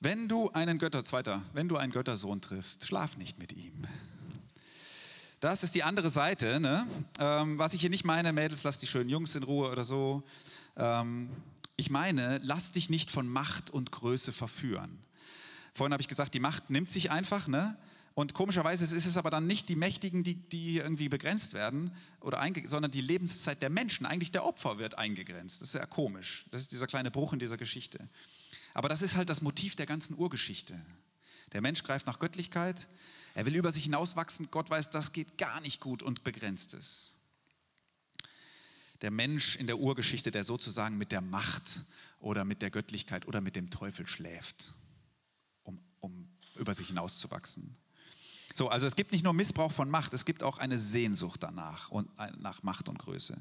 Wenn 0.00 0.28
du 0.28 0.50
einen 0.50 0.78
Götter, 0.78 1.04
zweiter, 1.04 1.42
wenn 1.52 1.68
du 1.68 1.76
einen 1.76 1.92
Göttersohn 1.92 2.40
triffst, 2.40 2.86
schlaf 2.86 3.16
nicht 3.16 3.38
mit 3.38 3.52
ihm. 3.52 3.86
Das 5.40 5.62
ist 5.62 5.74
die 5.74 5.82
andere 5.82 6.10
Seite. 6.10 6.60
Ne? 6.60 6.86
Ähm, 7.18 7.58
was 7.58 7.74
ich 7.74 7.80
hier 7.80 7.90
nicht 7.90 8.04
meine, 8.04 8.32
Mädels, 8.32 8.62
lass 8.62 8.78
die 8.78 8.86
schönen 8.86 9.10
Jungs 9.10 9.34
in 9.34 9.42
Ruhe 9.42 9.70
oder 9.70 9.84
so. 9.84 10.22
Ähm, 10.76 11.30
ich 11.76 11.90
meine, 11.90 12.40
lass 12.42 12.72
dich 12.72 12.90
nicht 12.90 13.10
von 13.10 13.28
Macht 13.28 13.70
und 13.70 13.90
Größe 13.90 14.32
verführen. 14.32 14.98
Vorhin 15.74 15.92
habe 15.92 16.00
ich 16.00 16.08
gesagt, 16.08 16.34
die 16.34 16.40
Macht 16.40 16.70
nimmt 16.70 16.88
sich 16.90 17.10
einfach. 17.10 17.48
Ne? 17.48 17.76
Und 18.14 18.32
komischerweise 18.32 18.84
ist 18.84 19.06
es 19.06 19.16
aber 19.16 19.30
dann 19.30 19.48
nicht 19.48 19.68
die 19.68 19.74
Mächtigen, 19.74 20.22
die, 20.22 20.36
die 20.36 20.78
irgendwie 20.78 21.08
begrenzt 21.08 21.52
werden, 21.52 21.90
oder 22.20 22.46
sondern 22.66 22.92
die 22.92 23.00
Lebenszeit 23.00 23.60
der 23.60 23.70
Menschen. 23.70 24.06
Eigentlich 24.06 24.30
der 24.30 24.44
Opfer 24.44 24.78
wird 24.78 24.96
eingegrenzt. 24.96 25.60
Das 25.60 25.68
ist 25.68 25.74
ja 25.74 25.86
komisch. 25.86 26.44
Das 26.52 26.62
ist 26.62 26.70
dieser 26.70 26.86
kleine 26.86 27.10
Bruch 27.10 27.32
in 27.32 27.40
dieser 27.40 27.56
Geschichte. 27.56 28.08
Aber 28.72 28.88
das 28.88 29.02
ist 29.02 29.16
halt 29.16 29.28
das 29.30 29.42
Motiv 29.42 29.74
der 29.74 29.86
ganzen 29.86 30.16
Urgeschichte. 30.16 30.80
Der 31.52 31.60
Mensch 31.60 31.82
greift 31.82 32.06
nach 32.06 32.20
Göttlichkeit. 32.20 32.88
Er 33.34 33.46
will 33.46 33.56
über 33.56 33.72
sich 33.72 33.84
hinauswachsen. 33.84 34.48
Gott 34.52 34.70
weiß, 34.70 34.90
das 34.90 35.12
geht 35.12 35.36
gar 35.36 35.60
nicht 35.60 35.80
gut 35.80 36.02
und 36.04 36.22
begrenzt 36.22 36.74
es. 36.74 37.16
Der 39.02 39.10
Mensch 39.10 39.56
in 39.56 39.66
der 39.66 39.78
Urgeschichte, 39.78 40.30
der 40.30 40.44
sozusagen 40.44 40.96
mit 40.96 41.12
der 41.12 41.20
Macht 41.20 41.82
oder 42.20 42.44
mit 42.44 42.62
der 42.62 42.70
Göttlichkeit 42.70 43.26
oder 43.26 43.40
mit 43.40 43.56
dem 43.56 43.70
Teufel 43.70 44.06
schläft, 44.06 44.72
um, 45.62 45.78
um 46.00 46.28
über 46.56 46.74
sich 46.74 46.88
hinauszuwachsen. 46.88 47.76
So, 48.54 48.68
also 48.68 48.86
es 48.86 48.94
gibt 48.94 49.12
nicht 49.12 49.24
nur 49.24 49.34
Missbrauch 49.34 49.72
von 49.72 49.90
Macht, 49.90 50.14
es 50.14 50.24
gibt 50.24 50.42
auch 50.42 50.58
eine 50.58 50.78
Sehnsucht 50.78 51.42
danach 51.42 51.90
und 51.90 52.08
äh, 52.18 52.30
nach 52.38 52.62
Macht 52.62 52.88
und 52.88 52.98
Größe. 52.98 53.36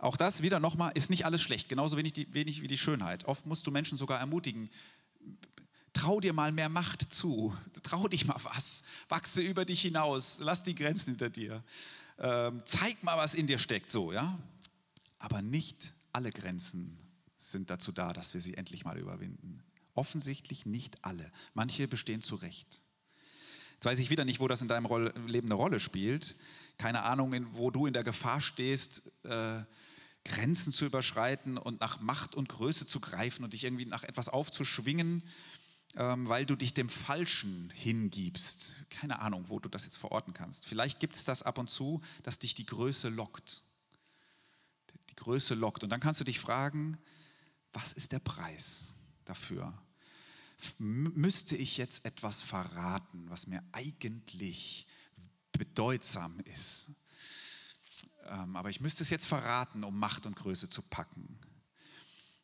Auch 0.00 0.16
das 0.16 0.42
wieder 0.42 0.58
nochmal 0.58 0.92
ist 0.94 1.08
nicht 1.08 1.24
alles 1.24 1.40
schlecht, 1.40 1.68
genauso 1.68 1.96
wenig, 1.96 2.12
die, 2.12 2.34
wenig 2.34 2.60
wie 2.60 2.66
die 2.66 2.76
Schönheit. 2.76 3.26
Oft 3.26 3.46
musst 3.46 3.66
du 3.66 3.70
Menschen 3.70 3.96
sogar 3.96 4.18
ermutigen, 4.18 4.68
trau 5.92 6.20
dir 6.20 6.32
mal 6.32 6.52
mehr 6.52 6.68
Macht 6.68 7.12
zu, 7.12 7.56
trau 7.84 8.08
dich 8.08 8.26
mal 8.26 8.40
was, 8.42 8.82
wachse 9.08 9.40
über 9.40 9.64
dich 9.64 9.80
hinaus, 9.80 10.38
lass 10.40 10.64
die 10.64 10.74
Grenzen 10.74 11.10
hinter 11.10 11.30
dir, 11.30 11.62
ähm, 12.18 12.60
zeig 12.64 13.02
mal, 13.04 13.16
was 13.16 13.34
in 13.34 13.46
dir 13.46 13.58
steckt, 13.58 13.90
so, 13.90 14.12
ja. 14.12 14.36
Aber 15.24 15.40
nicht 15.40 15.94
alle 16.12 16.30
Grenzen 16.30 16.98
sind 17.38 17.70
dazu 17.70 17.92
da, 17.92 18.12
dass 18.12 18.34
wir 18.34 18.42
sie 18.42 18.58
endlich 18.58 18.84
mal 18.84 18.98
überwinden. 18.98 19.64
Offensichtlich 19.94 20.66
nicht 20.66 21.02
alle. 21.02 21.32
Manche 21.54 21.88
bestehen 21.88 22.20
zu 22.20 22.34
Recht. 22.34 22.82
Jetzt 23.72 23.86
weiß 23.86 23.98
ich 24.00 24.10
wieder 24.10 24.26
nicht, 24.26 24.40
wo 24.40 24.48
das 24.48 24.60
in 24.60 24.68
deinem 24.68 24.86
Leben 25.26 25.46
eine 25.46 25.54
Rolle 25.54 25.80
spielt. 25.80 26.36
Keine 26.76 27.04
Ahnung, 27.04 27.34
wo 27.52 27.70
du 27.70 27.86
in 27.86 27.94
der 27.94 28.04
Gefahr 28.04 28.42
stehst, 28.42 29.10
äh, 29.24 29.62
Grenzen 30.26 30.74
zu 30.74 30.84
überschreiten 30.84 31.56
und 31.56 31.80
nach 31.80 32.00
Macht 32.00 32.34
und 32.34 32.50
Größe 32.50 32.86
zu 32.86 33.00
greifen 33.00 33.44
und 33.44 33.54
dich 33.54 33.64
irgendwie 33.64 33.86
nach 33.86 34.02
etwas 34.02 34.28
aufzuschwingen, 34.28 35.22
ähm, 35.96 36.28
weil 36.28 36.44
du 36.44 36.54
dich 36.54 36.74
dem 36.74 36.90
Falschen 36.90 37.70
hingibst. 37.70 38.90
Keine 38.90 39.20
Ahnung, 39.20 39.48
wo 39.48 39.58
du 39.58 39.70
das 39.70 39.86
jetzt 39.86 39.96
verorten 39.96 40.34
kannst. 40.34 40.66
Vielleicht 40.66 41.00
gibt 41.00 41.16
es 41.16 41.24
das 41.24 41.42
ab 41.42 41.56
und 41.56 41.70
zu, 41.70 42.02
dass 42.24 42.38
dich 42.38 42.54
die 42.54 42.66
Größe 42.66 43.08
lockt. 43.08 43.62
Die 45.14 45.22
Größe 45.22 45.54
lockt. 45.54 45.84
Und 45.84 45.90
dann 45.90 46.00
kannst 46.00 46.20
du 46.20 46.24
dich 46.24 46.40
fragen, 46.40 46.98
was 47.72 47.92
ist 47.92 48.12
der 48.12 48.18
Preis 48.18 48.94
dafür? 49.24 49.72
müsste 50.78 51.56
ich 51.56 51.76
jetzt 51.76 52.04
etwas 52.04 52.42
verraten, 52.42 53.28
was 53.28 53.46
mir 53.46 53.62
eigentlich 53.72 54.86
bedeutsam 55.52 56.40
ist. 56.40 56.92
Ähm, 58.26 58.56
aber 58.56 58.70
ich 58.70 58.80
müsste 58.80 59.02
es 59.02 59.10
jetzt 59.10 59.26
verraten, 59.26 59.84
um 59.84 59.98
Macht 59.98 60.26
und 60.26 60.36
Größe 60.36 60.70
zu 60.70 60.82
packen. 60.82 61.38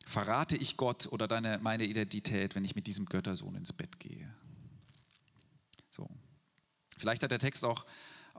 Verrate 0.05 0.57
ich 0.57 0.77
Gott 0.77 1.07
oder 1.07 1.27
deine, 1.27 1.57
meine 1.59 1.85
Identität, 1.85 2.55
wenn 2.55 2.65
ich 2.65 2.75
mit 2.75 2.87
diesem 2.87 3.05
Göttersohn 3.05 3.55
ins 3.55 3.73
Bett 3.73 3.99
gehe? 3.99 4.33
So. 5.89 6.09
Vielleicht 6.97 7.23
hat 7.23 7.31
der 7.31 7.39
Text 7.39 7.63
auch, 7.65 7.85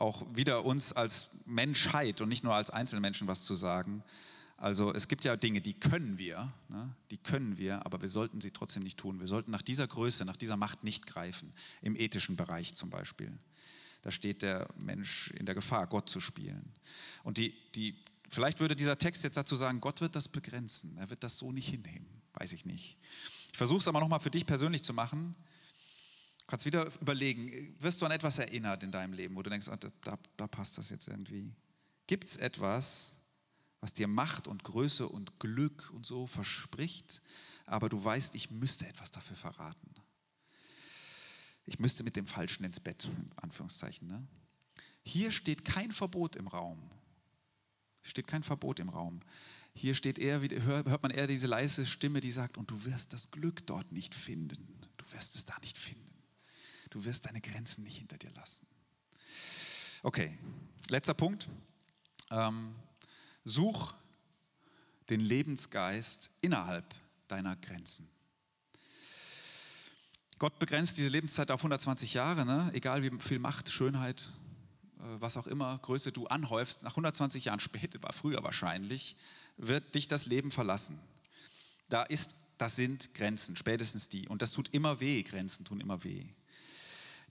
auch 0.03 0.27
wieder 0.35 0.65
uns 0.65 0.93
als 0.93 1.31
Menschheit 1.47 2.21
und 2.21 2.29
nicht 2.29 2.45
nur 2.45 2.55
als 2.55 2.71
Einzelmenschen 2.71 3.29
was 3.29 3.45
zu 3.45 3.55
sagen. 3.55 4.03
Also 4.57 4.93
es 4.93 5.09
gibt 5.09 5.25
ja 5.25 5.37
Dinge, 5.37 5.61
die 5.61 5.75
können 5.75 6.19
wir, 6.19 6.53
ne? 6.69 6.95
die 7.11 7.19
können 7.19 7.57
wir, 7.57 7.87
aber 7.87 8.03
wir 8.03 8.09
sollten 8.09 8.41
sie 8.41 8.51
trotzdem 8.51 8.83
nicht 8.83 8.99
tun. 8.99 9.21
Wir 9.21 9.27
sollten 9.27 9.51
nach 9.51 9.63
dieser 9.63 9.87
Größe, 9.87 10.25
nach 10.25 10.37
dieser 10.37 10.57
Macht 10.57 10.85
nicht 10.85 11.07
greifen, 11.07 11.53
im 11.81 11.97
ethischen 11.97 12.37
Bereich 12.37 12.75
zum 12.75 12.91
Beispiel. 12.91 13.33
Da 14.03 14.11
steht 14.11 14.43
der 14.43 14.69
Mensch 14.77 15.31
in 15.31 15.47
der 15.47 15.55
Gefahr, 15.55 15.87
Gott 15.87 16.11
zu 16.11 16.21
spielen. 16.21 16.73
Und 17.23 17.39
die, 17.39 17.55
die, 17.77 17.97
vielleicht 18.29 18.59
würde 18.59 18.75
dieser 18.75 18.99
Text 18.99 19.23
jetzt 19.23 19.37
dazu 19.37 19.57
sagen, 19.57 19.81
Gott 19.81 20.01
wird 20.01 20.17
das 20.17 20.29
begrenzen. 20.29 20.97
Er 20.99 21.11
wird 21.11 21.23
das 21.23 21.39
so 21.39 21.53
nicht 21.53 21.69
hinnehmen. 21.69 22.07
Weiß 22.35 22.53
ich 22.53 22.67
nicht. 22.67 22.97
Ich 23.53 23.59
versuche 23.59 23.81
es 23.81 23.89
aber 23.89 24.01
nochmal 24.01 24.21
für 24.21 24.31
dich 24.31 24.47
persönlich 24.47 24.83
zu 24.83 24.95
machen. 24.95 25.37
Kannst 26.53 26.67
wieder 26.67 26.93
überlegen, 27.01 27.75
wirst 27.81 28.03
du 28.03 28.05
an 28.05 28.13
etwas 28.13 28.39
erinnert 28.39 28.83
in 28.83 28.93
deinem 28.93 29.15
Leben, 29.15 29.37
wo 29.37 29.43
du 29.43 29.49
denkst, 29.49 29.69
ah, 29.71 29.79
da, 30.03 30.19
da 30.37 30.47
passt 30.47 30.77
das 30.77 30.91
jetzt 30.91 31.09
irgendwie. 31.09 31.51
Gibt 32.07 32.25
es 32.25 32.37
etwas, 32.37 33.15
was 33.81 33.95
dir 33.95 34.07
Macht 34.07 34.49
und 34.49 34.63
Größe 34.63 35.09
und 35.09 35.41
Glück 35.41 35.91
und 35.95 36.05
so 36.05 36.27
verspricht, 36.27 37.23
aber 37.65 37.89
du 37.89 38.05
weißt, 38.05 38.35
ich 38.35 38.51
müsste 38.51 38.87
etwas 38.87 39.11
dafür 39.11 39.35
verraten? 39.35 39.95
ich 41.65 41.79
müsste 41.79 42.05
mit 42.05 42.17
dem 42.17 42.27
Falschen 42.27 42.65
ins 42.65 42.81
Bett, 42.81 43.09
Anführungszeichen. 43.37 44.07
Ne? 44.07 44.23
Hier 45.05 45.31
steht 45.31 45.65
kein 45.65 45.91
Verbot 45.91 46.37
im 46.37 46.49
Raum. 46.49 46.83
Steht 48.03 48.27
kein 48.27 48.43
Verbot 48.43 48.79
im 48.79 48.91
Raum. 48.91 49.21
Hier 49.73 49.95
steht 49.95 50.19
eher, 50.19 50.43
hört 50.43 51.03
man 51.03 51.13
eher 51.13 51.27
diese 51.27 51.47
leise 51.47 51.87
Stimme, 51.87 52.21
die 52.21 52.31
sagt, 52.31 52.59
und 52.59 52.71
du 52.71 52.85
wirst 52.85 53.15
das 53.15 53.31
Glück 53.31 53.67
dort 53.67 53.91
nicht 53.91 54.15
finden. 54.15 54.69
Du 54.99 55.13
wirst 55.13 55.35
es 55.35 55.47
da 55.47 55.59
nicht 55.63 55.79
finden. 55.79 56.12
Du 56.93 57.03
wirst 57.07 57.25
deine 57.25 57.41
Grenzen 57.41 57.85
nicht 57.85 57.97
hinter 57.97 58.19
dir 58.19 58.31
lassen. 58.33 58.67
Okay, 60.03 60.39
letzter 60.91 61.15
Punkt. 61.15 61.49
Ähm, 62.31 62.75
such 63.45 63.95
den 65.09 65.21
Lebensgeist 65.21 66.31
innerhalb 66.43 66.85
deiner 67.29 67.57
Grenzen. 67.57 68.07
Gott 70.39 70.59
begrenzt 70.59 70.99
diese 70.99 71.09
Lebenszeit 71.09 71.51
auf 71.51 71.61
120 71.61 72.13
Jahre, 72.13 72.45
ne? 72.45 72.71
egal 72.75 73.03
wie 73.03 73.19
viel 73.21 73.39
Macht, 73.39 73.71
Schönheit, 73.71 74.29
äh, 74.99 75.03
was 75.19 75.39
auch 75.39 75.47
immer, 75.47 75.79
Größe 75.79 76.13
du 76.13 76.27
anhäufst, 76.27 76.83
nach 76.83 76.93
120 76.93 77.47
Jahren 77.47 77.61
später, 77.61 78.03
war 78.03 78.13
früher 78.13 78.45
wahrscheinlich, 78.45 79.17
wird 79.57 79.95
dich 79.95 80.09
das 80.09 80.27
Leben 80.27 80.51
verlassen. 80.51 80.99
Da 81.89 82.03
ist, 82.03 82.35
das 82.59 82.77
sind 82.77 83.15
Grenzen, 83.15 83.57
spätestens 83.57 84.11
die. 84.11 84.29
Und 84.29 84.43
das 84.43 84.53
tut 84.53 84.75
immer 84.75 85.01
weh, 85.01 85.23
Grenzen 85.23 85.65
tun 85.65 85.81
immer 85.81 86.05
weh. 86.05 86.27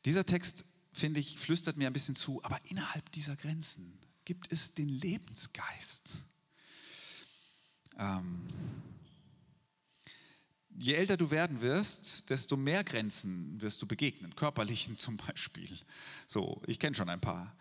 Dieser 0.05 0.25
Text, 0.25 0.65
finde 0.93 1.19
ich, 1.19 1.37
flüstert 1.37 1.77
mir 1.77 1.87
ein 1.87 1.93
bisschen 1.93 2.15
zu, 2.15 2.43
aber 2.43 2.59
innerhalb 2.65 3.11
dieser 3.11 3.35
Grenzen 3.35 3.99
gibt 4.25 4.51
es 4.51 4.73
den 4.73 4.89
Lebensgeist. 4.89 6.25
Ähm, 7.97 8.47
Je 10.77 10.93
älter 10.93 11.17
du 11.17 11.29
werden 11.31 11.61
wirst, 11.61 12.29
desto 12.29 12.57
mehr 12.57 12.83
Grenzen 12.83 13.61
wirst 13.61 13.81
du 13.81 13.87
begegnen, 13.87 14.35
körperlichen 14.35 14.97
zum 14.97 15.17
Beispiel. 15.17 15.69
So, 16.27 16.61
ich 16.65 16.79
kenne 16.79 16.95
schon 16.95 17.09
ein 17.09 17.21
paar. 17.21 17.55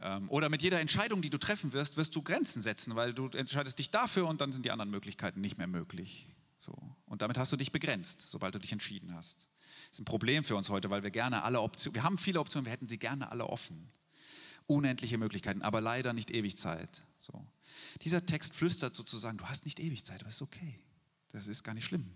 Ähm, 0.00 0.28
oder 0.30 0.48
mit 0.48 0.62
jeder 0.62 0.80
Entscheidung, 0.80 1.22
die 1.22 1.30
du 1.30 1.38
treffen 1.38 1.72
wirst, 1.72 1.96
wirst 1.96 2.16
du 2.16 2.22
Grenzen 2.22 2.62
setzen, 2.62 2.96
weil 2.96 3.14
du 3.14 3.28
entscheidest 3.28 3.78
dich 3.78 3.90
dafür 3.90 4.26
und 4.26 4.40
dann 4.40 4.52
sind 4.52 4.64
die 4.64 4.70
anderen 4.70 4.90
Möglichkeiten 4.90 5.40
nicht 5.40 5.58
mehr 5.58 5.66
möglich. 5.66 6.28
So. 6.58 6.76
Und 7.06 7.22
damit 7.22 7.38
hast 7.38 7.52
du 7.52 7.56
dich 7.56 7.72
begrenzt, 7.72 8.22
sobald 8.22 8.54
du 8.54 8.58
dich 8.58 8.72
entschieden 8.72 9.14
hast. 9.14 9.48
Ist 9.96 10.00
ein 10.00 10.04
Problem 10.04 10.44
für 10.44 10.56
uns 10.56 10.68
heute, 10.68 10.90
weil 10.90 11.02
wir 11.04 11.10
gerne 11.10 11.42
alle 11.42 11.62
Optionen, 11.62 11.94
wir 11.94 12.02
haben 12.02 12.18
viele 12.18 12.38
Optionen, 12.38 12.66
wir 12.66 12.72
hätten 12.72 12.86
sie 12.86 12.98
gerne 12.98 13.32
alle 13.32 13.46
offen. 13.46 13.88
Unendliche 14.66 15.16
Möglichkeiten, 15.16 15.62
aber 15.62 15.80
leider 15.80 16.12
nicht 16.12 16.30
ewig 16.30 16.58
Zeit. 16.58 17.02
So. 17.18 17.46
Dieser 18.02 18.26
Text 18.26 18.54
flüstert 18.54 18.94
sozusagen, 18.94 19.38
du 19.38 19.46
hast 19.46 19.64
nicht 19.64 19.80
ewig 19.80 20.04
Zeit, 20.04 20.20
aber 20.20 20.28
es 20.28 20.34
ist 20.34 20.42
okay. 20.42 20.78
Das 21.32 21.48
ist 21.48 21.64
gar 21.64 21.72
nicht 21.72 21.86
schlimm. 21.86 22.12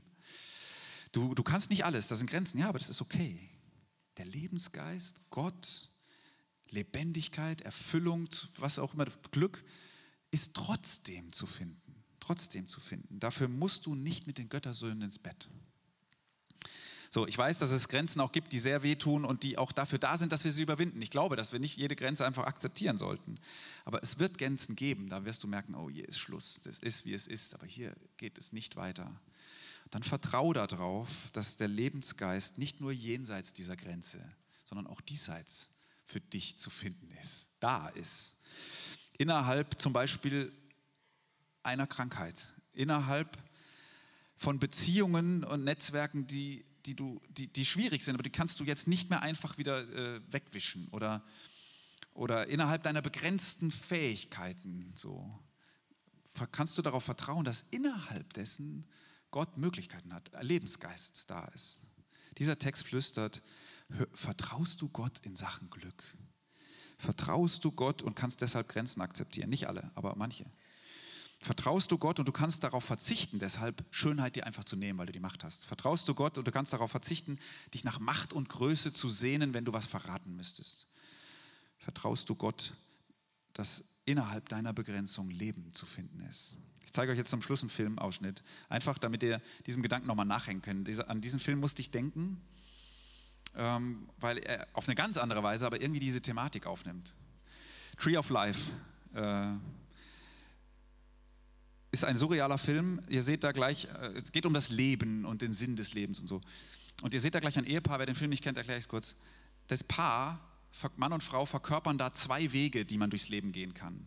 Du, 1.12 1.34
du 1.34 1.42
kannst 1.42 1.70
nicht 1.70 1.86
alles, 1.86 2.06
das 2.06 2.18
sind 2.18 2.28
Grenzen, 2.28 2.58
ja, 2.58 2.68
aber 2.68 2.78
das 2.78 2.90
ist 2.90 3.00
okay. 3.00 3.48
Der 4.18 4.26
Lebensgeist, 4.26 5.22
Gott, 5.30 5.88
Lebendigkeit, 6.68 7.62
Erfüllung, 7.62 8.28
was 8.58 8.78
auch 8.78 8.92
immer, 8.92 9.06
Glück, 9.30 9.64
ist 10.30 10.52
trotzdem 10.52 11.32
zu 11.32 11.46
finden. 11.46 12.04
Trotzdem 12.20 12.68
zu 12.68 12.78
finden. 12.78 13.20
Dafür 13.20 13.48
musst 13.48 13.86
du 13.86 13.94
nicht 13.94 14.26
mit 14.26 14.36
den 14.36 14.50
Göttersöhnen 14.50 15.00
ins 15.00 15.18
Bett. 15.18 15.48
So, 17.12 17.26
ich 17.26 17.36
weiß, 17.36 17.58
dass 17.58 17.72
es 17.72 17.88
Grenzen 17.88 18.20
auch 18.20 18.32
gibt, 18.32 18.52
die 18.52 18.58
sehr 18.58 18.82
wehtun 18.82 19.24
und 19.24 19.42
die 19.42 19.58
auch 19.58 19.72
dafür 19.72 19.98
da 19.98 20.16
sind, 20.16 20.32
dass 20.32 20.44
wir 20.44 20.52
sie 20.52 20.62
überwinden. 20.62 21.02
Ich 21.02 21.10
glaube, 21.10 21.36
dass 21.36 21.52
wir 21.52 21.58
nicht 21.58 21.76
jede 21.76 21.96
Grenze 21.96 22.24
einfach 22.24 22.44
akzeptieren 22.44 22.98
sollten. 22.98 23.38
Aber 23.84 24.02
es 24.02 24.18
wird 24.20 24.38
Grenzen 24.38 24.76
geben, 24.76 25.08
da 25.08 25.24
wirst 25.24 25.42
du 25.42 25.48
merken, 25.48 25.74
oh, 25.74 25.90
hier 25.90 26.08
ist 26.08 26.18
Schluss. 26.18 26.60
Das 26.62 26.78
ist, 26.78 27.04
wie 27.04 27.12
es 27.12 27.26
ist, 27.26 27.54
aber 27.54 27.66
hier 27.66 27.94
geht 28.16 28.38
es 28.38 28.52
nicht 28.52 28.76
weiter 28.76 29.10
dann 29.90 30.02
vertrau 30.02 30.52
darauf, 30.52 31.30
dass 31.32 31.56
der 31.56 31.68
Lebensgeist 31.68 32.58
nicht 32.58 32.80
nur 32.80 32.92
jenseits 32.92 33.52
dieser 33.52 33.76
Grenze, 33.76 34.20
sondern 34.64 34.86
auch 34.86 35.00
diesseits 35.00 35.70
für 36.04 36.20
dich 36.20 36.58
zu 36.58 36.70
finden 36.70 37.10
ist, 37.20 37.48
da 37.60 37.88
ist. 37.88 38.34
Innerhalb 39.18 39.80
zum 39.80 39.92
Beispiel 39.92 40.52
einer 41.62 41.86
Krankheit, 41.86 42.46
innerhalb 42.72 43.36
von 44.36 44.58
Beziehungen 44.58 45.44
und 45.44 45.64
Netzwerken, 45.64 46.26
die, 46.26 46.64
die, 46.86 46.94
du, 46.94 47.20
die, 47.28 47.46
die 47.46 47.64
schwierig 47.64 48.02
sind, 48.02 48.14
aber 48.14 48.22
die 48.22 48.30
kannst 48.30 48.60
du 48.60 48.64
jetzt 48.64 48.86
nicht 48.86 49.10
mehr 49.10 49.22
einfach 49.22 49.58
wieder 49.58 49.88
äh, 49.88 50.20
wegwischen 50.30 50.88
oder, 50.88 51.24
oder 52.14 52.46
innerhalb 52.48 52.82
deiner 52.82 53.02
begrenzten 53.02 53.70
Fähigkeiten. 53.70 54.92
So. 54.94 55.38
Kannst 56.52 56.78
du 56.78 56.82
darauf 56.82 57.04
vertrauen, 57.04 57.44
dass 57.44 57.66
innerhalb 57.70 58.32
dessen 58.34 58.88
Gott 59.30 59.56
Möglichkeiten 59.56 60.12
hat, 60.12 60.30
Lebensgeist 60.40 61.24
da 61.28 61.44
ist. 61.46 61.80
Dieser 62.38 62.58
Text 62.58 62.86
flüstert, 62.86 63.42
vertraust 64.12 64.80
du 64.80 64.88
Gott 64.88 65.20
in 65.22 65.36
Sachen 65.36 65.70
Glück? 65.70 66.02
Vertraust 66.98 67.64
du 67.64 67.72
Gott 67.72 68.02
und 68.02 68.14
kannst 68.14 68.40
deshalb 68.40 68.68
Grenzen 68.68 69.00
akzeptieren? 69.00 69.50
Nicht 69.50 69.66
alle, 69.66 69.90
aber 69.94 70.14
manche. 70.16 70.44
Vertraust 71.42 71.90
du 71.90 71.96
Gott 71.96 72.18
und 72.18 72.28
du 72.28 72.32
kannst 72.32 72.64
darauf 72.64 72.84
verzichten, 72.84 73.38
deshalb 73.38 73.82
Schönheit 73.90 74.36
dir 74.36 74.46
einfach 74.46 74.64
zu 74.64 74.76
nehmen, 74.76 74.98
weil 74.98 75.06
du 75.06 75.12
die 75.12 75.20
Macht 75.20 75.42
hast. 75.42 75.64
Vertraust 75.64 76.06
du 76.06 76.14
Gott 76.14 76.36
und 76.36 76.46
du 76.46 76.52
kannst 76.52 76.74
darauf 76.74 76.90
verzichten, 76.90 77.38
dich 77.72 77.82
nach 77.82 77.98
Macht 77.98 78.34
und 78.34 78.50
Größe 78.50 78.92
zu 78.92 79.08
sehnen, 79.08 79.54
wenn 79.54 79.64
du 79.64 79.72
was 79.72 79.86
verraten 79.86 80.36
müsstest. 80.36 80.86
Vertraust 81.78 82.28
du 82.28 82.34
Gott, 82.34 82.74
dass 83.54 83.84
innerhalb 84.04 84.50
deiner 84.50 84.74
Begrenzung 84.74 85.30
Leben 85.30 85.72
zu 85.72 85.86
finden 85.86 86.20
ist. 86.28 86.58
Ich 86.84 86.92
zeige 86.92 87.12
euch 87.12 87.18
jetzt 87.18 87.30
zum 87.30 87.40
Schluss 87.40 87.62
einen 87.62 87.70
Filmausschnitt, 87.70 88.42
einfach 88.68 88.98
damit 88.98 89.22
ihr 89.22 89.40
diesem 89.64 89.82
Gedanken 89.82 90.08
nochmal 90.08 90.26
nachhängen 90.26 90.60
könnt. 90.60 91.08
An 91.08 91.22
diesen 91.22 91.40
Film 91.40 91.60
musste 91.60 91.80
ich 91.80 91.90
denken, 91.90 92.38
ähm, 93.56 94.10
weil 94.18 94.38
er 94.38 94.66
auf 94.74 94.88
eine 94.88 94.94
ganz 94.94 95.16
andere 95.16 95.42
Weise 95.42 95.64
aber 95.64 95.80
irgendwie 95.80 96.00
diese 96.00 96.20
Thematik 96.20 96.66
aufnimmt. 96.66 97.14
Tree 97.96 98.18
of 98.18 98.28
Life 98.28 98.72
äh, 99.14 99.54
ist 101.90 102.04
ein 102.04 102.16
surrealer 102.16 102.58
Film. 102.58 103.00
Ihr 103.08 103.22
seht 103.22 103.44
da 103.44 103.52
gleich, 103.52 103.86
äh, 104.00 104.12
es 104.16 104.32
geht 104.32 104.46
um 104.46 104.54
das 104.54 104.70
Leben 104.70 105.24
und 105.24 105.42
den 105.42 105.52
Sinn 105.52 105.76
des 105.76 105.94
Lebens 105.94 106.20
und 106.20 106.26
so. 106.26 106.40
Und 107.02 107.14
ihr 107.14 107.20
seht 107.20 107.34
da 107.34 107.40
gleich 107.40 107.56
ein 107.56 107.66
Ehepaar, 107.66 107.98
wer 107.98 108.06
den 108.06 108.14
Film 108.14 108.30
nicht 108.30 108.44
kennt, 108.44 108.58
erkläre 108.58 108.78
ich 108.78 108.84
es 108.84 108.88
kurz. 108.88 109.16
Das 109.68 109.82
Paar, 109.82 110.40
Mann 110.96 111.12
und 111.12 111.22
Frau, 111.22 111.46
verkörpern 111.46 111.98
da 111.98 112.12
zwei 112.14 112.52
Wege, 112.52 112.84
die 112.84 112.98
man 112.98 113.10
durchs 113.10 113.28
Leben 113.28 113.52
gehen 113.52 113.74
kann 113.74 114.06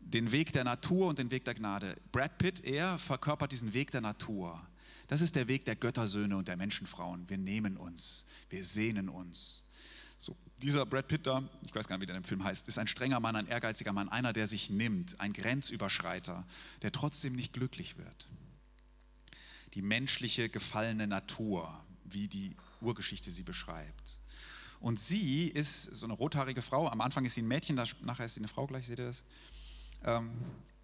den 0.00 0.32
Weg 0.32 0.52
der 0.52 0.64
Natur 0.64 1.08
und 1.08 1.18
den 1.18 1.30
Weg 1.30 1.44
der 1.44 1.54
Gnade. 1.54 1.96
Brad 2.12 2.38
Pitt, 2.38 2.64
er 2.64 2.98
verkörpert 2.98 3.52
diesen 3.52 3.74
Weg 3.74 3.90
der 3.90 4.00
Natur. 4.00 4.60
Das 5.06 5.20
ist 5.20 5.36
der 5.36 5.48
Weg 5.48 5.64
der 5.64 5.76
Göttersöhne 5.76 6.36
und 6.36 6.48
der 6.48 6.56
Menschenfrauen. 6.56 7.28
Wir 7.28 7.38
nehmen 7.38 7.76
uns, 7.76 8.26
wir 8.50 8.64
sehnen 8.64 9.08
uns. 9.08 9.67
So, 10.18 10.36
dieser 10.60 10.84
Brad 10.84 11.06
Pitt 11.06 11.26
da, 11.26 11.48
ich 11.62 11.72
weiß 11.72 11.86
gar 11.86 11.96
nicht, 11.96 12.02
wie 12.02 12.06
der 12.06 12.16
im 12.16 12.24
Film 12.24 12.42
heißt, 12.42 12.66
ist 12.66 12.78
ein 12.78 12.88
strenger 12.88 13.20
Mann, 13.20 13.36
ein 13.36 13.46
ehrgeiziger 13.46 13.92
Mann, 13.92 14.08
einer, 14.08 14.32
der 14.32 14.48
sich 14.48 14.68
nimmt, 14.68 15.20
ein 15.20 15.32
Grenzüberschreiter, 15.32 16.44
der 16.82 16.90
trotzdem 16.90 17.36
nicht 17.36 17.52
glücklich 17.52 17.96
wird. 17.96 18.28
Die 19.74 19.82
menschliche 19.82 20.48
gefallene 20.48 21.06
Natur, 21.06 21.72
wie 22.04 22.26
die 22.26 22.56
Urgeschichte 22.80 23.30
sie 23.30 23.44
beschreibt. 23.44 24.18
Und 24.80 24.98
sie 24.98 25.48
ist 25.48 25.84
so 25.84 26.06
eine 26.06 26.14
rothaarige 26.14 26.62
Frau, 26.62 26.88
am 26.88 27.00
Anfang 27.00 27.24
ist 27.24 27.34
sie 27.34 27.42
ein 27.42 27.48
Mädchen, 27.48 27.76
nachher 27.76 28.26
ist 28.26 28.34
sie 28.34 28.40
eine 28.40 28.48
Frau, 28.48 28.66
gleich 28.66 28.86
seht 28.86 28.98
ihr 28.98 29.06
das. 29.06 29.24
Ähm, 30.04 30.30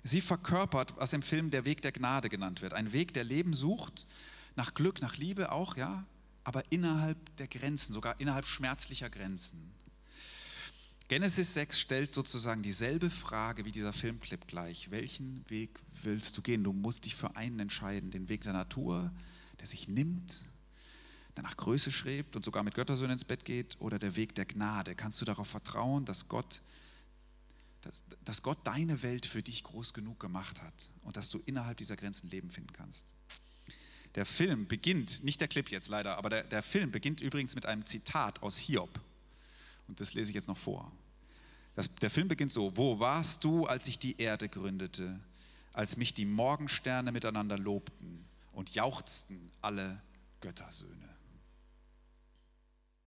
sie 0.05 0.21
verkörpert, 0.21 0.95
was 0.97 1.13
im 1.13 1.23
Film 1.23 1.51
der 1.51 1.65
Weg 1.65 1.83
der 1.83 1.93
Gnade 1.93 2.29
genannt 2.29 2.63
wird. 2.63 2.73
Ein 2.73 2.93
Weg, 2.93 3.15
der 3.15 3.25
Leben 3.25 3.55
sucht, 3.55 4.07
nach 4.55 4.75
Glück, 4.75 5.01
nach 5.01 5.17
Liebe 5.17 5.51
auch, 5.51 5.77
ja, 5.77 6.05
aber 6.45 6.71
innerhalb 6.71 7.37
der 7.37 7.49
Grenzen, 7.49 7.93
sogar 7.93 8.21
innerhalb 8.21 8.47
schmerzlicher 8.47 9.11
Grenzen. 9.11 9.73
Genesis 11.09 11.53
6 11.55 11.79
stellt 11.79 12.13
sozusagen 12.13 12.63
dieselbe 12.63 13.11
Frage 13.11 13.65
wie 13.65 13.73
dieser 13.73 13.93
Filmclip 13.93 14.47
gleich. 14.47 14.91
Welchen 14.91 15.45
Weg 15.51 15.79
willst 16.03 16.37
du 16.37 16.43
gehen? 16.43 16.65
Du 16.65 16.73
musst 16.73 17.05
dich 17.05 17.15
für 17.15 17.37
einen 17.37 17.61
entscheiden, 17.61 18.11
den 18.11 18.29
Weg 18.29 18.43
der 18.43 18.55
Natur, 18.55 19.13
der 19.61 19.67
sich 19.67 19.87
nimmt, 19.87 20.43
der 21.37 21.43
nach 21.43 21.57
Größe 21.57 21.93
schreibt 21.93 22.37
und 22.37 22.45
sogar 22.45 22.63
mit 22.63 22.75
Göttersöhnen 22.75 23.15
ins 23.15 23.25
Bett 23.25 23.45
geht, 23.45 23.77
oder 23.81 23.99
der 23.99 24.17
Weg 24.17 24.35
der 24.35 24.47
Gnade. 24.47 24.95
Kannst 24.95 25.21
du 25.21 25.27
darauf 25.27 25.49
vertrauen, 25.49 26.07
dass 26.07 26.29
Gott, 26.29 26.63
dass, 27.83 28.03
dass 28.25 28.43
Gott 28.43 28.59
deine 28.65 29.03
Welt 29.03 29.27
für 29.27 29.43
dich 29.43 29.63
groß 29.65 29.93
genug 29.93 30.19
gemacht 30.21 30.63
hat 30.63 30.91
und 31.03 31.17
dass 31.17 31.29
du 31.29 31.39
innerhalb 31.45 31.77
dieser 31.77 31.97
Grenzen 31.97 32.31
Leben 32.31 32.51
finden 32.51 32.73
kannst? 32.73 33.09
Der 34.15 34.27
Film 34.27 34.67
beginnt, 34.69 35.25
nicht 35.25 35.41
der 35.41 35.49
Clip 35.49 35.69
jetzt 35.71 35.89
leider, 35.89 36.17
aber 36.19 36.31
der, 36.31 36.45
der 36.45 36.63
Film 36.63 36.93
beginnt 36.93 37.21
übrigens 37.21 37.55
mit 37.55 37.67
einem 37.67 37.85
Zitat 37.85 38.43
aus 38.43 38.57
Hiob. 38.57 39.01
Und 39.89 40.01
das 40.01 40.15
lese 40.15 40.31
ich 40.31 40.35
jetzt 40.35 40.49
noch 40.49 40.57
vor. 40.57 40.91
Das, 41.75 41.93
der 41.97 42.11
Film 42.11 42.29
beginnt 42.29 42.53
so, 42.53 42.77
wo 42.77 43.01
warst 43.01 43.43
du, 43.43 43.67
als 43.67 43.89
ich 43.89 43.99
die 43.99 44.21
Erde 44.21 44.49
gründete, 44.49 45.19
als 45.73 45.97
mich 45.97 46.15
die 46.15 46.25
Morgensterne 46.25 47.11
miteinander 47.11 47.59
lobten 47.59 48.25
und 48.53 48.75
jauchzten 48.75 49.51
alle 49.61 50.01
Göttersöhne. 50.41 51.14